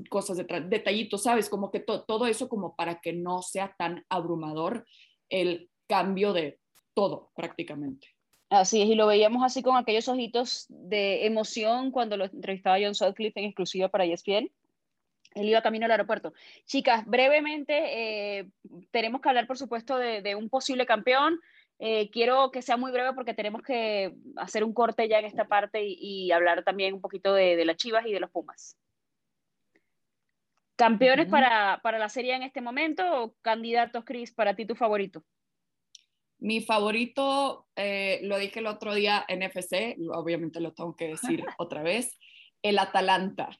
cosas 0.08 0.36
de 0.36 0.44
detallitos, 0.68 1.24
¿sabes? 1.24 1.48
Como 1.48 1.70
que 1.70 1.80
todo 1.80 2.26
eso 2.26 2.48
como 2.48 2.76
para 2.76 3.00
que 3.00 3.12
no 3.12 3.42
sea 3.42 3.74
tan 3.76 4.04
abrumador 4.08 4.86
el 5.28 5.70
cambio 5.88 6.32
de 6.32 6.60
todo 6.94 7.32
prácticamente. 7.34 8.11
Así 8.52 8.82
es, 8.82 8.88
y 8.90 8.94
lo 8.94 9.06
veíamos 9.06 9.42
así 9.42 9.62
con 9.62 9.78
aquellos 9.78 10.08
ojitos 10.08 10.66
de 10.68 11.24
emoción 11.24 11.90
cuando 11.90 12.18
lo 12.18 12.26
entrevistaba 12.26 12.76
John 12.78 12.94
Sutcliffe 12.94 13.40
en 13.40 13.46
exclusiva 13.46 13.88
para 13.88 14.04
ESPN. 14.04 14.50
Él 15.34 15.48
iba 15.48 15.62
camino 15.62 15.86
al 15.86 15.92
aeropuerto. 15.92 16.34
Chicas, 16.66 17.06
brevemente, 17.06 18.40
eh, 18.40 18.50
tenemos 18.90 19.22
que 19.22 19.30
hablar, 19.30 19.46
por 19.46 19.56
supuesto, 19.56 19.96
de, 19.96 20.34
un 20.34 20.50
posible 20.50 20.84
campeón. 20.84 21.40
Eh, 21.78 22.10
quiero 22.10 22.50
que 22.50 22.60
sea 22.60 22.76
muy 22.76 22.92
breve 22.92 23.14
porque 23.14 23.32
tenemos 23.32 23.62
que 23.62 24.14
hacer 24.36 24.64
un 24.64 24.74
corte 24.74 25.08
ya 25.08 25.18
en 25.18 25.24
esta 25.24 25.48
parte 25.48 25.82
y, 25.82 26.30
hablar 26.30 26.62
también 26.62 26.92
un 26.92 27.00
poquito 27.00 27.32
de, 27.32 27.64
las 27.64 27.78
Chivas 27.78 28.04
y 28.04 28.12
de 28.12 28.20
los 28.20 28.30
Pumas. 28.30 28.76
¿Campeones 30.76 31.26
para, 31.28 31.80
para 31.82 31.98
la 31.98 32.10
serie 32.10 32.34
en 32.34 32.42
este 32.42 32.60
momento 32.60 33.02
o 33.22 33.34
candidatos, 33.40 34.04
Chris, 34.04 34.30
para 34.30 34.54
ti 34.54 34.66
tu 34.66 34.74
favorito? 34.74 35.24
Mi 36.42 36.60
favorito, 36.60 37.68
eh, 37.76 38.18
lo 38.24 38.36
dije 38.36 38.58
el 38.58 38.66
otro 38.66 38.94
día 38.94 39.24
en 39.28 39.42
FC, 39.42 39.96
obviamente 40.12 40.60
lo 40.60 40.72
tengo 40.72 40.96
que 40.96 41.06
decir 41.06 41.44
otra 41.58 41.82
vez, 41.82 42.18
el 42.62 42.80
Atalanta. 42.80 43.50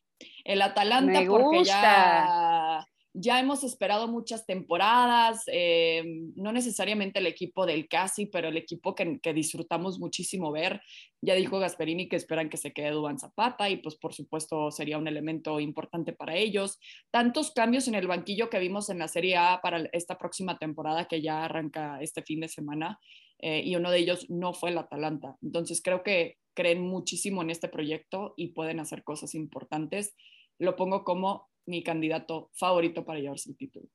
El 0.45 0.63
Atalanta 0.63 1.23
porque 1.27 1.63
ya 1.63 2.85
ya 3.15 3.39
hemos 3.39 3.63
esperado 3.63 4.09
muchas 4.09 4.47
temporadas, 4.47 5.43
eh, 5.47 6.03
no 6.35 6.51
necesariamente 6.53 7.19
el 7.19 7.27
equipo 7.27 7.67
del 7.67 7.87
Casi, 7.87 8.27
pero 8.27 8.49
el 8.49 8.57
equipo 8.57 8.95
que, 8.95 9.21
disfrutamos 9.35 9.99
muchísimo 9.99 10.51
ver. 10.51 10.81
Ya 11.21 11.35
dijo 11.35 11.59
Gasperini 11.59 12.09
que 12.09 12.17
esperan 12.17 12.49
que 12.49 12.57
se 12.57 12.73
quede 12.73 12.91
Dubán 12.91 13.19
Zapata 13.19 13.69
y 13.69 13.77
pues 13.77 13.97
por 13.97 14.15
supuesto 14.15 14.71
sería 14.71 14.99
un 14.99 15.09
elemento 15.09 15.61
importante 15.61 16.13
para 16.13 16.37
ellos. 16.37 16.79
Tantos 17.11 17.51
cambios 17.51 17.87
en 17.87 17.95
el 17.95 18.07
banquillo 18.07 18.49
que 18.49 18.59
vimos 18.59 18.89
en 18.89 18.99
la 18.99 19.09
Serie 19.09 19.37
A 19.37 19.61
para 19.63 19.89
esta 19.93 20.17
próxima 20.17 20.59
temporada 20.59 21.07
que 21.07 21.21
ya 21.21 21.45
arranca 21.45 21.99
este 22.01 22.23
fin 22.23 22.41
de 22.41 22.49
semana 22.49 22.99
eh, 23.39 23.63
y 23.63 23.77
uno 23.77 23.91
de 23.91 23.99
ellos 23.99 24.31
no 24.31 24.55
fue 24.55 24.71
el 24.71 24.79
Atalanta. 24.79 25.37
Entonces 25.43 25.83
creo 25.83 26.03
que 26.03 26.39
creen 26.55 26.81
muchísimo 26.81 27.43
en 27.43 27.51
este 27.51 27.69
proyecto 27.69 28.33
y 28.37 28.49
pueden 28.49 28.81
hacer 28.81 29.05
cosas 29.05 29.35
importantes. 29.35 30.17
Lo 30.59 30.77
pongo 30.77 31.05
como 31.05 31.52
mi 31.67 31.83
candidato 31.83 32.51
favorito 32.55 33.05
para 33.05 33.21
llevarse 33.21 33.51
el 33.51 33.57
título. 33.57 33.87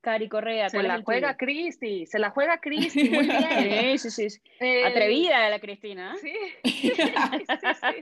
Cari 0.00 0.28
Correa, 0.28 0.68
se 0.68 0.82
la 0.82 1.02
juega 1.02 1.36
Cristi, 1.36 2.06
se 2.06 2.18
la 2.18 2.30
juega 2.30 2.60
Cristi, 2.60 3.10
muy 3.10 3.26
bien. 3.26 3.98
sí, 3.98 4.10
sí, 4.10 4.30
sí. 4.30 4.40
Atrevida 4.84 5.50
la 5.50 5.58
Cristina. 5.58 6.14
¿eh? 6.14 6.60
Sí. 6.62 6.92
sí, 6.92 8.00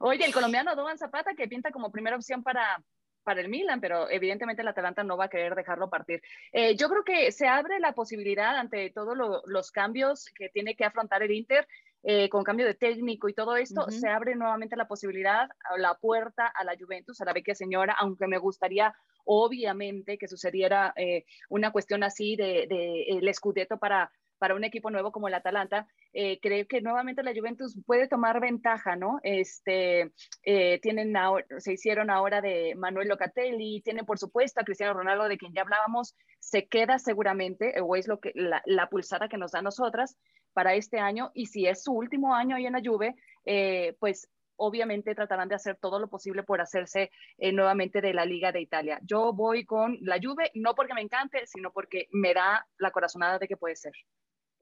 Oye, 0.00 0.24
el 0.24 0.32
colombiano 0.32 0.74
Dovan 0.74 0.98
Zapata 0.98 1.34
que 1.34 1.46
pinta 1.48 1.70
como 1.70 1.92
primera 1.92 2.16
opción 2.16 2.42
para, 2.42 2.82
para 3.22 3.40
el 3.40 3.48
Milan, 3.48 3.80
pero 3.80 4.10
evidentemente 4.10 4.62
el 4.62 4.68
Atalanta 4.68 5.04
no 5.04 5.16
va 5.16 5.26
a 5.26 5.30
querer 5.30 5.54
dejarlo 5.54 5.88
partir. 5.88 6.22
Eh, 6.52 6.74
yo 6.76 6.88
creo 6.88 7.04
que 7.04 7.30
se 7.30 7.46
abre 7.46 7.78
la 7.78 7.92
posibilidad 7.92 8.56
ante 8.56 8.90
todos 8.90 9.16
los 9.46 9.70
cambios 9.70 10.26
que 10.34 10.48
tiene 10.48 10.74
que 10.74 10.84
afrontar 10.84 11.22
el 11.22 11.30
Inter 11.30 11.68
eh, 12.02 12.28
con 12.28 12.44
cambio 12.44 12.66
de 12.66 12.74
técnico 12.74 13.28
y 13.28 13.34
todo 13.34 13.56
esto, 13.56 13.90
se 13.90 14.08
abre 14.08 14.34
nuevamente 14.34 14.76
la 14.76 14.88
posibilidad, 14.88 15.48
la 15.76 15.94
puerta 15.94 16.46
a 16.46 16.64
la 16.64 16.74
Juventus, 16.78 17.20
a 17.20 17.24
la 17.24 17.32
vecchia 17.32 17.54
señora, 17.54 17.94
aunque 17.98 18.26
me 18.26 18.38
gustaría 18.38 18.94
obviamente 19.24 20.18
que 20.18 20.26
sucediera 20.26 20.92
eh, 20.96 21.24
una 21.48 21.70
cuestión 21.72 22.02
así 22.02 22.36
de, 22.36 22.66
el 23.08 23.34
Scudetto 23.34 23.78
para, 23.78 24.10
para 24.40 24.56
un 24.56 24.64
equipo 24.64 24.90
nuevo 24.90 25.12
como 25.12 25.28
el 25.28 25.34
Atalanta, 25.34 25.86
eh, 26.12 26.40
creo 26.40 26.66
que 26.66 26.80
nuevamente 26.80 27.22
la 27.22 27.32
Juventus 27.32 27.78
puede 27.86 28.08
tomar 28.08 28.40
ventaja, 28.40 28.96
¿no? 28.96 29.20
Este, 29.22 30.10
tienen 30.42 31.14
se 31.58 31.74
hicieron 31.74 32.10
ahora 32.10 32.40
de 32.40 32.74
Manuel 32.76 33.06
Locatelli, 33.06 33.82
tienen 33.82 34.04
por 34.04 34.18
supuesto 34.18 34.60
a 34.60 34.64
Cristiano 34.64 34.94
Ronaldo, 34.94 35.28
de 35.28 35.38
quien 35.38 35.54
ya 35.54 35.62
hablábamos, 35.62 36.16
se 36.40 36.66
queda 36.66 36.98
seguramente, 36.98 37.80
o 37.80 37.94
es 37.94 38.08
lo 38.08 38.18
que, 38.18 38.32
la, 38.34 38.60
la 38.66 38.88
pulsada 38.88 39.28
que 39.28 39.38
nos 39.38 39.52
da 39.52 39.60
a 39.60 39.62
nosotras, 39.62 40.16
para 40.52 40.74
este 40.74 40.98
año 40.98 41.30
y 41.34 41.46
si 41.46 41.66
es 41.66 41.82
su 41.82 41.92
último 41.92 42.34
año 42.34 42.56
ahí 42.56 42.66
en 42.66 42.72
la 42.72 42.82
Juve, 42.84 43.14
eh, 43.44 43.96
pues 44.00 44.28
obviamente 44.56 45.14
tratarán 45.14 45.48
de 45.48 45.54
hacer 45.54 45.76
todo 45.76 45.98
lo 45.98 46.08
posible 46.08 46.42
por 46.42 46.60
hacerse 46.60 47.10
eh, 47.38 47.52
nuevamente 47.52 48.00
de 48.00 48.12
la 48.12 48.26
Liga 48.26 48.52
de 48.52 48.60
Italia. 48.60 49.00
Yo 49.02 49.32
voy 49.32 49.64
con 49.64 49.96
la 50.02 50.18
Juve, 50.22 50.50
no 50.54 50.74
porque 50.74 50.94
me 50.94 51.00
encante, 51.00 51.46
sino 51.46 51.72
porque 51.72 52.08
me 52.12 52.34
da 52.34 52.66
la 52.78 52.90
corazonada 52.90 53.38
de 53.38 53.48
que 53.48 53.56
puede 53.56 53.76
ser. 53.76 53.92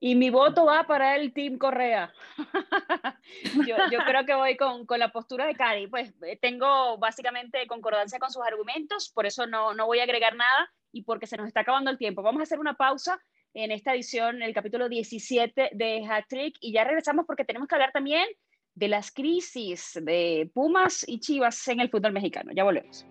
Y 0.01 0.15
mi 0.15 0.29
voto 0.29 0.65
va 0.65 0.87
para 0.87 1.17
el 1.17 1.33
Team 1.33 1.57
Correa. 1.57 2.13
yo, 3.67 3.75
yo, 3.91 3.99
creo 4.05 4.25
que 4.25 4.33
voy 4.33 4.55
con, 4.55 4.85
con, 4.85 4.99
la 4.99 5.11
postura 5.11 5.45
de 5.45 5.55
Cari. 5.55 5.87
Pues 5.87 6.13
eh, 6.23 6.37
tengo 6.41 6.97
básicamente 6.97 7.67
concordancia 7.67 8.17
con 8.17 8.31
sus 8.31 8.43
argumentos, 8.45 9.09
por 9.09 9.25
eso 9.25 9.45
no, 9.45 9.73
no 9.73 9.87
voy 9.87 9.99
a 9.99 10.03
agregar 10.03 10.35
nada 10.35 10.71
y 10.93 11.03
porque 11.03 11.27
se 11.27 11.35
nos 11.35 11.47
está 11.47 11.61
acabando 11.61 11.91
el 11.91 11.97
tiempo. 11.97 12.21
Vamos 12.21 12.39
a 12.39 12.43
hacer 12.43 12.59
una 12.59 12.75
pausa 12.75 13.21
en 13.53 13.71
esta 13.71 13.93
edición, 13.93 14.41
el 14.41 14.53
capítulo 14.53 14.87
17 14.87 15.71
de 15.73 16.05
Hat 16.05 16.25
Trick. 16.29 16.55
Y 16.61 16.71
ya 16.71 16.85
regresamos 16.85 17.25
porque 17.25 17.43
tenemos 17.43 17.67
que 17.67 17.75
hablar 17.75 17.91
también 17.91 18.27
de 18.75 18.87
las 18.87 19.11
crisis 19.11 19.99
de 20.01 20.49
Pumas 20.53 21.03
y 21.07 21.19
Chivas 21.19 21.67
en 21.67 21.81
el 21.81 21.89
fútbol 21.89 22.13
mexicano. 22.13 22.51
Ya 22.55 22.63
volvemos. 22.63 23.05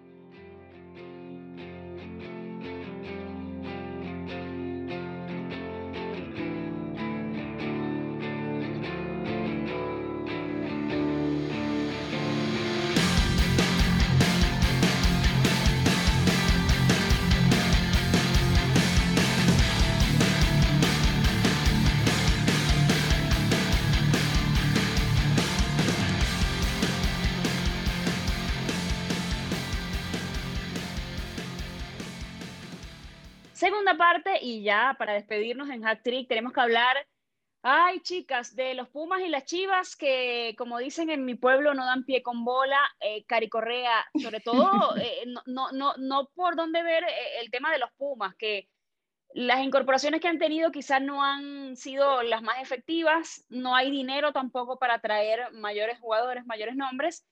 Parte, 33.99 34.39
y 34.41 34.63
ya 34.63 34.97
para 34.99 35.13
despedirnos 35.13 35.69
en 35.69 35.87
Hat 35.87 36.01
Trick, 36.03 36.29
tenemos 36.29 36.55
que 36.55 36.61
hablar, 36.63 36.97
ay 37.63 38.01
chicas, 38.01 38.57
de 38.57 38.73
los 38.75 38.89
Pumas 38.89 39.21
y 39.21 39.29
las 39.29 39.45
Chivas, 39.45 39.97
que 39.97 40.55
como 40.57 40.79
dicen 40.79 41.11
en 41.11 41.27
mi 41.27 41.35
pueblo 41.35 41.75
no 41.75 41.85
dan 41.85 42.05
pie 42.05 42.23
con 42.23 42.45
bola, 42.45 42.81
eh, 43.01 43.25
Cari 43.27 43.51
Correa, 43.51 44.07
sobre 44.23 44.41
todo, 44.41 44.97
eh, 45.03 45.25
no, 45.27 45.43
no, 45.47 45.73
no, 45.73 45.95
no, 45.99 46.31
por 46.35 46.57
dónde 46.57 46.83
ver 46.83 47.05
eh, 47.05 47.41
el 47.43 47.51
tema 47.51 47.71
de 47.71 47.79
los 47.79 47.91
Pumas, 47.99 48.35
que 48.37 48.69
las 49.35 49.61
incorporaciones 49.61 50.23
que 50.23 50.29
han 50.29 50.39
tenido 50.39 50.73
quizás 50.73 51.03
no 51.03 51.23
han 51.23 51.77
sido 51.77 52.23
las 52.23 52.43
más 52.43 52.63
efectivas, 52.63 53.45
no 53.51 53.77
hay 53.77 53.91
dinero 53.91 54.33
tampoco 54.33 54.79
para 54.79 55.01
traer 55.01 55.53
mayores 55.53 55.99
jugadores, 55.99 56.47
mayores 56.47 56.77
nombres, 56.77 57.27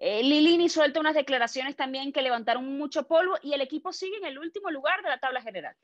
eh, 0.00 0.22
Lilini 0.22 0.68
suelta 0.68 1.00
unas 1.00 1.14
declaraciones 1.14 1.74
también 1.74 2.12
que 2.12 2.22
levantaron 2.22 2.78
mucho 2.78 3.08
polvo 3.08 3.34
y 3.42 3.52
el 3.52 3.60
equipo 3.60 3.92
sigue 3.92 4.16
en 4.18 4.26
el 4.26 4.38
último 4.38 4.70
lugar 4.70 5.02
de 5.02 5.08
la 5.08 5.18
tabla 5.18 5.42
general. 5.42 5.74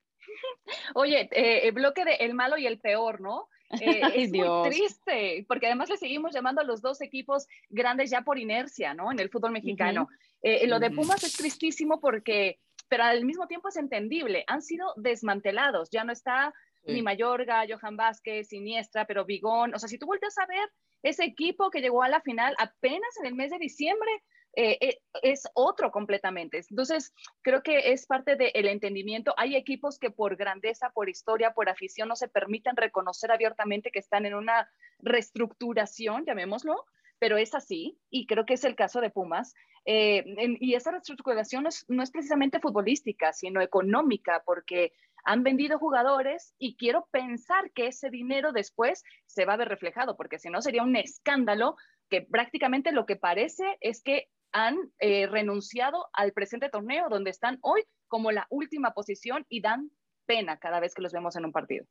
Oye, 0.94 1.28
eh, 1.32 1.66
el 1.68 1.72
bloque 1.72 2.04
de 2.04 2.14
el 2.14 2.34
malo 2.34 2.56
y 2.58 2.66
el 2.66 2.78
peor, 2.78 3.20
¿no? 3.20 3.48
Eh, 3.80 4.00
es 4.14 4.32
muy 4.32 4.70
triste, 4.70 5.44
porque 5.48 5.66
además 5.66 5.90
le 5.90 5.96
seguimos 5.96 6.32
llamando 6.32 6.60
a 6.60 6.64
los 6.64 6.80
dos 6.80 7.00
equipos 7.00 7.46
grandes 7.68 8.10
ya 8.10 8.22
por 8.22 8.38
inercia, 8.38 8.94
¿no? 8.94 9.10
En 9.10 9.20
el 9.20 9.30
fútbol 9.30 9.52
mexicano. 9.52 10.08
lo 10.42 10.78
de 10.78 10.90
Pumas 10.90 11.24
es 11.24 11.36
tristísimo 11.36 12.00
porque, 12.00 12.58
pero 12.88 13.04
al 13.04 13.24
mismo 13.24 13.46
tiempo 13.46 13.68
es 13.68 13.76
entendible, 13.76 14.44
han 14.46 14.62
sido 14.62 14.92
desmantelados, 14.96 15.90
ya 15.90 16.04
no 16.04 16.12
está 16.12 16.52
ni 16.86 17.02
Mayorga, 17.02 17.64
Johan 17.68 17.96
Vázquez, 17.96 18.48
Siniestra, 18.48 19.06
pero 19.06 19.24
Vigón, 19.24 19.74
o 19.74 19.78
sea, 19.78 19.88
si 19.88 19.98
tú 19.98 20.06
vuelves 20.06 20.36
a 20.38 20.46
ver 20.46 20.70
ese 21.02 21.24
equipo 21.24 21.70
que 21.70 21.80
llegó 21.80 22.02
a 22.02 22.08
la 22.08 22.20
final 22.20 22.54
apenas 22.58 23.16
en 23.20 23.26
el 23.26 23.34
mes 23.34 23.50
de 23.50 23.58
diciembre, 23.58 24.10
eh, 24.56 24.78
eh, 24.80 25.00
es 25.22 25.48
otro 25.54 25.90
completamente. 25.90 26.60
Entonces, 26.68 27.12
creo 27.42 27.62
que 27.62 27.92
es 27.92 28.06
parte 28.06 28.36
del 28.36 28.68
entendimiento. 28.68 29.34
Hay 29.36 29.56
equipos 29.56 29.98
que 29.98 30.10
por 30.10 30.36
grandeza, 30.36 30.90
por 30.90 31.08
historia, 31.08 31.52
por 31.52 31.68
afición, 31.68 32.08
no 32.08 32.16
se 32.16 32.28
permiten 32.28 32.76
reconocer 32.76 33.32
abiertamente 33.32 33.90
que 33.90 33.98
están 33.98 34.26
en 34.26 34.34
una 34.34 34.68
reestructuración, 34.98 36.24
llamémoslo, 36.24 36.84
pero 37.18 37.36
es 37.36 37.54
así, 37.54 37.98
y 38.10 38.26
creo 38.26 38.44
que 38.44 38.54
es 38.54 38.64
el 38.64 38.76
caso 38.76 39.00
de 39.00 39.10
Pumas. 39.10 39.54
Eh, 39.86 40.24
y 40.60 40.74
esa 40.74 40.92
reestructuración 40.92 41.64
no 41.88 42.02
es, 42.02 42.10
precisamente 42.10 42.60
futbolística, 42.60 43.32
sino 43.32 43.60
económica, 43.60 44.42
porque 44.44 44.92
han 45.24 45.42
vendido 45.42 45.78
jugadores 45.78 46.54
y 46.58 46.76
quiero 46.76 47.08
pensar 47.10 47.70
que 47.72 47.86
ese 47.86 48.10
dinero 48.10 48.52
después 48.52 49.02
se 49.26 49.46
va 49.46 49.54
a 49.54 49.56
ver 49.56 49.68
reflejado, 49.68 50.16
porque 50.16 50.38
si 50.38 50.50
no 50.50 50.60
sería 50.60 50.82
un 50.82 50.96
escándalo 50.96 51.76
que 52.10 52.22
prácticamente 52.22 52.92
lo 52.92 53.06
que 53.06 53.16
parece 53.16 53.64
es 53.80 54.02
que 54.02 54.28
han 54.54 54.78
eh, 55.00 55.26
renunciado 55.26 56.08
al 56.12 56.32
presente 56.32 56.70
torneo 56.70 57.08
donde 57.10 57.30
están 57.30 57.58
hoy 57.60 57.82
como 58.06 58.30
la 58.30 58.46
última 58.50 58.94
posición 58.94 59.44
y 59.48 59.60
dan 59.60 59.90
pena 60.26 60.58
cada 60.58 60.78
vez 60.78 60.94
que 60.94 61.02
los 61.02 61.12
vemos 61.12 61.34
en 61.34 61.44
un 61.44 61.52
partido. 61.52 61.84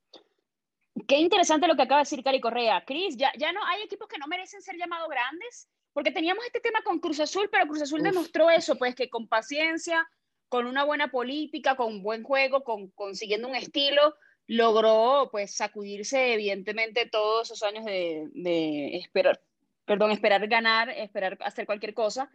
Qué 1.07 1.18
interesante 1.18 1.68
lo 1.68 1.76
que 1.76 1.82
acaba 1.82 1.99
de 1.99 2.03
decir 2.03 2.24
Cari 2.24 2.39
Correa. 2.39 2.86
Cris, 2.86 3.18
ya, 3.18 3.34
ya 3.38 3.51
no 3.51 3.64
hay 3.66 3.84
equipos 3.84 4.07
que 4.07 4.18
no 4.18 4.28
merecen 4.28 4.61
ser 4.61 4.78
llamados 4.78 5.09
grandes, 5.09 5.70
porque 5.91 6.11
teníamos 6.11 6.45
este 6.45 6.61
tema 6.61 6.82
con 6.84 6.99
Cruz 6.99 7.20
Azul, 7.20 7.49
pero 7.51 7.68
Cruz 7.68 7.82
Azul 7.82 8.01
demostró 8.01 8.49
eso, 8.49 8.78
pues 8.78 8.95
que 8.95 9.09
con 9.09 9.28
paciencia, 9.28 10.07
con 10.47 10.66
una 10.66 10.86
buena 10.86 11.11
política, 11.11 11.76
con 11.76 11.88
un 11.88 12.01
buen 12.01 12.24
juego, 12.24 12.64
con 12.64 12.91
consiguiendo 12.91 13.49
un 13.49 13.55
estilo, 13.55 14.16
logró 14.47 15.28
pues 15.32 15.53
sacudirse 15.53 16.34
evidentemente 16.34 17.09
todos 17.09 17.51
esos 17.51 17.64
años 17.64 17.84
de, 17.84 18.30
de 18.34 18.95
esperar, 18.95 19.41
perdón, 19.84 20.11
esperar 20.11 20.47
ganar, 20.47 20.89
esperar 20.91 21.38
hacer 21.41 21.66
cualquier 21.66 21.93
cosa 21.93 22.32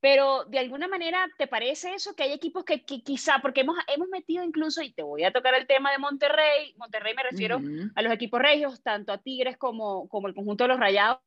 pero 0.00 0.44
de 0.46 0.58
alguna 0.58 0.88
manera, 0.88 1.28
¿te 1.36 1.46
parece 1.46 1.94
eso? 1.94 2.14
Que 2.14 2.22
hay 2.22 2.32
equipos 2.32 2.64
que, 2.64 2.82
quizá, 2.82 3.40
porque 3.40 3.60
hemos, 3.60 3.76
hemos 3.86 4.08
metido 4.08 4.42
incluso, 4.42 4.80
y 4.82 4.92
te 4.92 5.02
voy 5.02 5.24
a 5.24 5.32
tocar 5.32 5.54
el 5.54 5.66
tema 5.66 5.92
de 5.92 5.98
Monterrey, 5.98 6.74
Monterrey 6.78 7.14
me 7.14 7.22
refiero 7.22 7.60
a 7.94 8.02
los 8.02 8.12
equipos 8.12 8.40
regios, 8.40 8.82
tanto 8.82 9.12
a 9.12 9.18
Tigres 9.18 9.58
como, 9.58 10.08
como 10.08 10.26
el 10.26 10.34
conjunto 10.34 10.64
de 10.64 10.68
los 10.68 10.80
Rayados. 10.80 11.20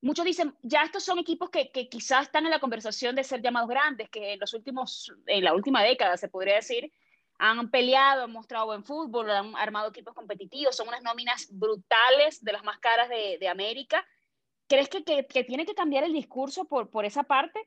Muchos 0.00 0.24
dicen, 0.24 0.54
ya 0.62 0.82
estos 0.82 1.02
son 1.02 1.18
equipos 1.18 1.50
que, 1.50 1.72
que 1.72 1.88
quizás 1.88 2.26
están 2.26 2.44
en 2.44 2.50
la 2.50 2.60
conversación 2.60 3.16
de 3.16 3.24
ser 3.24 3.42
llamados 3.42 3.68
grandes, 3.68 4.08
que 4.10 4.34
en 4.34 4.40
los 4.40 4.54
últimos, 4.54 5.12
en 5.26 5.42
la 5.42 5.54
última 5.54 5.82
década 5.82 6.16
se 6.16 6.28
podría 6.28 6.56
decir, 6.56 6.92
han 7.38 7.68
peleado, 7.68 8.24
han 8.24 8.30
mostrado 8.32 8.66
buen 8.66 8.84
fútbol, 8.84 9.28
han 9.30 9.56
armado 9.56 9.88
equipos 9.88 10.14
competitivos, 10.14 10.76
son 10.76 10.86
unas 10.86 11.02
nóminas 11.02 11.48
brutales 11.50 12.44
de 12.44 12.52
las 12.52 12.62
más 12.62 12.78
caras 12.78 13.08
de, 13.08 13.38
de 13.40 13.48
América 13.48 14.06
¿Crees 14.68 14.88
que, 14.88 15.04
que, 15.04 15.44
tiene 15.44 15.66
que 15.66 15.74
cambiar 15.74 16.04
el 16.04 16.12
discurso 16.12 16.64
por, 16.66 16.90
por 16.90 17.04
esa 17.04 17.24
parte? 17.24 17.60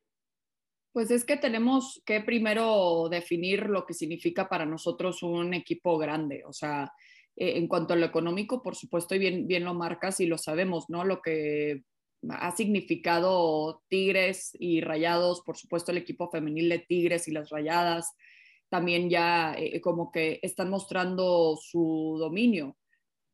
Pues 0.92 1.12
es 1.12 1.26
que 1.26 1.38
tenemos 1.38 2.02
que 2.06 2.22
primero 2.22 3.08
definir 3.10 3.68
lo 3.68 3.86
que 3.86 3.94
significa 3.94 4.50
para 4.50 4.66
nosotros 4.66 5.22
un 5.22 5.54
equipo 5.54 5.98
grande. 5.98 6.44
O 6.46 6.54
sea, 6.54 6.92
eh, 7.36 7.58
en 7.58 7.68
cuanto 7.68 7.94
a 7.94 7.98
lo 7.98 8.06
económico, 8.06 8.64
por 8.64 8.76
supuesto, 8.76 9.14
y 9.14 9.20
bien, 9.20 9.48
bien 9.48 9.64
lo 9.64 9.76
marcas 9.76 10.20
y 10.20 10.26
lo 10.26 10.40
sabemos, 10.40 10.90
¿no? 10.90 11.04
Lo 11.04 11.22
que 11.22 11.84
ha 12.30 12.56
significado 12.56 13.84
Tigres 13.90 14.52
y 14.60 14.82
Rayados, 14.82 15.42
por 15.42 15.56
supuesto, 15.56 15.92
el 15.92 16.00
equipo 16.00 16.32
femenil 16.32 16.70
de 16.70 16.80
Tigres 16.80 17.28
y 17.28 17.32
las 17.32 17.50
Rayadas, 17.52 18.12
también 18.70 19.10
ya 19.10 19.54
eh, 19.56 19.80
como 19.82 20.12
que 20.12 20.40
están 20.42 20.70
mostrando 20.72 21.58
su 21.62 22.18
dominio 22.20 22.76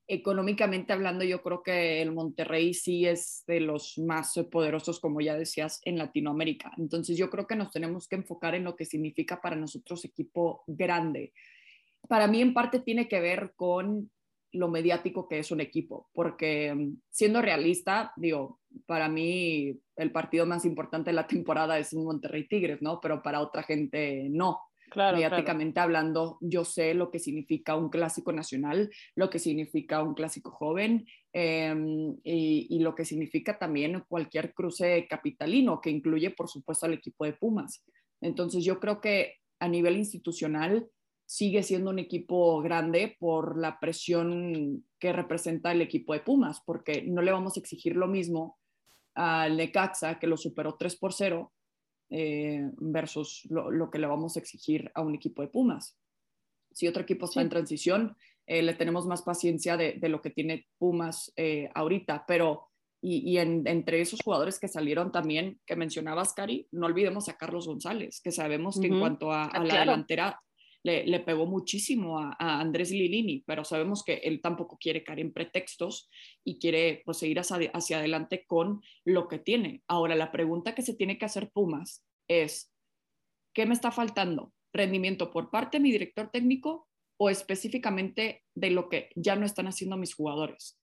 económicamente 0.07 0.93
hablando, 0.93 1.23
yo 1.23 1.41
creo 1.41 1.63
que 1.63 2.01
el 2.01 2.11
Monterrey 2.11 2.73
sí 2.73 3.05
es 3.05 3.43
de 3.47 3.59
los 3.59 3.97
más 3.97 4.33
poderosos, 4.51 4.99
como 4.99 5.21
ya 5.21 5.35
decías, 5.35 5.81
en 5.85 5.97
Latinoamérica. 5.97 6.71
Entonces 6.77 7.17
yo 7.17 7.29
creo 7.29 7.47
que 7.47 7.55
nos 7.55 7.71
tenemos 7.71 8.07
que 8.07 8.17
enfocar 8.17 8.55
en 8.55 8.65
lo 8.65 8.75
que 8.75 8.85
significa 8.85 9.41
para 9.41 9.55
nosotros 9.55 10.03
equipo 10.05 10.63
grande. 10.67 11.33
Para 12.07 12.27
mí 12.27 12.41
en 12.41 12.53
parte 12.53 12.79
tiene 12.79 13.07
que 13.07 13.21
ver 13.21 13.53
con 13.55 14.11
lo 14.51 14.67
mediático 14.67 15.27
que 15.27 15.39
es 15.39 15.51
un 15.51 15.61
equipo, 15.61 16.09
porque 16.13 16.73
mm, 16.73 16.97
siendo 17.09 17.41
realista, 17.41 18.13
digo, 18.15 18.59
para 18.85 19.09
mí 19.09 19.79
el 19.95 20.11
partido 20.11 20.45
más 20.45 20.65
importante 20.65 21.09
de 21.09 21.15
la 21.15 21.27
temporada 21.27 21.79
es 21.79 21.93
un 21.93 22.05
Monterrey 22.05 22.47
Tigres, 22.47 22.81
¿no? 22.81 22.99
Pero 23.01 23.21
para 23.21 23.41
otra 23.41 23.63
gente 23.63 24.27
no 24.29 24.59
mediáticamente 24.95 25.79
hablando, 25.79 26.37
yo 26.41 26.65
sé 26.65 26.93
lo 26.93 27.11
que 27.11 27.19
significa 27.19 27.75
un 27.75 27.89
clásico 27.89 28.31
nacional, 28.31 28.89
lo 29.15 29.29
que 29.29 29.39
significa 29.39 30.03
un 30.03 30.13
clásico 30.13 30.51
joven 30.51 31.05
em, 31.31 32.15
y, 32.23 32.79
lo 32.79 32.95
que 32.95 33.05
significa 33.05 33.57
también 33.57 34.03
cualquier 34.07 34.53
cruce 34.53 35.07
capitalino 35.09 35.81
que 35.81 35.89
incluye, 35.89 36.31
por 36.31 36.47
supuesto, 36.47 36.85
al 36.85 36.93
equipo 36.93 37.25
de 37.25 37.33
Pumas. 37.33 37.83
Entonces, 38.21 38.63
yo 38.63 38.79
creo 38.79 39.01
que 39.01 39.35
a 39.59 39.67
nivel 39.67 39.97
institucional 39.97 40.87
sigue 41.25 41.63
siendo 41.63 41.89
un 41.89 41.99
equipo 41.99 42.61
grande 42.61 43.15
por 43.19 43.57
la 43.57 43.79
presión 43.79 44.85
que 44.99 45.13
representa 45.13 45.71
el 45.71 45.81
equipo 45.81 46.13
de 46.13 46.19
Pumas, 46.19 46.61
porque 46.65 47.03
no 47.03 47.21
le 47.21 47.31
vamos 47.31 47.57
a 47.57 47.59
exigir 47.59 47.95
lo 47.95 48.07
mismo 48.07 48.57
al 49.15 49.57
Necaxa, 49.57 50.19
que 50.19 50.27
lo 50.27 50.37
superó 50.37 50.75
3 50.75 50.95
por 50.97 51.13
0, 51.13 51.51
eh, 52.15 52.69
versus 52.77 53.47
lo, 53.49 53.89
que 53.89 53.97
le 53.97 54.05
vamos 54.05 54.35
a 54.35 54.39
exigir 54.39 54.91
a 54.93 55.01
un 55.01 55.15
equipo 55.15 55.41
de 55.41 55.47
Pumas. 55.47 55.97
Si 56.71 56.87
otro 56.87 57.01
equipo 57.01 57.25
está 57.25 57.41
en 57.41 57.49
transición, 57.49 58.15
eh, 58.45 58.61
le 58.61 58.75
tenemos 58.75 59.07
más 59.07 59.23
paciencia 59.23 59.77
de, 59.77 59.97
lo 60.09 60.21
que 60.21 60.29
tiene 60.29 60.67
Pumas 60.77 61.33
eh, 61.35 61.71
ahorita, 61.73 62.25
pero 62.27 62.67
y, 63.01 63.35
entre 63.37 63.99
esos 63.99 64.19
jugadores 64.23 64.59
que 64.59 64.67
salieron 64.67 65.11
también, 65.11 65.59
que 65.65 65.75
mencionabas, 65.75 66.33
Cari, 66.33 66.67
no 66.71 66.85
olvidemos 66.85 67.29
a 67.29 67.35
Carlos 67.35 67.65
González, 67.65 68.21
que 68.23 68.31
sabemos 68.31 68.79
que 68.79 68.87
en 68.87 68.99
cuanto 68.99 69.31
a, 69.31 69.45
ah, 69.45 69.63
la 69.63 69.79
delantera 69.79 70.39
le, 70.83 71.19
pegó 71.21 71.45
muchísimo 71.45 72.19
a, 72.19 72.35
Andrés 72.37 72.91
Lilini, 72.91 73.43
pero 73.47 73.63
sabemos 73.63 74.03
que 74.03 74.15
él 74.15 74.41
tampoco 74.41 74.77
quiere 74.77 75.03
caer 75.03 75.21
en 75.21 75.33
pretextos 75.33 76.09
y 76.43 76.59
quiere 76.59 77.01
pues, 77.05 77.17
seguir 77.17 77.39
hacia, 77.39 77.71
hacia 77.71 77.99
adelante 77.99 78.45
con 78.45 78.81
lo 79.05 79.27
que 79.27 79.39
tiene. 79.39 79.81
Ahora, 79.87 80.15
la 80.15 80.31
pregunta 80.31 80.75
que 80.75 80.81
se 80.81 80.93
tiene 80.93 81.17
que 81.17 81.25
hacer 81.25 81.49
Pumas 81.51 82.05
es, 82.27 82.73
¿qué 83.53 83.65
me 83.65 83.73
está 83.73 83.91
faltando? 83.91 84.53
¿Rendimiento 84.73 85.31
por 85.31 85.49
parte 85.49 85.77
de 85.77 85.83
mi 85.83 85.91
director 85.91 86.29
técnico 86.31 86.87
o 87.17 87.29
específicamente 87.29 88.43
de 88.53 88.71
lo 88.71 88.89
que 88.89 89.09
ya 89.15 89.35
no 89.35 89.45
están 89.45 89.67
haciendo 89.67 89.95
mis 89.95 90.13
jugadores? 90.13 90.79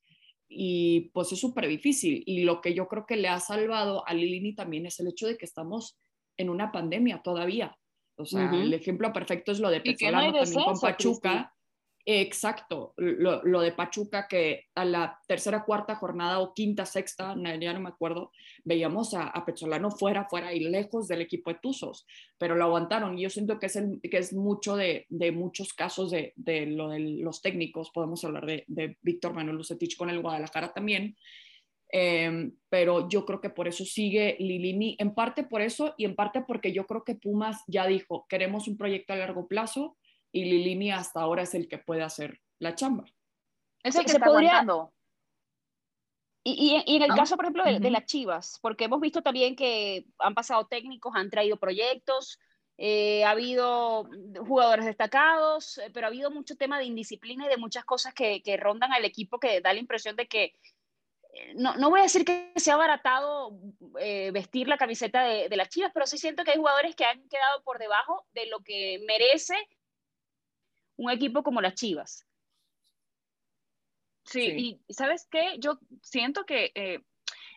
Y 0.48 1.10
pues 1.12 1.30
es 1.32 1.40
súper 1.40 1.68
difícil. 1.68 2.22
Y 2.24 2.44
lo 2.44 2.60
que 2.60 2.72
yo 2.72 2.88
creo 2.88 3.04
que 3.06 3.16
le 3.16 3.28
ha 3.28 3.38
salvado 3.38 4.06
a 4.08 4.14
Lilini 4.14 4.54
también 4.54 4.86
es 4.86 4.98
el 4.98 5.08
hecho 5.08 5.26
de 5.26 5.36
que 5.36 5.44
estamos 5.44 6.00
en 6.38 6.48
una 6.48 6.72
pandemia 6.72 7.20
todavía. 7.22 7.76
O 8.16 8.24
sea, 8.24 8.50
el 8.50 8.74
ejemplo 8.74 9.12
perfecto 9.12 9.52
es 9.52 9.60
lo 9.60 9.70
de 9.70 9.80
también 9.80 10.34
con 10.64 10.78
Pachuca. 10.78 11.54
Exacto, 12.06 12.94
lo, 12.96 13.60
de 13.60 13.72
Pachuca 13.72 14.26
que 14.26 14.68
a 14.74 14.84
la 14.84 15.20
tercera, 15.28 15.64
cuarta 15.64 15.94
jornada 15.96 16.40
o 16.40 16.54
quinta, 16.54 16.86
sexta, 16.86 17.36
ya 17.60 17.72
no 17.74 17.80
me 17.80 17.90
acuerdo, 17.90 18.32
veíamos 18.64 19.12
a, 19.12 19.28
a 19.28 19.44
Petzolano 19.44 19.90
fuera, 19.90 20.24
fuera 20.24 20.52
y 20.52 20.60
lejos 20.60 21.08
del 21.08 21.20
equipo 21.20 21.50
de 21.50 21.58
Tuzos, 21.60 22.06
pero 22.38 22.56
lo 22.56 22.64
aguantaron. 22.64 23.18
Y 23.18 23.22
yo 23.22 23.30
siento 23.30 23.58
que 23.58 23.66
es, 23.66 23.78
que 24.02 24.16
es 24.16 24.32
mucho 24.32 24.76
de, 24.76 25.06
de 25.10 25.30
muchos 25.30 25.74
casos 25.74 26.10
de, 26.10 26.32
de, 26.36 26.66
lo 26.66 26.88
de 26.88 27.00
los 27.00 27.42
técnicos, 27.42 27.90
podemos 27.90 28.24
hablar 28.24 28.46
de, 28.46 28.64
de 28.66 28.96
Víctor 29.02 29.34
Manuel 29.34 29.58
Lucetich 29.58 29.96
con 29.96 30.08
el 30.08 30.22
Guadalajara 30.22 30.72
también, 30.72 31.16
Em, 31.92 32.52
pero 32.68 33.08
yo 33.08 33.24
creo 33.24 33.40
que 33.40 33.50
por 33.50 33.66
eso 33.66 33.84
sigue 33.84 34.36
Lilini, 34.38 34.96
en 35.00 35.12
parte 35.12 35.42
por 35.42 35.60
eso 35.60 35.94
y 35.96 36.04
en 36.04 36.14
parte 36.14 36.42
porque 36.42 36.72
yo 36.72 36.86
creo 36.86 37.02
que 37.02 37.16
Pumas 37.16 37.64
ya 37.66 37.86
dijo, 37.86 38.26
queremos 38.28 38.68
un 38.68 38.76
proyecto 38.76 39.12
a 39.12 39.16
largo 39.16 39.48
plazo 39.48 39.96
y 40.30 40.44
Lilini 40.44 40.92
hasta 40.92 41.20
ahora 41.20 41.42
es 41.42 41.54
el 41.54 41.68
que 41.68 41.78
puede 41.78 42.02
hacer 42.02 42.40
la 42.60 42.76
chamba. 42.76 43.04
Es 43.82 43.96
el 43.96 44.04
que 44.04 44.12
se 44.12 44.20
podría... 44.20 44.64
Y, 46.42 46.82
y, 46.86 46.96
en 46.96 47.02
el 47.02 47.10
ah, 47.10 47.16
caso, 47.16 47.36
por 47.36 47.44
ejemplo, 47.44 47.64
de, 47.64 47.90
las 47.90 48.06
Chivas, 48.06 48.58
porque 48.62 48.84
hemos 48.84 48.98
visto 48.98 49.20
también 49.20 49.54
que 49.54 50.06
han 50.18 50.34
pasado 50.34 50.66
técnicos, 50.66 51.12
han 51.14 51.28
traído 51.28 51.58
proyectos, 51.58 52.38
eh, 52.78 53.24
ha 53.24 53.32
habido 53.32 54.08
jugadores 54.48 54.86
destacados, 54.86 55.76
eh, 55.76 55.90
pero 55.92 56.06
ha 56.06 56.08
habido 56.08 56.30
mucho 56.30 56.56
tema 56.56 56.78
de 56.78 56.86
indisciplina 56.86 57.44
y 57.44 57.50
de 57.50 57.58
muchas 57.58 57.84
cosas 57.84 58.14
que, 58.14 58.42
que 58.42 58.56
rondan 58.56 58.90
al 58.94 59.04
equipo 59.04 59.38
que 59.38 59.60
da 59.60 59.74
la 59.74 59.80
impresión 59.80 60.16
de 60.16 60.28
que 60.28 60.54
no, 61.54 61.76
no, 61.76 61.90
voy 61.90 62.00
a 62.00 62.04
decir 62.04 62.24
que 62.24 62.52
sea 62.56 62.76
baratado 62.76 63.58
eh, 63.98 64.30
vestir 64.32 64.68
la 64.68 64.78
camiseta 64.78 65.22
de, 65.24 65.48
de, 65.48 65.56
las 65.56 65.68
Chivas, 65.68 65.90
pero 65.92 66.06
sí 66.06 66.18
siento 66.18 66.44
que 66.44 66.52
hay 66.52 66.58
jugadores 66.58 66.94
que 66.96 67.04
han 67.04 67.28
quedado 67.28 67.62
por 67.62 67.78
debajo 67.78 68.26
de 68.32 68.46
lo 68.46 68.60
que 68.60 69.02
merece 69.06 69.54
un 70.96 71.10
equipo 71.10 71.42
como 71.42 71.60
las 71.60 71.74
Chivas. 71.74 72.26
Sí, 74.24 74.80
y 74.88 74.92
¿sabes 74.92 75.26
qué? 75.30 75.56
Yo 75.58 75.78
siento 76.02 76.44
que 76.44 76.70
eh, 76.74 77.00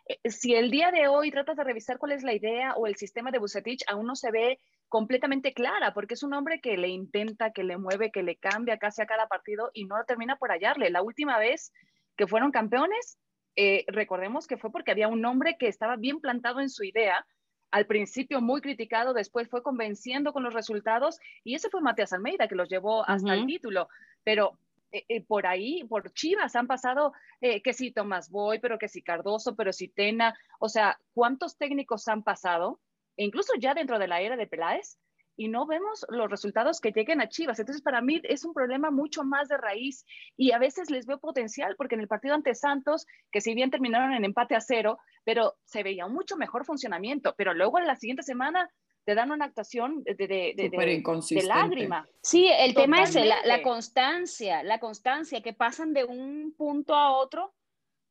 eh, 0.08 0.30
si 0.30 0.56
el 0.56 0.72
día 0.72 0.92
de 0.92 1.08
hoy 1.08 1.30
tratas 1.30 1.58
de 1.58 1.64
revisar 1.64 1.98
cuál 1.98 2.14
es 2.14 2.24
la 2.24 2.34
idea 2.34 2.74
o 2.76 2.88
el 2.88 2.96
sistema 2.96 3.32
de 3.32 3.40
Bucetich, 3.40 3.84
aún 3.88 4.08
no 4.08 4.16
se 4.16 4.32
ve 4.32 4.60
completamente 4.90 5.54
clara, 5.54 5.94
porque 5.94 6.14
es 6.16 6.24
un 6.24 6.34
hombre 6.34 6.62
que 6.62 6.78
le 6.78 6.88
intenta, 6.88 7.52
que 7.52 7.64
le 7.64 7.78
mueve, 7.78 8.12
que 8.12 8.24
le 8.24 8.38
cambia 8.38 8.78
casi 8.78 9.02
a 9.02 9.06
cada 9.06 9.28
partido 9.28 9.72
y 9.74 9.86
no 9.86 9.96
termina 10.06 10.38
por 10.38 10.52
hallarle. 10.52 10.90
La 10.90 11.02
última 11.02 11.38
vez 11.38 11.72
que 12.16 12.28
fueron 12.28 12.52
campeones, 12.52 13.18
eh, 13.56 13.86
recordemos 13.88 14.48
que 14.48 14.58
fue 14.58 14.72
porque 14.72 14.92
había 14.92 15.08
un 15.08 15.24
hombre 15.26 15.58
que 15.58 15.68
estaba 15.68 15.96
bien 15.96 16.20
plantado 16.20 16.60
en 16.60 16.70
su 16.70 16.84
idea, 16.84 17.26
al 17.74 17.88
principio 17.88 18.40
muy 18.40 18.62
criticado, 18.62 19.14
después 19.14 19.50
fue 19.50 19.64
convenciendo 19.64 20.32
con 20.32 20.44
los 20.44 20.54
resultados 20.54 21.20
y 21.44 21.56
ese 21.56 21.72
fue 21.72 21.82
Matías 21.82 22.14
Almeida 22.14 22.48
que 22.48 22.54
los 22.54 22.70
llevó 22.70 23.04
hasta 23.10 23.34
el 23.34 23.48
título. 23.48 23.90
Pero 24.24 24.60
eh, 24.92 25.06
eh, 25.10 25.22
por 25.22 25.48
ahí, 25.48 25.84
por 25.86 26.14
Chivas, 26.14 26.56
han 26.56 26.68
pasado 26.68 27.14
eh, 27.42 27.64
que 27.64 27.74
si 27.74 27.92
Tomás 27.92 28.30
Boy, 28.30 28.60
pero 28.60 28.78
que 28.78 28.88
si 28.88 29.02
Cardoso, 29.02 29.56
pero 29.56 29.74
si 29.74 29.88
Tena. 29.88 30.36
O 30.60 30.70
sea, 30.70 31.00
¿cuántos 31.16 31.58
técnicos 31.58 32.08
han 32.08 32.22
pasado? 32.22 32.80
E 33.18 33.26
incluso 33.26 33.54
ya 33.60 33.74
dentro 33.74 33.98
de 33.98 34.08
la 34.08 34.22
era 34.22 34.38
de 34.38 34.46
Peláez, 34.46 35.00
y 35.36 35.48
no 35.48 35.66
vemos 35.66 36.06
los 36.10 36.30
resultados 36.30 36.80
que 36.80 36.92
lleguen 36.92 37.22
a 37.22 37.30
Chivas. 37.30 37.60
Entonces, 37.60 37.82
para 37.82 38.02
mí 38.02 38.22
es 38.24 38.46
un 38.46 38.54
problema 38.54 38.92
mucho 38.92 39.24
más 39.24 39.48
de 39.48 39.58
raíz 39.58 40.06
y 40.38 40.52
a 40.52 40.60
veces 40.60 40.90
les 40.90 41.06
veo 41.06 41.20
potencial 41.20 41.76
porque 41.78 41.96
en 41.96 42.02
el 42.02 42.08
partido 42.08 42.36
ante 42.36 42.56
Santos, 42.56 43.06
que 43.32 43.42
si 43.42 43.54
bien 43.54 43.72
terminaron 43.72 44.14
en 44.14 44.26
empate 44.26 44.56
a 44.56 44.62
cero, 44.62 44.98
pero 45.24 45.56
se 45.66 45.84
veía 45.84 46.06
un 46.06 46.14
mucho 46.14 46.38
mejor 46.38 46.66
funcionamiento, 46.66 47.34
pero 47.38 47.54
luego 47.54 47.80
en 47.80 47.88
la 47.88 47.96
siguiente 47.96 48.24
semana 48.24 48.70
te 49.06 49.16
dan 49.16 49.32
una 49.32 49.46
actuación 49.46 50.04
de, 50.04 50.14
de, 50.14 50.54
de, 50.56 50.70
de 50.70 51.44
lágrima. 51.44 52.08
Sí, 52.22 52.48
el 52.48 52.74
tema 52.74 53.04
es 53.04 53.16
la, 53.16 53.38
la 53.44 53.62
constancia, 53.62 54.64
la 54.64 54.80
constancia, 54.80 55.42
que 55.42 55.54
pasan 55.54 55.94
de 55.94 56.06
un 56.06 56.54
punto 56.58 56.96
a 56.96 57.12
otro 57.12 57.54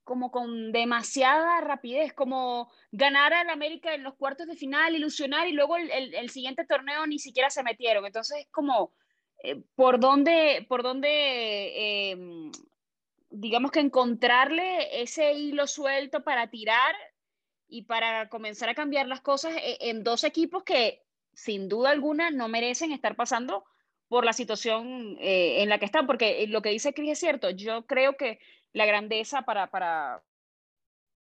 como 0.05 0.31
con 0.31 0.73
demasiada 0.73 1.61
rapidez, 1.61 2.13
como 2.13 2.71
ganar 2.91 3.33
al 3.33 3.51
América 3.51 3.95
en 3.95 4.03
los 4.03 4.15
cuartos 4.15 4.47
de 4.47 4.57
final, 4.57 4.95
ilusionar 4.95 5.49
y 5.49 5.53
luego 5.53 5.77
el, 5.77 6.31
siguiente 6.31 6.65
torneo 6.65 7.07
ni 7.07 7.19
siquiera 7.19 7.51
se 7.51 7.63
metieron. 7.63 8.05
Entonces 8.05 8.41
es 8.41 8.49
como, 8.51 8.93
eh, 9.43 9.63
¿por 9.75 10.01
dónde, 10.01 10.67
por 10.69 10.83
dónde 10.83 12.11
em, 12.11 12.51
digamos 13.31 13.71
que 13.71 13.81
encontrarle 13.81 15.03
ese 15.03 15.33
hilo 15.33 15.67
suelto 15.67 16.23
para 16.23 16.51
tirar 16.51 16.95
y 17.69 17.83
para 17.83 18.29
comenzar 18.29 18.69
a 18.69 18.75
cambiar 18.75 19.07
las 19.07 19.21
cosas 19.21 19.55
eh, 19.57 19.79
en 19.81 20.05
dos 20.05 20.25
equipos 20.25 20.63
que 20.65 21.03
sin 21.33 21.69
duda 21.69 21.91
alguna 21.91 22.31
no 22.31 22.49
merecen 22.49 22.93
estar 22.93 23.17
pasando 23.17 23.65
por 24.09 24.27
la 24.27 24.35
situación 24.35 25.17
eh, 25.21 25.63
en 25.63 25.71
la 25.71 25.79
que 25.79 25.87
están, 25.87 26.07
porque 26.07 26.47
lo 26.47 26.61
que 26.61 26.69
dice 26.69 26.93
Cris 26.93 27.13
es 27.13 27.19
cierto, 27.19 27.49
yo 27.49 27.87
creo 27.87 28.19
que 28.19 28.41
la 28.73 28.87
grandeza 28.87 29.43
para, 29.43 29.71
para 29.71 30.23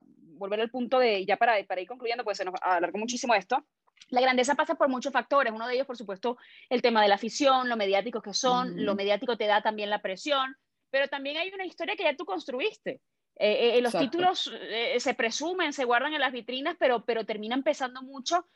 volver 0.01 0.61
al 0.61 0.71
punto 0.71 0.99
de, 0.99 1.25
ya 1.27 1.37
para, 1.37 1.63
para 1.65 1.81
ir 1.81 1.89
concluyendo, 1.89 2.25
pues 2.25 2.39
se 2.39 2.45
nos 2.45 2.55
alargó 2.63 2.99
muchísimo 2.99 3.35
esto, 3.35 3.65
la 4.11 4.21
grandeza 4.21 4.55
pasa 4.55 4.75
por 4.75 4.89
muchos 4.89 5.13
factores, 5.13 5.53
uno 5.53 5.67
de 5.67 5.75
ellos, 5.75 5.87
por 5.87 5.97
supuesto, 5.97 6.39
el 6.71 6.81
tema 6.81 7.03
de 7.03 7.09
la 7.09 7.17
afición, 7.17 7.69
lo 7.69 7.77
mediático 7.77 8.23
que 8.23 8.33
son, 8.33 8.85
lo 8.85 8.95
mediático 8.95 9.37
te 9.37 9.47
da 9.47 9.61
también 9.61 9.91
la 9.91 10.01
presión, 10.01 10.57
pero 10.91 11.09
también 11.09 11.37
hay 11.37 11.51
una 11.53 11.67
historia 11.67 11.97
que 11.97 12.05
ya 12.05 12.17
tú 12.17 12.25
construiste. 12.25 13.01
Eh, 13.41 13.77
eh, 13.79 13.83
los 13.83 13.97
títulos 13.97 14.51
eh, 14.53 14.99
se 14.99 15.15
presumen, 15.15 15.73
se 15.73 15.85
guardan 15.85 16.15
en 16.15 16.21
las 16.21 16.33
vitrinas, 16.33 16.77
pero, 16.79 17.05
pero 17.05 17.25
terminan 17.25 17.63
pesando 17.63 18.03
mucho 18.03 18.47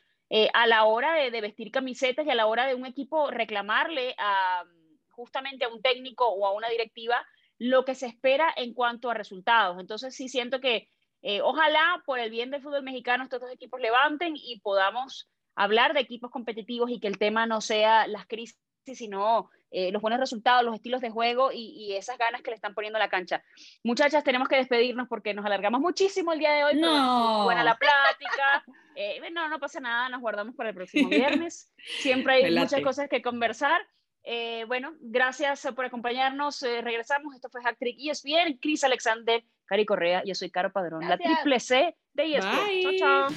a 0.53 0.65
la 0.65 0.85
hora 0.85 1.13
de, 1.13 1.29
de, 1.29 1.41
vestir 1.41 1.69
camisetas 1.69 2.25
y 2.25 2.29
a 2.31 2.33
la 2.33 2.47
hora 2.47 2.65
de 2.65 2.73
un 2.73 2.87
equipo 2.87 3.29
reclamarle 3.29 4.15
a, 4.17 4.63
justamente 5.11 5.65
a 5.65 5.67
un 5.67 5.79
técnico 5.79 6.27
o 6.27 6.47
a 6.47 6.53
una 6.53 6.69
directiva 6.69 7.23
lo 7.59 7.85
que 7.85 7.95
se 7.95 8.07
espera 8.07 8.53
en 8.55 8.73
cuanto 8.73 9.09
a 9.09 9.13
resultados. 9.13 9.79
Entonces 9.79 10.15
sí 10.15 10.29
siento 10.29 10.59
que 10.59 10.89
eh, 11.21 11.41
ojalá 11.41 12.03
por 12.05 12.19
el 12.19 12.29
bien 12.29 12.51
del 12.51 12.61
fútbol 12.61 12.83
mexicano 12.83 13.23
estos 13.23 13.41
dos 13.41 13.51
equipos 13.51 13.79
levanten 13.79 14.33
y 14.35 14.59
podamos 14.59 15.29
hablar 15.55 15.93
de 15.93 16.01
equipos 16.01 16.31
competitivos 16.31 16.89
y 16.89 16.99
que 16.99 17.07
el 17.07 17.17
tema 17.17 17.45
no 17.45 17.61
sea 17.61 18.07
las 18.07 18.27
crisis, 18.27 18.57
sino 18.85 19.49
eh, 19.71 19.91
los 19.91 20.01
buenos 20.01 20.19
resultados, 20.19 20.63
los 20.63 20.75
estilos 20.75 21.01
de 21.01 21.09
juego 21.09 21.51
y, 21.51 21.93
esas 21.93 22.17
ganas 22.17 22.41
que 22.41 22.51
le 22.51 22.55
están 22.55 22.73
poniendo 22.73 22.97
a 22.97 22.99
la 22.99 23.09
cancha. 23.09 23.43
Muchachas, 23.83 24.23
tenemos 24.23 24.47
que 24.47 24.55
despedirnos 24.55 25.07
porque 25.07 25.33
nos 25.33 25.45
alargamos 25.45 25.81
muchísimo 25.81 26.33
el 26.33 26.39
día 26.39 26.51
de 26.51 26.63
hoy. 26.63 26.75
No. 26.75 27.45
Buena 27.45 27.63
la 27.63 27.75
plática. 27.75 28.63
Eh, 28.95 29.19
no, 29.31 29.49
no 29.49 29.59
pasa 29.59 29.79
nada, 29.79 30.09
nos 30.09 30.21
guardamos 30.21 30.55
para 30.55 30.69
el 30.69 30.75
próximo 30.75 31.09
viernes. 31.09 31.71
Siempre 31.77 32.33
hay 32.33 32.55
muchas 32.55 32.81
cosas 32.81 33.09
que 33.09 33.21
conversar. 33.21 33.81
Eh, 34.23 34.63
bueno, 34.67 34.93
gracias 34.99 35.67
por 35.75 35.85
acompañarnos. 35.85 36.63
Eh, 36.63 36.81
regresamos. 36.81 37.35
Esto 37.35 37.49
fue 37.49 37.61
Hacktrick 37.61 37.97
ESPN. 37.99 38.57
Cris 38.61 38.83
Alexander, 38.83 39.43
Cari 39.65 39.85
Correa. 39.85 40.23
Yo 40.25 40.35
soy 40.35 40.49
Caro 40.49 40.71
Padrón, 40.71 41.07
la 41.07 41.17
triple 41.17 41.59
C 41.59 41.95
de 42.13 42.37
ESPN. 42.37 42.81
Chao, 42.81 42.91
chao. 42.99 43.27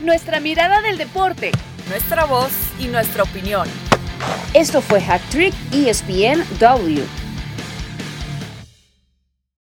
Nuestra 0.00 0.40
mirada 0.40 0.80
del 0.80 0.98
deporte, 0.98 1.52
nuestra 1.88 2.24
voz 2.24 2.52
y 2.80 2.86
nuestra 2.86 3.22
opinión. 3.22 3.68
Esto 4.54 4.80
fue 4.80 5.00
Hacktrick 5.00 5.54
ESPN 5.72 6.44
W. 6.58 7.21